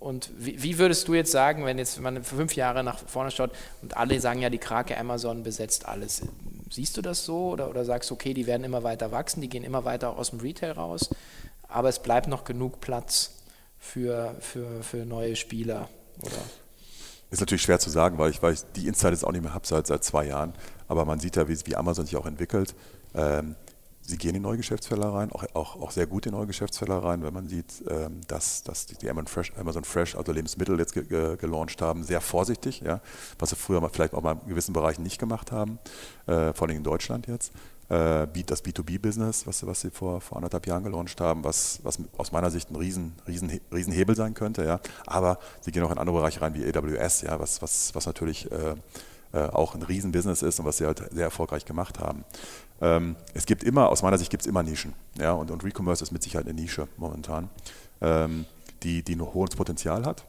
und 0.00 0.30
wie, 0.36 0.62
wie, 0.62 0.78
würdest 0.78 1.08
du 1.08 1.14
jetzt 1.14 1.32
sagen, 1.32 1.64
wenn 1.64 1.78
jetzt 1.78 1.96
wenn 1.96 2.14
man 2.14 2.24
fünf 2.24 2.56
Jahre 2.56 2.84
nach 2.84 2.98
vorne 2.98 3.30
schaut 3.30 3.52
und 3.80 3.96
alle 3.96 4.20
sagen 4.20 4.40
ja, 4.40 4.50
die 4.50 4.58
Krake 4.58 4.98
Amazon 4.98 5.42
besetzt 5.42 5.86
alles. 5.86 6.22
Siehst 6.70 6.96
du 6.96 7.02
das 7.02 7.24
so 7.24 7.50
oder, 7.50 7.70
oder 7.70 7.84
sagst 7.84 8.10
du, 8.10 8.14
okay, 8.14 8.34
die 8.34 8.46
werden 8.46 8.64
immer 8.64 8.82
weiter 8.82 9.12
wachsen, 9.12 9.40
die 9.40 9.48
gehen 9.48 9.64
immer 9.64 9.84
weiter 9.84 10.16
aus 10.16 10.30
dem 10.30 10.40
Retail 10.40 10.72
raus, 10.72 11.10
aber 11.68 11.88
es 11.88 12.00
bleibt 12.00 12.26
noch 12.26 12.44
genug 12.44 12.80
Platz 12.80 13.32
für, 13.78 14.34
für, 14.40 14.82
für 14.82 15.04
neue 15.04 15.36
Spieler? 15.36 15.88
Oder? 16.20 16.32
Ist 17.30 17.40
natürlich 17.40 17.62
schwer 17.62 17.78
zu 17.78 17.90
sagen, 17.90 18.18
weil 18.18 18.30
ich, 18.30 18.42
weil 18.42 18.54
ich 18.54 18.60
die 18.76 18.86
Insights 18.86 19.24
auch 19.24 19.32
nicht 19.32 19.42
mehr 19.42 19.54
habe 19.54 19.66
seit, 19.66 19.86
seit 19.86 20.04
zwei 20.04 20.26
Jahren. 20.26 20.52
Aber 20.86 21.04
man 21.04 21.18
sieht 21.18 21.36
ja, 21.36 21.48
wie, 21.48 21.58
wie 21.64 21.76
Amazon 21.76 22.06
sich 22.06 22.16
auch 22.16 22.26
entwickelt. 22.26 22.74
Ähm, 23.14 23.56
Sie 24.06 24.18
gehen 24.18 24.34
in 24.34 24.42
neue 24.42 24.58
Geschäftsfelder 24.58 25.08
rein, 25.14 25.32
auch, 25.32 25.44
auch, 25.54 25.80
auch 25.80 25.90
sehr 25.90 26.06
gut 26.06 26.26
in 26.26 26.32
neue 26.32 26.46
Geschäftsfelder 26.46 26.98
rein, 26.98 27.22
wenn 27.22 27.32
man 27.32 27.48
sieht, 27.48 27.82
ähm, 27.88 28.20
dass, 28.28 28.62
dass 28.62 28.84
die 28.86 29.08
Amazon 29.08 29.26
Fresh, 29.84 30.14
also 30.14 30.30
Lebensmittel 30.30 30.78
jetzt 30.78 30.92
ge, 30.92 31.04
ge, 31.04 31.36
gelauncht 31.38 31.80
haben, 31.80 32.04
sehr 32.04 32.20
vorsichtig, 32.20 32.80
ja, 32.80 33.00
was 33.38 33.50
sie 33.50 33.56
früher 33.56 33.88
vielleicht 33.88 34.12
auch 34.12 34.22
mal 34.22 34.36
in 34.42 34.48
gewissen 34.48 34.74
Bereichen 34.74 35.02
nicht 35.02 35.18
gemacht 35.18 35.52
haben, 35.52 35.78
äh, 36.26 36.52
vor 36.52 36.68
allem 36.68 36.76
in 36.76 36.84
Deutschland 36.84 37.26
jetzt. 37.28 37.52
Äh, 37.88 38.26
das 38.46 38.62
B2B-Business, 38.64 39.46
was, 39.46 39.66
was 39.66 39.80
sie 39.80 39.90
vor, 39.90 40.20
vor 40.20 40.36
anderthalb 40.36 40.66
Jahren 40.66 40.84
gelauncht 40.84 41.20
haben, 41.20 41.44
was, 41.44 41.80
was 41.82 41.98
aus 42.16 42.32
meiner 42.32 42.50
Sicht 42.50 42.70
ein 42.70 42.76
riesen, 42.76 43.14
riesen, 43.26 43.60
riesen 43.72 44.14
sein 44.14 44.34
könnte. 44.34 44.64
Ja. 44.64 44.80
Aber 45.06 45.38
sie 45.60 45.70
gehen 45.70 45.82
auch 45.82 45.90
in 45.90 45.98
andere 45.98 46.16
Bereiche 46.16 46.40
rein 46.40 46.54
wie 46.54 46.64
AWS, 46.64 47.22
ja, 47.22 47.38
was, 47.38 47.62
was, 47.62 47.94
was 47.94 48.06
natürlich 48.06 48.50
äh, 49.34 49.48
auch 49.48 49.74
ein 49.74 49.82
Riesenbusiness 49.82 50.42
ist 50.42 50.60
und 50.60 50.66
was 50.66 50.78
sie 50.78 50.86
halt 50.86 51.02
sehr 51.10 51.24
erfolgreich 51.24 51.64
gemacht 51.64 51.98
haben. 51.98 52.24
Ähm, 52.80 53.16
es 53.34 53.46
gibt 53.46 53.64
immer, 53.64 53.88
aus 53.88 54.02
meiner 54.02 54.18
Sicht 54.18 54.30
gibt 54.30 54.42
es 54.42 54.46
immer 54.46 54.62
Nischen. 54.62 54.94
Ja, 55.18 55.32
und, 55.32 55.50
und 55.50 55.64
Recommerce 55.64 56.02
ist 56.02 56.12
mit 56.12 56.22
Sicherheit 56.22 56.46
eine 56.46 56.54
Nische 56.54 56.88
momentan, 56.96 57.50
ähm, 58.00 58.46
die, 58.82 59.02
die 59.02 59.16
ein 59.16 59.22
hohes 59.22 59.56
Potenzial 59.56 60.04
hat 60.04 60.24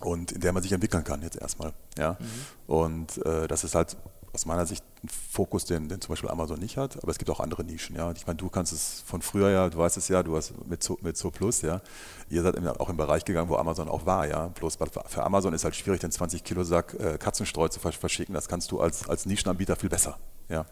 und 0.00 0.32
in 0.32 0.40
der 0.40 0.52
man 0.52 0.62
sich 0.62 0.72
entwickeln 0.72 1.04
kann 1.04 1.22
jetzt 1.22 1.36
erstmal. 1.36 1.72
Ja? 1.96 2.16
Mhm. 2.18 2.72
Und 2.72 3.26
äh, 3.26 3.48
das 3.48 3.64
ist 3.64 3.74
halt 3.74 3.96
aus 4.32 4.46
meiner 4.46 4.66
Sicht 4.66 4.84
ein 5.02 5.08
Fokus, 5.08 5.64
den, 5.64 5.88
den 5.88 6.00
zum 6.00 6.10
Beispiel 6.12 6.30
Amazon 6.30 6.60
nicht 6.60 6.76
hat, 6.76 7.02
aber 7.02 7.10
es 7.10 7.18
gibt 7.18 7.30
auch 7.30 7.40
andere 7.40 7.64
Nischen. 7.64 7.96
Ja? 7.96 8.08
Und 8.08 8.18
ich 8.18 8.26
meine, 8.26 8.36
du 8.36 8.48
kannst 8.48 8.72
es 8.72 9.02
von 9.06 9.22
früher 9.22 9.50
ja, 9.50 9.68
du 9.68 9.78
weißt 9.78 9.96
es 9.96 10.08
ja, 10.08 10.22
du 10.22 10.36
hast 10.36 10.52
mit 10.66 10.82
Zo, 10.82 10.98
mit 11.02 11.16
Zo 11.16 11.30
Plus, 11.30 11.62
ja, 11.62 11.80
ihr 12.28 12.42
seid 12.42 12.56
auch 12.80 12.88
im 12.88 12.96
Bereich 12.96 13.24
gegangen, 13.24 13.48
wo 13.48 13.56
Amazon 13.56 13.88
auch 13.88 14.06
war, 14.06 14.26
ja. 14.26 14.48
Bloß 14.48 14.78
für 15.06 15.24
Amazon 15.24 15.54
ist 15.54 15.64
halt 15.64 15.74
schwierig, 15.74 16.00
den 16.00 16.12
20 16.12 16.44
Kilo 16.44 16.62
Sack 16.62 16.94
äh, 16.94 17.18
Katzenstreu 17.18 17.68
zu 17.68 17.80
verschicken. 17.80 18.34
Das 18.34 18.48
kannst 18.48 18.70
du 18.70 18.80
als, 18.80 19.08
als 19.08 19.26
Nischenanbieter 19.26 19.76
viel 19.76 19.88
besser. 19.88 20.18
Ja. 20.48 20.66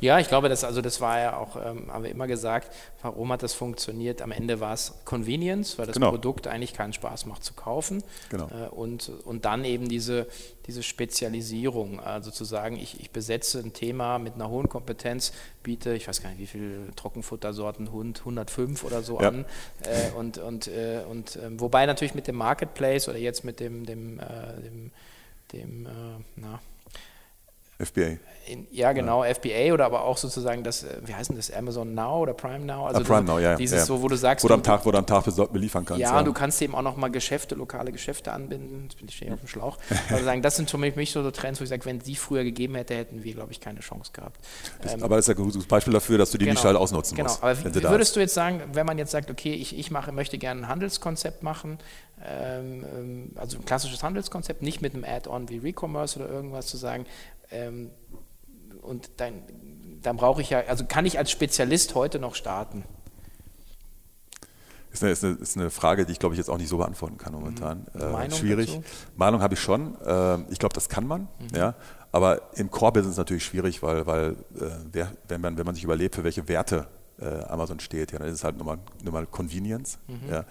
Ja, 0.00 0.18
ich 0.18 0.28
glaube, 0.28 0.48
das, 0.48 0.64
also 0.64 0.80
das 0.82 1.00
war 1.00 1.20
ja 1.20 1.36
auch, 1.36 1.56
ähm, 1.56 1.92
haben 1.92 2.02
wir 2.04 2.10
immer 2.10 2.26
gesagt, 2.26 2.74
warum 3.02 3.32
hat 3.32 3.42
das 3.42 3.54
funktioniert? 3.54 4.20
Am 4.20 4.32
Ende 4.32 4.60
war 4.60 4.74
es 4.74 4.94
Convenience, 5.04 5.78
weil 5.78 5.86
das 5.86 5.94
genau. 5.94 6.10
Produkt 6.10 6.46
eigentlich 6.46 6.74
keinen 6.74 6.92
Spaß 6.92 7.26
macht 7.26 7.44
zu 7.44 7.54
kaufen. 7.54 8.02
Genau. 8.30 8.48
Äh, 8.48 8.68
und, 8.68 9.10
und 9.24 9.44
dann 9.44 9.64
eben 9.64 9.88
diese, 9.88 10.26
diese 10.66 10.82
Spezialisierung, 10.82 12.00
also 12.00 12.30
zu 12.30 12.44
sagen, 12.44 12.76
ich, 12.76 13.00
ich 13.00 13.10
besetze 13.10 13.60
ein 13.60 13.72
Thema 13.72 14.18
mit 14.18 14.34
einer 14.34 14.48
hohen 14.48 14.68
Kompetenz, 14.68 15.32
biete, 15.62 15.94
ich 15.94 16.08
weiß 16.08 16.22
gar 16.22 16.30
nicht, 16.30 16.40
wie 16.40 16.46
viele 16.46 16.94
Trockenfuttersorten 16.96 17.92
Hund, 17.92 18.20
105 18.20 18.84
oder 18.84 19.02
so 19.02 19.20
ja. 19.20 19.28
an. 19.28 19.44
Äh, 19.82 20.10
und 20.16 20.38
und, 20.38 20.66
äh, 20.68 21.02
und 21.08 21.36
äh, 21.36 21.60
wobei 21.60 21.86
natürlich 21.86 22.14
mit 22.14 22.26
dem 22.26 22.36
Marketplace 22.36 23.08
oder 23.08 23.18
jetzt 23.18 23.44
mit 23.44 23.60
dem, 23.60 23.86
dem, 23.86 24.18
äh, 24.18 24.60
dem, 24.62 24.90
dem 25.52 25.86
äh, 25.86 25.90
na, 26.36 26.60
FBA. 27.84 28.18
Ja, 28.70 28.92
genau, 28.92 29.24
ja. 29.24 29.34
FBA 29.34 29.72
oder 29.72 29.86
aber 29.86 30.04
auch 30.04 30.16
sozusagen 30.16 30.64
das, 30.64 30.82
äh, 30.82 31.00
wie 31.04 31.14
heißt 31.14 31.30
denn 31.30 31.36
das, 31.36 31.52
Amazon 31.52 31.94
Now 31.94 32.20
oder 32.20 32.34
Prime 32.34 32.64
Now? 32.64 32.86
Also 32.86 33.00
ah, 33.00 33.04
Prime 33.04 33.22
Now, 33.22 33.38
ja. 33.38 33.54
Dieses 33.54 33.80
ja. 33.80 33.84
so, 33.84 34.02
wo 34.02 34.08
du 34.08 34.16
sagst. 34.16 34.44
Wo 34.44 34.48
du 34.48 34.54
am 34.54 34.62
Tag, 34.62 34.84
wo 34.84 34.90
du 34.90 34.98
am 34.98 35.06
Tag 35.06 35.24
beliefern 35.52 35.84
kannst. 35.84 36.00
Ja, 36.00 36.16
ja, 36.16 36.22
du 36.22 36.32
kannst 36.32 36.60
eben 36.62 36.74
auch 36.74 36.82
nochmal 36.82 37.10
Geschäfte, 37.10 37.54
lokale 37.54 37.92
Geschäfte 37.92 38.32
anbinden. 38.32 38.84
Jetzt 38.84 38.98
bin 38.98 39.08
ich 39.08 39.16
stehe 39.16 39.32
auf 39.32 39.40
dem 39.40 39.48
Schlauch. 39.48 39.78
also 40.10 40.24
sagen, 40.24 40.42
das 40.42 40.56
sind 40.56 40.70
für 40.70 40.78
mich 40.78 41.12
so 41.12 41.30
Trends, 41.30 41.60
wo 41.60 41.64
ich 41.64 41.70
sage, 41.70 41.84
wenn 41.84 41.98
die 42.00 42.16
früher 42.16 42.44
gegeben 42.44 42.74
hätte, 42.74 42.94
hätten 42.94 43.22
wir, 43.22 43.34
glaube 43.34 43.52
ich, 43.52 43.60
keine 43.60 43.80
Chance 43.80 44.12
gehabt. 44.12 44.40
Das, 44.82 44.94
ähm, 44.94 45.02
aber 45.02 45.16
das 45.16 45.28
ist 45.28 45.36
ja 45.36 45.42
ein 45.42 45.44
gutes 45.44 45.66
Beispiel 45.66 45.92
dafür, 45.92 46.18
dass 46.18 46.30
du 46.30 46.38
die 46.38 46.44
genau, 46.44 46.54
Nische 46.54 46.68
halt 46.68 46.76
ausnutzen 46.76 47.16
genau. 47.16 47.28
musst. 47.28 47.40
Genau, 47.40 47.50
aber 47.50 47.74
wie 47.74 47.82
würdest 47.82 48.16
du 48.16 48.20
jetzt 48.20 48.34
sagen, 48.34 48.62
wenn 48.72 48.86
man 48.86 48.98
jetzt 48.98 49.10
sagt, 49.10 49.30
okay, 49.30 49.52
ich, 49.52 49.78
ich 49.78 49.90
mache, 49.90 50.12
möchte 50.12 50.38
gerne 50.38 50.62
ein 50.62 50.68
Handelskonzept 50.68 51.42
machen, 51.42 51.78
ähm, 52.24 52.84
ähm, 52.96 53.30
also 53.36 53.58
ein 53.58 53.64
klassisches 53.64 54.02
Handelskonzept, 54.02 54.62
nicht 54.62 54.82
mit 54.82 54.94
einem 54.94 55.04
Add-on 55.04 55.48
wie 55.48 55.58
Recommerce 55.58 56.18
oder 56.18 56.28
irgendwas 56.28 56.66
zu 56.66 56.76
sagen, 56.76 57.06
ähm, 57.50 57.90
und 58.82 59.10
dann, 59.18 59.42
dann 60.02 60.16
brauche 60.16 60.40
ich 60.40 60.50
ja, 60.50 60.60
also 60.60 60.84
kann 60.84 61.06
ich 61.06 61.18
als 61.18 61.30
Spezialist 61.30 61.94
heute 61.94 62.18
noch 62.18 62.34
starten? 62.34 62.84
Ist 64.92 65.04
eine, 65.04 65.12
ist, 65.12 65.24
eine, 65.24 65.34
ist 65.34 65.56
eine 65.56 65.70
Frage, 65.70 66.04
die 66.04 66.12
ich 66.12 66.18
glaube 66.18 66.34
ich 66.34 66.38
jetzt 66.38 66.48
auch 66.48 66.58
nicht 66.58 66.68
so 66.68 66.78
beantworten 66.78 67.16
kann 67.16 67.32
momentan. 67.32 67.86
Mhm. 67.94 68.00
Äh, 68.00 68.30
schwierig. 68.32 68.66
Dazu? 68.74 68.82
Meinung 69.16 69.42
habe 69.42 69.54
ich 69.54 69.60
schon. 69.60 69.94
Äh, 70.00 70.40
ich 70.50 70.58
glaube, 70.58 70.74
das 70.74 70.88
kann 70.88 71.06
man. 71.06 71.28
Mhm. 71.38 71.56
Ja. 71.56 71.74
Aber 72.12 72.50
im 72.54 72.70
Core-Business 72.70 73.16
natürlich 73.16 73.44
schwierig, 73.44 73.84
weil, 73.84 74.04
weil 74.06 74.36
äh, 74.58 75.06
wenn, 75.28 75.40
man, 75.40 75.56
wenn 75.56 75.64
man 75.64 75.76
sich 75.76 75.84
überlebt, 75.84 76.16
für 76.16 76.24
welche 76.24 76.48
Werte 76.48 76.88
äh, 77.20 77.44
Amazon 77.44 77.78
steht, 77.78 78.10
ja, 78.10 78.18
dann 78.18 78.26
ist 78.26 78.34
es 78.34 78.44
halt 78.44 78.56
nur 78.56 78.66
mal, 78.66 78.78
nur 79.04 79.12
mal 79.12 79.26
Convenience. 79.26 79.98
Mhm. 80.08 80.28
Ja 80.28 80.44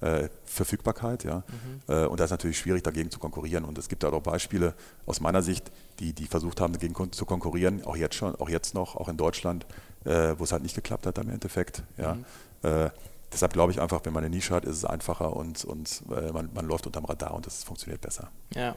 äh, 0.00 0.28
Verfügbarkeit. 0.44 1.24
Ja? 1.24 1.44
Mhm. 1.48 1.94
Äh, 1.94 2.06
und 2.06 2.20
da 2.20 2.24
ist 2.24 2.30
natürlich 2.30 2.58
schwierig, 2.58 2.82
dagegen 2.82 3.10
zu 3.10 3.18
konkurrieren. 3.18 3.64
Und 3.64 3.78
es 3.78 3.88
gibt 3.88 4.02
da 4.02 4.10
auch 4.10 4.22
Beispiele 4.22 4.74
aus 5.06 5.20
meiner 5.20 5.42
Sicht, 5.42 5.70
die, 5.98 6.12
die 6.12 6.26
versucht 6.26 6.60
haben, 6.60 6.72
dagegen 6.72 6.94
zu 7.12 7.24
konkurrieren, 7.26 7.84
auch 7.84 7.96
jetzt 7.96 8.14
schon, 8.14 8.34
auch 8.36 8.48
jetzt 8.48 8.74
noch, 8.74 8.96
auch 8.96 9.08
in 9.08 9.16
Deutschland, 9.16 9.66
äh, 10.04 10.34
wo 10.38 10.44
es 10.44 10.52
halt 10.52 10.62
nicht 10.62 10.74
geklappt 10.74 11.06
hat 11.06 11.18
im 11.18 11.30
Endeffekt. 11.30 11.82
Ja? 11.96 12.14
Mhm. 12.14 12.24
Äh, 12.62 12.90
deshalb 13.32 13.52
glaube 13.52 13.72
ich 13.72 13.80
einfach, 13.80 14.00
wenn 14.04 14.12
man 14.12 14.24
eine 14.24 14.34
Nische 14.34 14.54
hat, 14.54 14.64
ist 14.64 14.76
es 14.76 14.84
einfacher 14.84 15.34
und, 15.34 15.64
und 15.64 16.02
äh, 16.10 16.32
man, 16.32 16.50
man 16.54 16.66
läuft 16.66 16.86
unterm 16.86 17.04
Radar 17.04 17.34
und 17.34 17.46
das 17.46 17.64
funktioniert 17.64 18.00
besser. 18.00 18.30
Ja. 18.54 18.76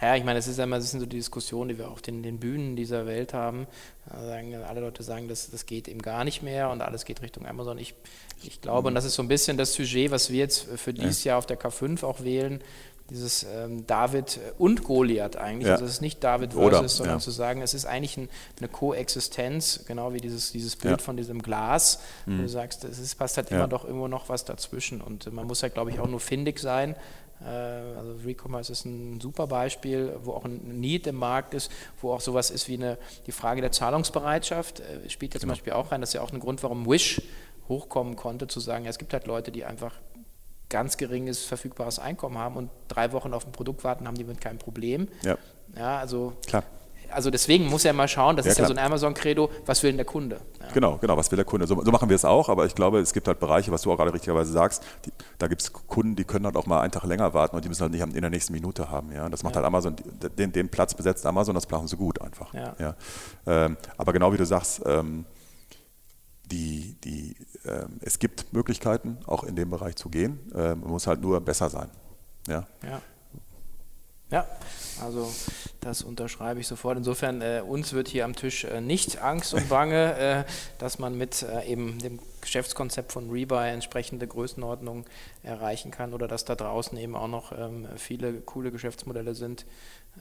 Ja, 0.00 0.14
ich 0.14 0.24
meine, 0.24 0.38
das, 0.38 0.46
ist 0.46 0.58
ja 0.58 0.64
immer, 0.64 0.76
das 0.76 0.90
sind 0.90 1.00
so 1.00 1.06
die 1.06 1.16
Diskussionen, 1.16 1.70
die 1.70 1.78
wir 1.78 1.90
auf 1.90 2.02
den, 2.02 2.22
den 2.22 2.38
Bühnen 2.38 2.76
dieser 2.76 3.06
Welt 3.06 3.34
haben. 3.34 3.66
Alle 4.08 4.80
Leute 4.80 5.02
sagen, 5.02 5.28
das, 5.28 5.50
das 5.50 5.66
geht 5.66 5.88
eben 5.88 6.00
gar 6.00 6.24
nicht 6.24 6.42
mehr 6.42 6.70
und 6.70 6.82
alles 6.82 7.04
geht 7.04 7.20
Richtung 7.20 7.46
Amazon. 7.46 7.78
Ich, 7.78 7.94
ich 8.42 8.60
glaube, 8.60 8.88
und 8.88 8.94
das 8.94 9.04
ist 9.04 9.14
so 9.14 9.22
ein 9.22 9.28
bisschen 9.28 9.56
das 9.56 9.74
Sujet, 9.74 10.10
was 10.10 10.30
wir 10.30 10.38
jetzt 10.38 10.66
für 10.76 10.94
dieses 10.94 11.24
ja. 11.24 11.30
Jahr 11.30 11.38
auf 11.38 11.46
der 11.46 11.58
K5 11.58 12.04
auch 12.04 12.22
wählen, 12.22 12.62
dieses 13.10 13.44
ähm, 13.44 13.86
David 13.86 14.38
und 14.58 14.84
Goliath 14.84 15.36
eigentlich. 15.36 15.66
Ja. 15.66 15.74
Also 15.74 15.86
es 15.86 15.92
ist 15.92 16.00
nicht 16.00 16.22
David 16.22 16.52
versus, 16.52 16.66
Oder, 16.66 16.88
sondern 16.88 17.16
ja. 17.16 17.20
zu 17.20 17.30
sagen, 17.30 17.62
es 17.62 17.72
ist 17.72 17.86
eigentlich 17.86 18.16
ein, 18.18 18.28
eine 18.58 18.68
Koexistenz, 18.68 19.84
genau 19.86 20.12
wie 20.12 20.20
dieses, 20.20 20.52
dieses 20.52 20.76
Bild 20.76 21.00
ja. 21.00 21.04
von 21.04 21.16
diesem 21.16 21.40
Glas, 21.40 22.00
mhm. 22.26 22.38
wo 22.38 22.42
du 22.42 22.48
sagst, 22.48 22.84
es 22.84 22.98
ist, 22.98 23.14
passt 23.16 23.36
halt 23.38 23.50
immer 23.50 23.66
doch 23.66 23.84
irgendwo 23.84 24.08
noch 24.08 24.28
was 24.28 24.44
dazwischen. 24.44 25.00
Und 25.00 25.32
man 25.32 25.46
muss 25.46 25.62
halt, 25.62 25.74
glaube 25.74 25.90
ich, 25.90 26.00
auch 26.00 26.08
nur 26.08 26.20
findig 26.20 26.58
sein 26.58 26.94
also 27.44 28.14
Recommerce 28.24 28.72
ist 28.72 28.84
ein 28.84 29.20
super 29.20 29.46
Beispiel, 29.46 30.16
wo 30.22 30.32
auch 30.32 30.44
ein 30.44 30.80
Need 30.80 31.06
im 31.06 31.16
Markt 31.16 31.54
ist, 31.54 31.70
wo 32.00 32.12
auch 32.12 32.20
sowas 32.20 32.50
ist 32.50 32.68
wie 32.68 32.74
eine, 32.74 32.98
die 33.26 33.32
Frage 33.32 33.60
der 33.60 33.72
Zahlungsbereitschaft 33.72 34.80
äh, 34.80 35.08
spielt 35.08 35.34
ja 35.34 35.40
zum 35.40 35.48
genau. 35.48 35.54
Beispiel 35.56 35.72
auch 35.74 35.92
rein. 35.92 36.00
Das 36.00 36.10
ist 36.10 36.14
ja 36.14 36.22
auch 36.22 36.32
ein 36.32 36.40
Grund, 36.40 36.62
warum 36.62 36.86
Wish 36.86 37.22
hochkommen 37.68 38.16
konnte, 38.16 38.48
zu 38.48 38.60
sagen, 38.60 38.84
ja, 38.84 38.90
es 38.90 38.98
gibt 38.98 39.12
halt 39.12 39.26
Leute, 39.26 39.52
die 39.52 39.64
einfach 39.64 39.94
ganz 40.68 40.96
geringes 40.96 41.44
verfügbares 41.44 41.98
Einkommen 41.98 42.38
haben 42.38 42.56
und 42.56 42.70
drei 42.88 43.12
Wochen 43.12 43.32
auf 43.32 43.46
ein 43.46 43.52
Produkt 43.52 43.84
warten, 43.84 44.06
haben 44.06 44.16
die 44.16 44.24
mit 44.24 44.40
kein 44.40 44.58
Problem. 44.58 45.08
Ja, 45.22 45.38
ja 45.76 45.98
also 45.98 46.34
Klar. 46.46 46.64
Also 47.10 47.30
deswegen 47.30 47.66
muss 47.66 47.84
er 47.84 47.92
mal 47.92 48.08
schauen, 48.08 48.36
das 48.36 48.46
Ja, 48.46 48.52
ist 48.52 48.58
ja 48.58 48.64
klar. 48.64 48.76
so 48.76 48.80
ein 48.80 48.86
Amazon-Credo, 48.86 49.50
was 49.66 49.82
will 49.82 49.90
denn 49.90 49.96
der 49.98 50.06
Kunde? 50.06 50.40
Ja. 50.60 50.66
Genau, 50.72 50.98
genau, 50.98 51.16
was 51.16 51.30
will 51.30 51.36
der 51.36 51.44
Kunde? 51.44 51.66
So, 51.66 51.82
so 51.82 51.90
machen 51.90 52.08
wir 52.08 52.16
es 52.16 52.24
auch, 52.24 52.48
aber 52.48 52.66
ich 52.66 52.74
glaube, 52.74 52.98
es 53.00 53.12
gibt 53.12 53.28
halt 53.28 53.40
Bereiche, 53.40 53.70
was 53.72 53.82
du 53.82 53.92
auch 53.92 53.96
gerade 53.96 54.12
richtigerweise 54.12 54.52
sagst, 54.52 54.82
die, 55.04 55.12
da 55.38 55.48
gibt 55.48 55.62
es 55.62 55.72
Kunden, 55.72 56.16
die 56.16 56.24
können 56.24 56.44
halt 56.44 56.56
auch 56.56 56.66
mal 56.66 56.80
einen 56.80 56.92
Tag 56.92 57.04
länger 57.04 57.32
warten 57.34 57.56
und 57.56 57.64
die 57.64 57.68
müssen 57.68 57.82
halt 57.82 57.92
nicht 57.92 58.02
in 58.02 58.20
der 58.20 58.30
nächsten 58.30 58.52
Minute 58.52 58.90
haben. 58.90 59.12
Ja? 59.12 59.28
Das 59.28 59.42
macht 59.42 59.56
halt 59.56 59.64
Amazon, 59.64 59.96
den, 60.38 60.52
den 60.52 60.68
Platz 60.68 60.94
besetzt 60.94 61.24
Amazon, 61.26 61.54
das 61.54 61.68
machen 61.70 61.88
sie 61.88 61.96
gut 61.96 62.20
einfach. 62.20 62.52
Ja. 62.54 62.94
Ähm, 63.46 63.76
aber 63.96 64.12
genau 64.12 64.32
wie 64.32 64.36
du 64.36 64.46
sagst, 64.46 64.82
ähm, 64.86 65.24
die, 66.50 66.96
die, 67.04 67.36
ähm, 67.66 67.98
es 68.00 68.18
gibt 68.18 68.52
Möglichkeiten, 68.52 69.18
auch 69.26 69.44
in 69.44 69.54
dem 69.54 69.70
Bereich 69.70 69.96
zu 69.96 70.08
gehen. 70.08 70.38
Ähm, 70.54 70.80
man 70.80 70.90
muss 70.90 71.06
halt 71.06 71.20
nur 71.20 71.40
besser 71.40 71.68
sein. 71.68 71.90
Ja. 72.48 72.66
Ja. 74.30 74.46
Also 75.02 75.32
das 75.80 76.02
unterschreibe 76.02 76.60
ich 76.60 76.66
sofort. 76.66 76.98
Insofern, 76.98 77.40
äh, 77.40 77.62
uns 77.66 77.92
wird 77.92 78.08
hier 78.08 78.24
am 78.24 78.34
Tisch 78.34 78.64
äh, 78.64 78.80
nicht 78.80 79.22
Angst 79.22 79.54
und 79.54 79.68
Bange, 79.68 80.18
äh, 80.18 80.44
dass 80.78 80.98
man 80.98 81.16
mit 81.16 81.42
äh, 81.42 81.64
eben 81.66 81.98
dem 81.98 82.18
Geschäftskonzept 82.40 83.12
von 83.12 83.30
Rebuy 83.30 83.68
entsprechende 83.70 84.26
Größenordnung 84.26 85.04
erreichen 85.42 85.90
kann 85.90 86.14
oder 86.14 86.28
dass 86.28 86.44
da 86.44 86.56
draußen 86.56 86.98
eben 86.98 87.14
auch 87.14 87.28
noch 87.28 87.52
ähm, 87.52 87.86
viele 87.96 88.40
coole 88.40 88.70
Geschäftsmodelle 88.70 89.34
sind, 89.34 89.66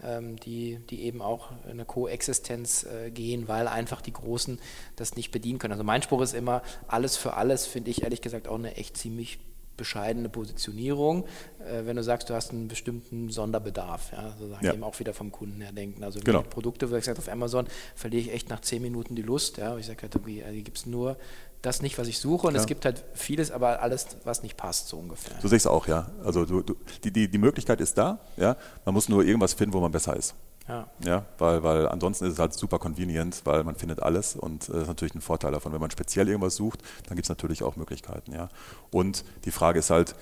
ähm, 0.03 0.37
die, 0.37 0.79
die 0.89 1.03
eben 1.03 1.21
auch 1.21 1.51
in 1.65 1.71
eine 1.71 1.85
Koexistenz 1.85 2.83
äh, 2.83 3.11
gehen, 3.11 3.47
weil 3.47 3.67
einfach 3.67 4.01
die 4.01 4.13
Großen 4.13 4.59
das 4.95 5.15
nicht 5.15 5.31
bedienen 5.31 5.59
können. 5.59 5.73
Also 5.73 5.83
mein 5.83 6.01
Spruch 6.01 6.21
ist 6.21 6.33
immer, 6.33 6.61
alles 6.87 7.17
für 7.17 7.33
alles 7.33 7.65
finde 7.65 7.91
ich 7.91 8.03
ehrlich 8.03 8.21
gesagt 8.21 8.47
auch 8.47 8.55
eine 8.55 8.75
echt 8.75 8.97
ziemlich 8.97 9.39
bescheidene 9.77 10.27
Positionierung, 10.29 11.25
äh, 11.59 11.85
wenn 11.85 11.95
du 11.95 12.03
sagst, 12.03 12.29
du 12.29 12.33
hast 12.33 12.51
einen 12.51 12.67
bestimmten 12.67 13.29
Sonderbedarf, 13.29 14.11
ja, 14.11 14.31
sozusagen 14.37 14.65
Ja. 14.65 14.73
eben 14.73 14.83
auch 14.83 14.99
wieder 14.99 15.13
vom 15.13 15.31
Kunden 15.31 15.61
her 15.61 15.71
denken. 15.71 16.03
Also 16.03 16.19
Genau. 16.19 16.39
mit 16.41 16.49
Produkte, 16.49 16.89
wo 16.91 16.95
ich 16.95 17.01
gesagt 17.01 17.19
auf 17.19 17.29
Amazon 17.29 17.67
verliere 17.95 18.21
ich 18.23 18.33
echt 18.33 18.49
nach 18.49 18.61
zehn 18.61 18.81
Minuten 18.81 19.15
die 19.15 19.21
Lust, 19.21 19.57
ja, 19.57 19.77
ich 19.77 19.85
sage 19.85 20.01
halt, 20.01 20.15
irgendwie, 20.15 20.41
also 20.43 20.53
hier 20.53 20.63
gibt 20.63 20.77
es 20.79 20.85
nur 20.85 21.17
das 21.61 21.81
nicht, 21.81 21.97
was 21.97 22.07
ich 22.07 22.19
suche 22.19 22.47
und 22.47 22.53
es 22.55 22.61
Klar. 22.61 22.67
gibt 22.67 22.85
halt 22.85 23.03
vieles, 23.13 23.51
aber 23.51 23.81
alles, 23.81 24.07
was 24.23 24.43
nicht 24.43 24.57
passt, 24.57 24.87
so 24.89 24.97
ungefähr. 24.97 25.35
So 25.41 25.47
sehe 25.47 25.57
ich 25.57 25.63
es 25.63 25.67
auch, 25.67 25.87
ja. 25.87 26.11
Also 26.23 26.45
du, 26.45 26.61
du, 26.61 26.75
die, 27.03 27.11
die, 27.11 27.27
die 27.29 27.37
Möglichkeit 27.37 27.81
ist 27.81 27.97
da, 27.97 28.19
ja. 28.37 28.55
Man 28.85 28.93
muss 28.93 29.09
nur 29.09 29.23
irgendwas 29.23 29.53
finden, 29.53 29.73
wo 29.73 29.79
man 29.79 29.91
besser 29.91 30.15
ist. 30.15 30.35
Ja. 30.67 30.87
Ja, 31.05 31.25
weil, 31.37 31.63
weil 31.63 31.87
ansonsten 31.87 32.25
ist 32.25 32.33
es 32.33 32.39
halt 32.39 32.53
super 32.53 32.77
convenient, 32.79 33.41
weil 33.45 33.63
man 33.63 33.75
findet 33.75 34.03
alles 34.03 34.35
und 34.35 34.67
äh, 34.67 34.73
das 34.73 34.81
ist 34.83 34.87
natürlich 34.87 35.15
ein 35.15 35.21
Vorteil 35.21 35.51
davon. 35.51 35.71
Wenn 35.71 35.79
man 35.79 35.91
speziell 35.91 36.27
irgendwas 36.27 36.55
sucht, 36.55 36.81
dann 37.07 37.15
gibt 37.15 37.25
es 37.25 37.29
natürlich 37.29 37.63
auch 37.63 37.75
Möglichkeiten, 37.77 38.33
ja. 38.33 38.49
Und 38.91 39.23
die 39.45 39.51
Frage 39.51 39.79
ist 39.79 39.89
halt, 39.89 40.15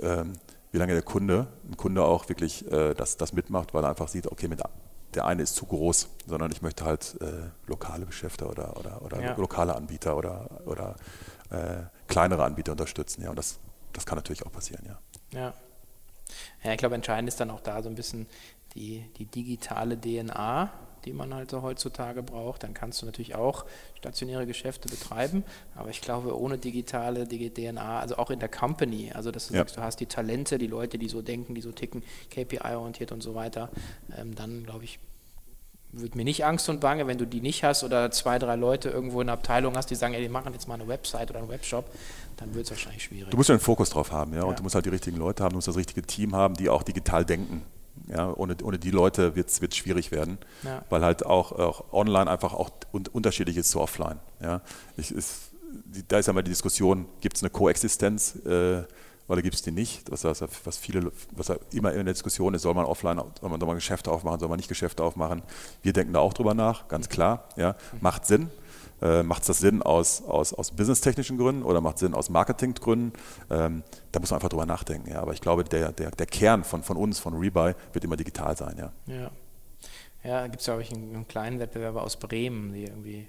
ähm, 0.00 0.32
wie 0.72 0.78
lange 0.78 0.92
der 0.94 1.02
Kunde, 1.02 1.48
ein 1.68 1.76
Kunde 1.76 2.02
auch 2.04 2.28
wirklich 2.28 2.70
äh, 2.70 2.94
das, 2.94 3.16
das 3.16 3.32
mitmacht, 3.32 3.74
weil 3.74 3.84
er 3.84 3.90
einfach 3.90 4.08
sieht, 4.08 4.26
okay, 4.30 4.48
mit, 4.48 4.62
der 5.14 5.26
eine 5.26 5.42
ist 5.42 5.56
zu 5.56 5.66
groß, 5.66 6.08
sondern 6.26 6.50
ich 6.52 6.62
möchte 6.62 6.84
halt 6.84 7.16
äh, 7.20 7.50
lokale 7.66 8.06
Geschäfte 8.06 8.46
oder, 8.46 8.76
oder, 8.78 9.02
oder 9.02 9.20
Ja. 9.20 9.34
lokale 9.36 9.74
Anbieter 9.74 10.16
oder, 10.16 10.48
oder 10.64 10.96
äh, 11.50 11.82
kleinere 12.06 12.44
Anbieter 12.44 12.72
unterstützen, 12.72 13.22
ja. 13.22 13.30
Und 13.30 13.36
das, 13.36 13.58
das 13.92 14.06
kann 14.06 14.16
natürlich 14.16 14.46
auch 14.46 14.52
passieren, 14.52 14.84
ja. 14.86 14.98
Ja. 15.38 15.54
ja, 16.62 16.72
ich 16.72 16.78
glaube, 16.78 16.94
entscheidend 16.94 17.28
ist 17.28 17.40
dann 17.40 17.50
auch 17.50 17.60
da 17.60 17.82
so 17.82 17.88
ein 17.88 17.94
bisschen 17.96 18.26
die, 18.74 19.04
die 19.18 19.24
digitale 19.26 20.00
DNA, 20.00 20.70
die 21.04 21.12
man 21.12 21.32
halt 21.34 21.50
so 21.50 21.62
heutzutage 21.62 22.22
braucht. 22.22 22.62
Dann 22.62 22.74
kannst 22.74 23.00
du 23.00 23.06
natürlich 23.06 23.34
auch 23.34 23.64
stationäre 23.96 24.46
Geschäfte 24.46 24.88
betreiben, 24.88 25.44
aber 25.74 25.88
ich 25.90 26.00
glaube, 26.02 26.38
ohne 26.38 26.58
digitale 26.58 27.24
Digi- 27.24 27.50
DNA, 27.54 28.00
also 28.00 28.16
auch 28.18 28.30
in 28.30 28.38
der 28.38 28.48
Company, 28.50 29.10
also 29.14 29.30
dass 29.30 29.48
du 29.48 29.54
Ja. 29.54 29.60
sagst, 29.60 29.76
du 29.76 29.80
hast 29.82 30.00
die 30.00 30.06
Talente, 30.06 30.58
die 30.58 30.66
Leute, 30.66 30.98
die 30.98 31.08
so 31.08 31.22
denken, 31.22 31.54
die 31.54 31.62
so 31.62 31.72
ticken, 31.72 32.02
KPI-orientiert 32.30 33.12
und 33.12 33.22
so 33.22 33.34
weiter, 33.34 33.70
ähm, 34.16 34.34
dann 34.34 34.64
glaube 34.64 34.84
ich, 34.84 34.98
wird 35.92 36.14
mir 36.14 36.22
nicht 36.24 36.44
Angst 36.44 36.68
und 36.68 36.80
Bange, 36.80 37.06
wenn 37.08 37.18
du 37.18 37.26
die 37.26 37.40
nicht 37.40 37.64
hast 37.64 37.82
oder 37.82 38.10
zwei, 38.12 38.38
drei 38.38 38.54
Leute 38.54 38.90
irgendwo 38.90 39.20
in 39.22 39.26
der 39.26 39.34
Abteilung 39.34 39.76
hast, 39.76 39.90
die 39.90 39.96
sagen, 39.96 40.14
ey, 40.14 40.22
die 40.22 40.28
machen 40.28 40.52
jetzt 40.52 40.68
mal 40.68 40.74
eine 40.74 40.86
Website 40.86 41.30
oder 41.30 41.40
einen 41.40 41.48
Webshop, 41.48 41.86
dann 42.36 42.54
wird 42.54 42.66
es 42.66 42.70
wahrscheinlich 42.70 43.02
schwierig. 43.02 43.30
Du 43.30 43.36
musst 43.36 43.48
ja 43.48 43.54
einen 43.54 43.60
Fokus 43.60 43.90
drauf 43.90 44.12
haben, 44.12 44.32
ja, 44.34 44.40
Ja. 44.40 44.44
und 44.44 44.58
du 44.58 44.62
musst 44.62 44.74
halt 44.76 44.84
die 44.86 44.90
richtigen 44.90 45.16
Leute 45.16 45.42
haben, 45.42 45.50
du 45.50 45.56
musst 45.56 45.66
das 45.68 45.76
richtige 45.76 46.02
Team 46.02 46.36
haben, 46.36 46.54
die 46.54 46.68
auch 46.68 46.82
digital 46.84 47.24
denken. 47.24 47.62
Ja, 48.12 48.32
ohne, 48.34 48.56
ohne 48.62 48.78
die 48.78 48.90
Leute 48.90 49.36
wird 49.36 49.48
es 49.50 49.76
schwierig 49.76 50.10
werden, 50.10 50.38
Ja. 50.64 50.82
weil 50.90 51.02
halt 51.02 51.24
auch, 51.24 51.52
auch 51.52 51.92
online 51.92 52.28
einfach 52.30 52.52
auch 52.54 52.70
un 52.92 53.04
unterschiedlich 53.12 53.56
ist 53.56 53.70
zu 53.70 53.80
offline. 53.80 54.18
Ja. 54.42 54.62
Ich, 54.96 55.12
ist, 55.12 55.52
die, 55.84 56.06
da 56.06 56.18
ist 56.18 56.26
ja 56.26 56.32
mal 56.32 56.42
die 56.42 56.50
Diskussion, 56.50 57.06
gibt 57.20 57.36
es 57.36 57.42
eine 57.42 57.50
Koexistenz 57.50 58.34
äh, 58.44 58.82
oder 59.28 59.42
gibt 59.42 59.54
es 59.54 59.62
die 59.62 59.70
nicht? 59.70 60.10
Was, 60.10 60.24
was, 60.24 60.42
was 60.64 60.76
viele, 60.76 61.12
was 61.30 61.52
immer 61.72 61.92
in 61.92 62.04
der 62.04 62.14
Diskussion 62.14 62.52
ist, 62.54 62.62
soll 62.62 62.74
man 62.74 62.84
offline, 62.84 63.18
soll 63.40 63.48
man, 63.48 63.60
soll 63.60 63.66
man 63.68 63.76
Geschäfte 63.76 64.10
aufmachen, 64.10 64.40
soll 64.40 64.48
man 64.48 64.56
nicht 64.56 64.68
Geschäfte 64.68 65.04
aufmachen? 65.04 65.42
Wir 65.82 65.92
denken 65.92 66.12
da 66.12 66.18
auch 66.18 66.32
drüber 66.34 66.54
nach, 66.54 66.88
ganz 66.88 67.08
klar. 67.08 67.48
Ja. 67.56 67.76
Macht 68.00 68.26
Sinn. 68.26 68.50
Äh, 69.02 69.22
macht 69.22 69.42
es 69.42 69.46
das 69.48 69.58
Sinn 69.58 69.82
aus, 69.82 70.22
aus, 70.24 70.52
aus 70.52 70.72
businesstechnischen 70.72 71.38
Gründen 71.38 71.62
oder 71.62 71.80
macht 71.80 71.96
es 71.96 72.00
Sinn 72.00 72.14
aus 72.14 72.28
Marketinggründen? 72.28 73.12
Ähm, 73.50 73.82
da 74.12 74.20
muss 74.20 74.30
man 74.30 74.36
einfach 74.38 74.48
drüber 74.50 74.66
nachdenken. 74.66 75.10
Ja. 75.10 75.20
Aber 75.22 75.32
ich 75.32 75.40
glaube, 75.40 75.64
der, 75.64 75.92
der, 75.92 76.10
der 76.10 76.26
Kern 76.26 76.64
von, 76.64 76.82
von 76.82 76.96
uns, 76.96 77.18
von 77.18 77.34
Rebuy, 77.36 77.74
wird 77.92 78.04
immer 78.04 78.16
digital 78.16 78.56
sein. 78.56 78.76
Ja. 78.78 78.92
Ja. 79.06 79.30
Ja, 80.22 80.40
da 80.42 80.46
gibt 80.48 80.60
es, 80.60 80.66
glaube 80.66 80.82
ich, 80.82 80.92
einen, 80.92 81.14
einen 81.14 81.28
kleinen 81.28 81.58
Wettbewerber 81.60 82.02
aus 82.02 82.16
Bremen, 82.18 82.74
die 82.74 82.84
irgendwie 82.84 83.26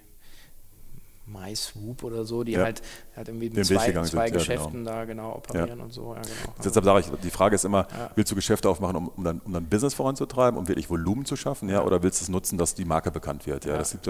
MySwoop 1.26 2.04
oder 2.04 2.26
so, 2.26 2.44
die 2.44 2.54
Ja. 2.54 2.64
halt, 2.64 2.82
halt 3.16 3.30
irgendwie 3.30 3.50
Den 3.50 3.60
mit 3.60 3.70
Weg 3.70 3.78
zwei, 3.80 3.92
zwei 3.94 4.04
sind, 4.04 4.20
ja, 4.20 4.30
Geschäften 4.30 4.84
da 4.84 5.06
genau 5.06 5.36
operieren 5.36 5.80
und 5.80 5.94
so. 5.94 6.14
Ja, 6.14 6.22
genau. 6.22 6.56
Deshalb 6.64 6.84
sage 6.84 7.00
ich, 7.00 7.06
die 7.22 7.30
Frage 7.30 7.56
ist 7.56 7.64
immer, 7.64 7.88
Ja. 7.98 8.10
willst 8.16 8.32
du 8.32 8.36
Geschäfte 8.36 8.68
aufmachen, 8.70 8.96
um, 8.98 9.08
um, 9.08 9.24
dann, 9.24 9.40
um 9.46 9.54
dann 9.54 9.66
Business 9.70 9.94
voranzutreiben, 9.94 10.60
um 10.60 10.68
wirklich 10.68 10.90
Volumen 10.90 11.24
zu 11.26 11.36
schaffen, 11.38 11.70
ja, 11.70 11.84
oder 11.84 12.04
willst 12.04 12.20
du 12.20 12.24
es 12.24 12.30
nutzen, 12.30 12.58
dass 12.58 12.76
die 12.76 12.84
Marke 12.86 13.12
bekannt 13.12 13.46
wird? 13.48 13.64
Ja, 13.66 13.74
Ja. 13.74 13.78
Das 13.78 13.92
gibt, 13.92 14.10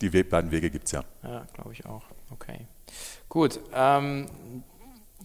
die 0.00 0.10
beiden 0.22 0.50
Wege 0.50 0.70
gibt 0.70 0.86
es 0.86 0.92
ja. 0.92 1.04
Ja, 1.22 1.46
glaube 1.54 1.72
ich 1.72 1.84
auch. 1.86 2.02
Okay. 2.30 2.66
Gut. 3.28 3.60
Ähm, 3.74 4.26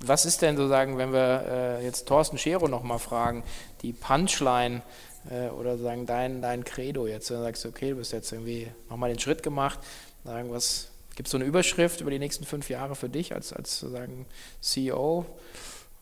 was 0.05 0.25
ist 0.25 0.41
denn 0.41 0.57
sozusagen, 0.57 0.97
wenn 0.97 1.13
wir 1.13 1.45
äh, 1.47 1.83
jetzt 1.85 2.07
Thorsten 2.07 2.37
Schero 2.37 2.67
nochmal 2.67 2.99
fragen, 2.99 3.43
die 3.83 3.93
Punchline 3.93 4.81
äh, 5.29 5.49
oder 5.49 5.77
sagen 5.77 6.05
dein, 6.05 6.41
dein 6.41 6.63
Credo 6.63 7.07
jetzt, 7.07 7.29
wenn 7.29 7.37
du 7.37 7.43
sagst, 7.43 7.65
okay, 7.65 7.91
du 7.91 7.97
bist 7.97 8.11
jetzt 8.11 8.31
irgendwie 8.31 8.67
nochmal 8.89 9.09
den 9.09 9.19
Schritt 9.19 9.43
gemacht, 9.43 9.79
sagen 10.23 10.51
was, 10.51 10.89
gibt 11.15 11.27
es 11.27 11.31
so 11.31 11.37
eine 11.37 11.45
Überschrift 11.45 12.01
über 12.01 12.09
die 12.09 12.19
nächsten 12.19 12.43
fünf 12.43 12.69
Jahre 12.69 12.95
für 12.95 13.07
dich 13.09 13.35
als, 13.35 13.53
als 13.53 13.79
sozusagen 13.79 14.25
CEO? 14.61 15.25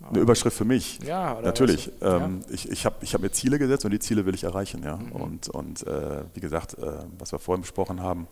Eine 0.09 0.19
Überschrift 0.19 0.57
für 0.57 0.65
mich. 0.65 0.99
Ja, 1.05 1.33
oder 1.37 1.47
Natürlich. 1.47 1.91
was- 1.99 2.11
ja. 2.19 2.25
Ähm, 2.25 2.41
Ich, 2.49 2.67
ich 2.69 2.85
habe 2.85 2.95
ich 3.01 3.13
hab 3.13 3.21
mir 3.21 3.29
Ziele 3.31 3.59
gesetzt 3.59 3.85
und 3.85 3.91
die 3.91 3.99
Ziele 3.99 4.25
will 4.25 4.33
ich 4.33 4.43
erreichen. 4.45 4.81
Ja. 4.83 4.97
Mhm. 4.97 5.11
Und, 5.11 5.49
und 5.49 5.85
äh, 5.85 6.23
wie 6.33 6.39
gesagt, 6.39 6.75
äh, 6.79 7.03
was 7.19 7.31
wir 7.31 7.37
vorhin 7.39 7.61
besprochen 7.61 8.01
haben, 8.01 8.27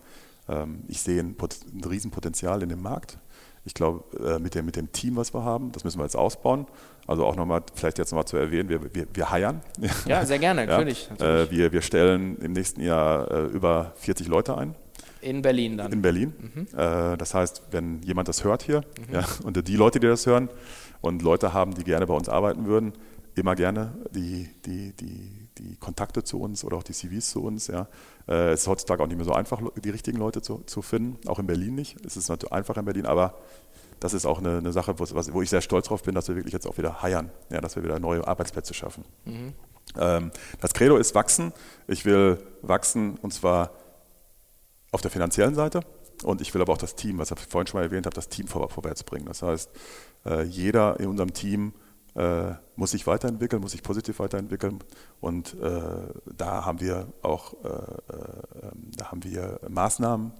ich 0.87 1.01
sehe 1.01 1.21
ein, 1.21 1.35
ein 1.73 1.83
Riesenpotenzial 1.83 2.63
in 2.63 2.69
dem 2.69 2.81
Markt. 2.81 3.17
Ich 3.65 3.73
glaube, 3.73 4.03
äh, 4.17 4.39
mit, 4.39 4.55
dem, 4.55 4.65
mit 4.65 4.75
dem 4.75 4.91
Team, 4.91 5.15
was 5.15 5.33
wir 5.33 5.43
haben, 5.43 5.71
das 5.71 5.83
müssen 5.83 5.99
wir 5.99 6.03
jetzt 6.03 6.15
ausbauen. 6.15 6.65
Also 7.07 7.25
auch 7.25 7.35
nochmal, 7.35 7.61
vielleicht 7.73 7.97
jetzt 7.97 8.11
nochmal 8.11 8.25
zu 8.25 8.37
erwähnen, 8.37 8.69
wir, 8.69 8.93
wir, 8.95 9.05
wir 9.13 9.29
heiern. 9.29 9.61
Ja, 10.05 10.25
sehr 10.25 10.39
gerne, 10.39 10.61
Ja. 10.65 10.67
natürlich. 10.67 11.09
natürlich. 11.09 11.49
Äh, 11.49 11.51
wir, 11.51 11.71
wir 11.71 11.81
stellen 11.81 12.37
im 12.37 12.53
nächsten 12.53 12.81
Jahr 12.81 13.29
äh, 13.29 13.45
über 13.45 13.93
40 13.97 14.27
Leute 14.27 14.57
ein 14.57 14.75
in 15.21 15.41
Berlin 15.41 15.77
dann. 15.77 15.91
in 15.91 16.01
Berlin. 16.01 16.33
Äh, 16.71 17.17
das 17.17 17.33
heißt, 17.33 17.63
wenn 17.71 18.01
jemand 18.03 18.29
das 18.29 18.43
hört 18.45 18.63
hier 18.63 18.83
ja, 19.11 19.25
und 19.43 19.67
die 19.67 19.75
Leute, 19.75 19.99
die 19.99 20.07
das 20.07 20.25
hören 20.25 20.49
und 21.01 21.21
Leute 21.21 21.51
haben, 21.53 21.73
die 21.73 21.83
gerne 21.83 22.07
bei 22.07 22.13
uns 22.13 22.29
arbeiten 22.29 22.65
würden, 22.65 22.93
immer 23.35 23.55
gerne 23.55 23.93
die, 24.11 24.49
die, 24.65 24.93
die, 24.93 25.47
die 25.57 25.75
Kontakte 25.75 26.23
zu 26.23 26.39
uns 26.39 26.63
oder 26.63 26.77
auch 26.77 26.83
die 26.83 26.93
CVs 26.93 27.31
zu 27.31 27.43
uns. 27.43 27.67
Ja. 27.67 27.87
Äh, 28.29 28.51
es 28.51 28.61
ist 28.61 28.67
heutzutage 28.67 29.01
auch 29.01 29.07
nicht 29.07 29.17
mehr 29.17 29.25
so 29.25 29.33
einfach, 29.33 29.61
die 29.83 29.89
richtigen 29.89 30.17
Leute 30.17 30.41
zu, 30.41 30.59
zu 30.65 30.81
finden, 30.81 31.27
auch 31.27 31.39
in 31.39 31.47
Berlin 31.47 31.75
nicht. 31.75 31.97
Es 32.05 32.15
ist 32.15 32.29
natürlich 32.29 32.53
einfacher 32.53 32.79
in 32.79 32.85
Berlin, 32.85 33.05
aber 33.05 33.35
das 33.99 34.13
ist 34.13 34.25
auch 34.25 34.39
eine, 34.39 34.59
eine 34.59 34.71
Sache, 34.71 34.99
wo, 34.99 35.05
wo 35.33 35.41
ich 35.41 35.49
sehr 35.49 35.61
stolz 35.61 35.87
drauf 35.87 36.03
bin, 36.03 36.15
dass 36.15 36.27
wir 36.27 36.35
wirklich 36.35 36.53
jetzt 36.53 36.67
auch 36.67 36.77
wieder 36.77 37.01
heiern, 37.01 37.31
ja, 37.49 37.59
dass 37.59 37.75
wir 37.75 37.83
wieder 37.83 37.99
neue 37.99 38.25
Arbeitsplätze 38.27 38.73
schaffen. 38.73 39.03
Ähm, 39.97 40.31
das 40.61 40.73
Credo 40.73 40.97
ist 40.97 41.15
wachsen. 41.15 41.51
Ich 41.87 42.05
will 42.05 42.37
wachsen 42.61 43.17
und 43.21 43.33
zwar 43.33 43.71
auf 44.91 45.01
der 45.01 45.11
finanziellen 45.11 45.55
Seite 45.55 45.81
und 46.23 46.41
ich 46.41 46.53
will 46.53 46.61
aber 46.61 46.73
auch 46.73 46.77
das 46.77 46.95
Team, 46.95 47.17
was 47.17 47.31
ich 47.31 47.39
vorhin 47.39 47.67
schon 47.67 47.79
mal 47.79 47.85
erwähnt 47.85 48.05
habe, 48.05 48.15
das 48.15 48.29
Team 48.29 48.47
vor, 48.47 48.69
vorwärts 48.69 49.03
bringen. 49.03 49.25
Das 49.25 49.41
heißt, 49.41 49.69
äh, 50.25 50.43
jeder 50.43 50.99
in 50.99 51.07
unserem 51.07 51.33
Team 51.33 51.73
äh, 52.15 52.53
muss 52.75 52.91
sich 52.91 53.05
weiterentwickeln, 53.07 53.61
muss 53.61 53.71
sich 53.71 53.83
positiv 53.83 54.19
weiterentwickeln 54.19 54.79
und 55.21 55.55
äh, 55.61 55.79
da 56.37 56.65
haben 56.65 56.79
wir 56.79 57.07
auch 57.21 57.53
äh, 57.63 57.67
äh, 57.67 58.71
da 58.97 59.11
haben 59.11 59.23
wir 59.23 59.59
Maßnahmen 59.67 60.31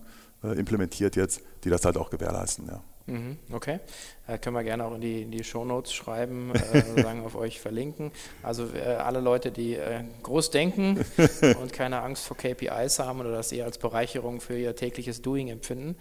äh, 0.44 0.60
implementiert 0.60 1.16
jetzt, 1.16 1.42
die 1.64 1.70
das 1.70 1.86
halt 1.86 1.98
auch 1.98 2.10
gewährleisten. 2.10 2.68
Ja. 2.68 2.82
Mhm, 3.10 3.38
Okay, 3.52 3.80
äh, 4.28 4.38
können 4.38 4.56
wir 4.56 4.64
gerne 4.64 4.86
auch 4.86 4.94
in 4.94 5.02
die, 5.02 5.24
in 5.24 5.32
die 5.32 5.44
Shownotes 5.44 5.92
schreiben, 5.94 6.54
äh, 6.54 6.82
sozusagen 6.88 7.26
auf 7.26 7.36
euch 7.36 7.60
verlinken. 7.60 8.12
Also 8.44 8.68
äh, 8.74 8.82
alle 8.82 9.20
Leute, 9.20 9.52
die 9.52 9.76
äh, 9.76 10.04
groß 10.22 10.52
denken 10.52 11.04
und 11.62 11.74
keine 11.74 12.02
Angst 12.02 12.26
vor 12.26 12.38
KPIs 12.38 13.00
haben 13.00 13.20
oder 13.20 13.32
das 13.32 13.52
eher 13.52 13.66
als 13.66 13.80
Bereicherung 13.80 14.42
für 14.42 14.58
ihr 14.58 14.76
tägliches 14.76 15.22
Doing 15.22 15.48
empfinden 15.50 15.96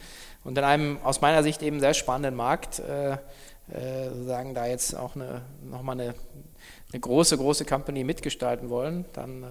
und 0.44 0.58
in 0.58 0.64
einem 0.64 0.98
aus 1.02 1.20
meiner 1.20 1.42
Sicht 1.42 1.62
eben 1.62 1.80
sehr 1.80 1.94
spannenden 1.94 2.34
Markt 2.34 2.82
äh, 3.72 4.08
sozusagen 4.08 4.54
da 4.54 4.66
jetzt 4.66 4.94
auch 4.94 5.14
eine, 5.16 5.42
nochmal 5.62 6.00
eine, 6.00 6.14
eine 6.92 7.00
große, 7.00 7.36
große 7.36 7.64
Company 7.64 8.04
mitgestalten 8.04 8.70
wollen, 8.70 9.04
dann 9.12 9.42
äh, 9.42 9.46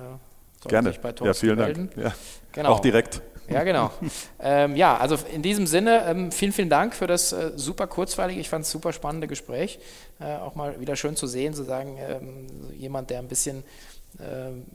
Gerne. 0.67 0.93
ja, 1.23 1.33
vielen 1.33 1.57
Dank. 1.57 1.95
Ja. 1.95 2.13
Genau. 2.51 2.69
Auch 2.69 2.79
direkt. 2.79 3.21
Ja, 3.49 3.63
genau. 3.63 3.91
ähm, 4.39 4.75
ja, 4.75 4.97
also 4.97 5.17
in 5.33 5.41
diesem 5.41 5.67
Sinne, 5.67 6.05
ähm, 6.05 6.31
vielen, 6.31 6.51
vielen 6.51 6.69
Dank 6.69 6.93
für 6.93 7.07
das 7.07 7.31
äh, 7.31 7.51
super 7.55 7.87
kurzweilige, 7.87 8.41
ich 8.41 8.49
fand 8.49 8.65
es 8.65 8.71
super 8.71 8.91
spannende 8.91 9.27
Gespräch. 9.27 9.79
Äh, 10.19 10.35
auch 10.37 10.55
mal 10.55 10.79
wieder 10.79 10.95
schön 10.95 11.15
zu 11.15 11.27
sehen, 11.27 11.53
sozusagen, 11.53 11.97
ähm, 11.97 12.47
jemand, 12.77 13.09
der 13.09 13.19
ein 13.19 13.27
bisschen, 13.27 13.63
ähm, 14.19 14.65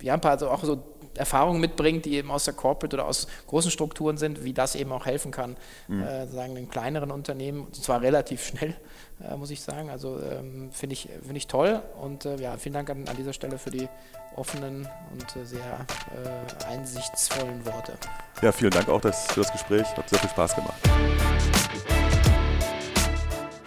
ja, 0.00 0.14
ein 0.14 0.20
paar, 0.20 0.32
also 0.32 0.48
auch 0.50 0.62
so 0.62 0.82
Erfahrungen 1.20 1.60
mitbringt, 1.60 2.04
die 2.04 2.14
eben 2.14 2.30
aus 2.30 2.44
der 2.44 2.54
Corporate 2.54 2.96
oder 2.96 3.06
aus 3.06 3.28
großen 3.46 3.70
Strukturen 3.70 4.16
sind, 4.16 4.42
wie 4.42 4.52
das 4.52 4.74
eben 4.74 4.90
auch 4.90 5.06
helfen 5.06 5.30
kann, 5.30 5.56
mhm. 5.86 6.02
äh, 6.02 6.26
sagen 6.26 6.54
den 6.54 6.68
kleineren 6.68 7.10
Unternehmen, 7.10 7.66
und 7.66 7.76
zwar 7.76 8.00
relativ 8.00 8.44
schnell, 8.44 8.74
äh, 9.22 9.36
muss 9.36 9.50
ich 9.50 9.60
sagen. 9.60 9.90
Also 9.90 10.18
ähm, 10.20 10.70
finde 10.72 10.94
ich, 10.94 11.08
find 11.22 11.36
ich 11.36 11.46
toll 11.46 11.82
und 12.00 12.24
äh, 12.24 12.36
ja, 12.36 12.56
vielen 12.56 12.74
Dank 12.74 12.90
an, 12.90 13.06
an, 13.06 13.16
dieser 13.16 13.32
Stelle 13.32 13.58
für 13.58 13.70
die 13.70 13.88
offenen 14.34 14.88
und 15.12 15.36
äh, 15.36 15.44
sehr 15.44 15.60
äh, 15.60 16.64
einsichtsvollen 16.64 17.64
Worte. 17.66 17.92
Ja, 18.42 18.50
vielen 18.50 18.72
Dank 18.72 18.88
auch 18.88 19.00
das, 19.00 19.26
für 19.26 19.40
das 19.40 19.52
Gespräch, 19.52 19.86
hat 19.96 20.08
sehr 20.08 20.18
viel 20.18 20.30
Spaß 20.30 20.56
gemacht. 20.56 20.80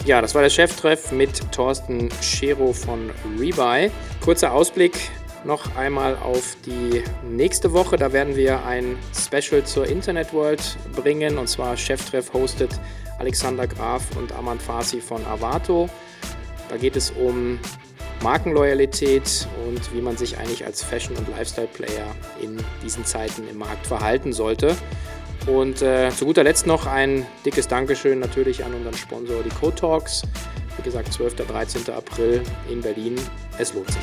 Ja, 0.05 0.21
das 0.21 0.35
war 0.35 0.41
der 0.41 0.49
Cheftreff 0.49 1.13
mit 1.13 1.49
Thorsten 1.53 2.09
Schero 2.21 2.73
von 2.73 3.09
Rebuy. 3.39 3.89
Kurzer 4.19 4.51
Ausblick 4.51 4.99
noch 5.45 5.75
einmal 5.75 6.15
auf 6.17 6.55
die 6.65 7.03
nächste 7.23 7.73
Woche. 7.73 7.97
Da 7.97 8.13
werden 8.13 8.35
wir 8.35 8.65
ein 8.65 8.97
Special 9.13 9.63
zur 9.63 9.87
Internet 9.87 10.33
World 10.33 10.77
bringen. 10.95 11.37
Und 11.37 11.47
zwar 11.47 11.77
Cheftreff 11.77 12.33
hostet 12.33 12.79
Alexander 13.19 13.67
Graf 13.67 14.03
und 14.17 14.31
Amand 14.31 14.61
Farsi 14.61 15.01
von 15.01 15.25
Avato. 15.25 15.89
Da 16.69 16.77
geht 16.77 16.95
es 16.95 17.11
um 17.11 17.59
Markenloyalität 18.21 19.47
und 19.67 19.93
wie 19.93 20.01
man 20.01 20.17
sich 20.17 20.37
eigentlich 20.37 20.65
als 20.65 20.81
Fashion- 20.81 21.15
und 21.17 21.27
Lifestyle-Player 21.29 22.15
in 22.41 22.57
diesen 22.83 23.05
Zeiten 23.05 23.47
im 23.49 23.57
Markt 23.57 23.85
verhalten 23.85 24.33
sollte. 24.33 24.75
Und 25.45 25.81
äh, 25.81 26.09
zu 26.09 26.25
guter 26.25 26.43
Letzt 26.43 26.65
noch 26.65 26.85
ein 26.85 27.25
dickes 27.45 27.67
Dankeschön 27.67 28.19
natürlich 28.19 28.63
an 28.63 28.73
unseren 28.73 28.95
Sponsor, 28.95 29.43
die 29.43 29.49
Code 29.49 29.75
Talks. 29.75 30.21
Wie 30.77 30.83
gesagt, 30.83 31.11
12. 31.11 31.35
13. 31.35 31.93
April 31.93 32.41
in 32.71 32.81
Berlin. 32.81 33.15
Es 33.57 33.73
lohnt 33.73 33.91
sich. 33.91 34.01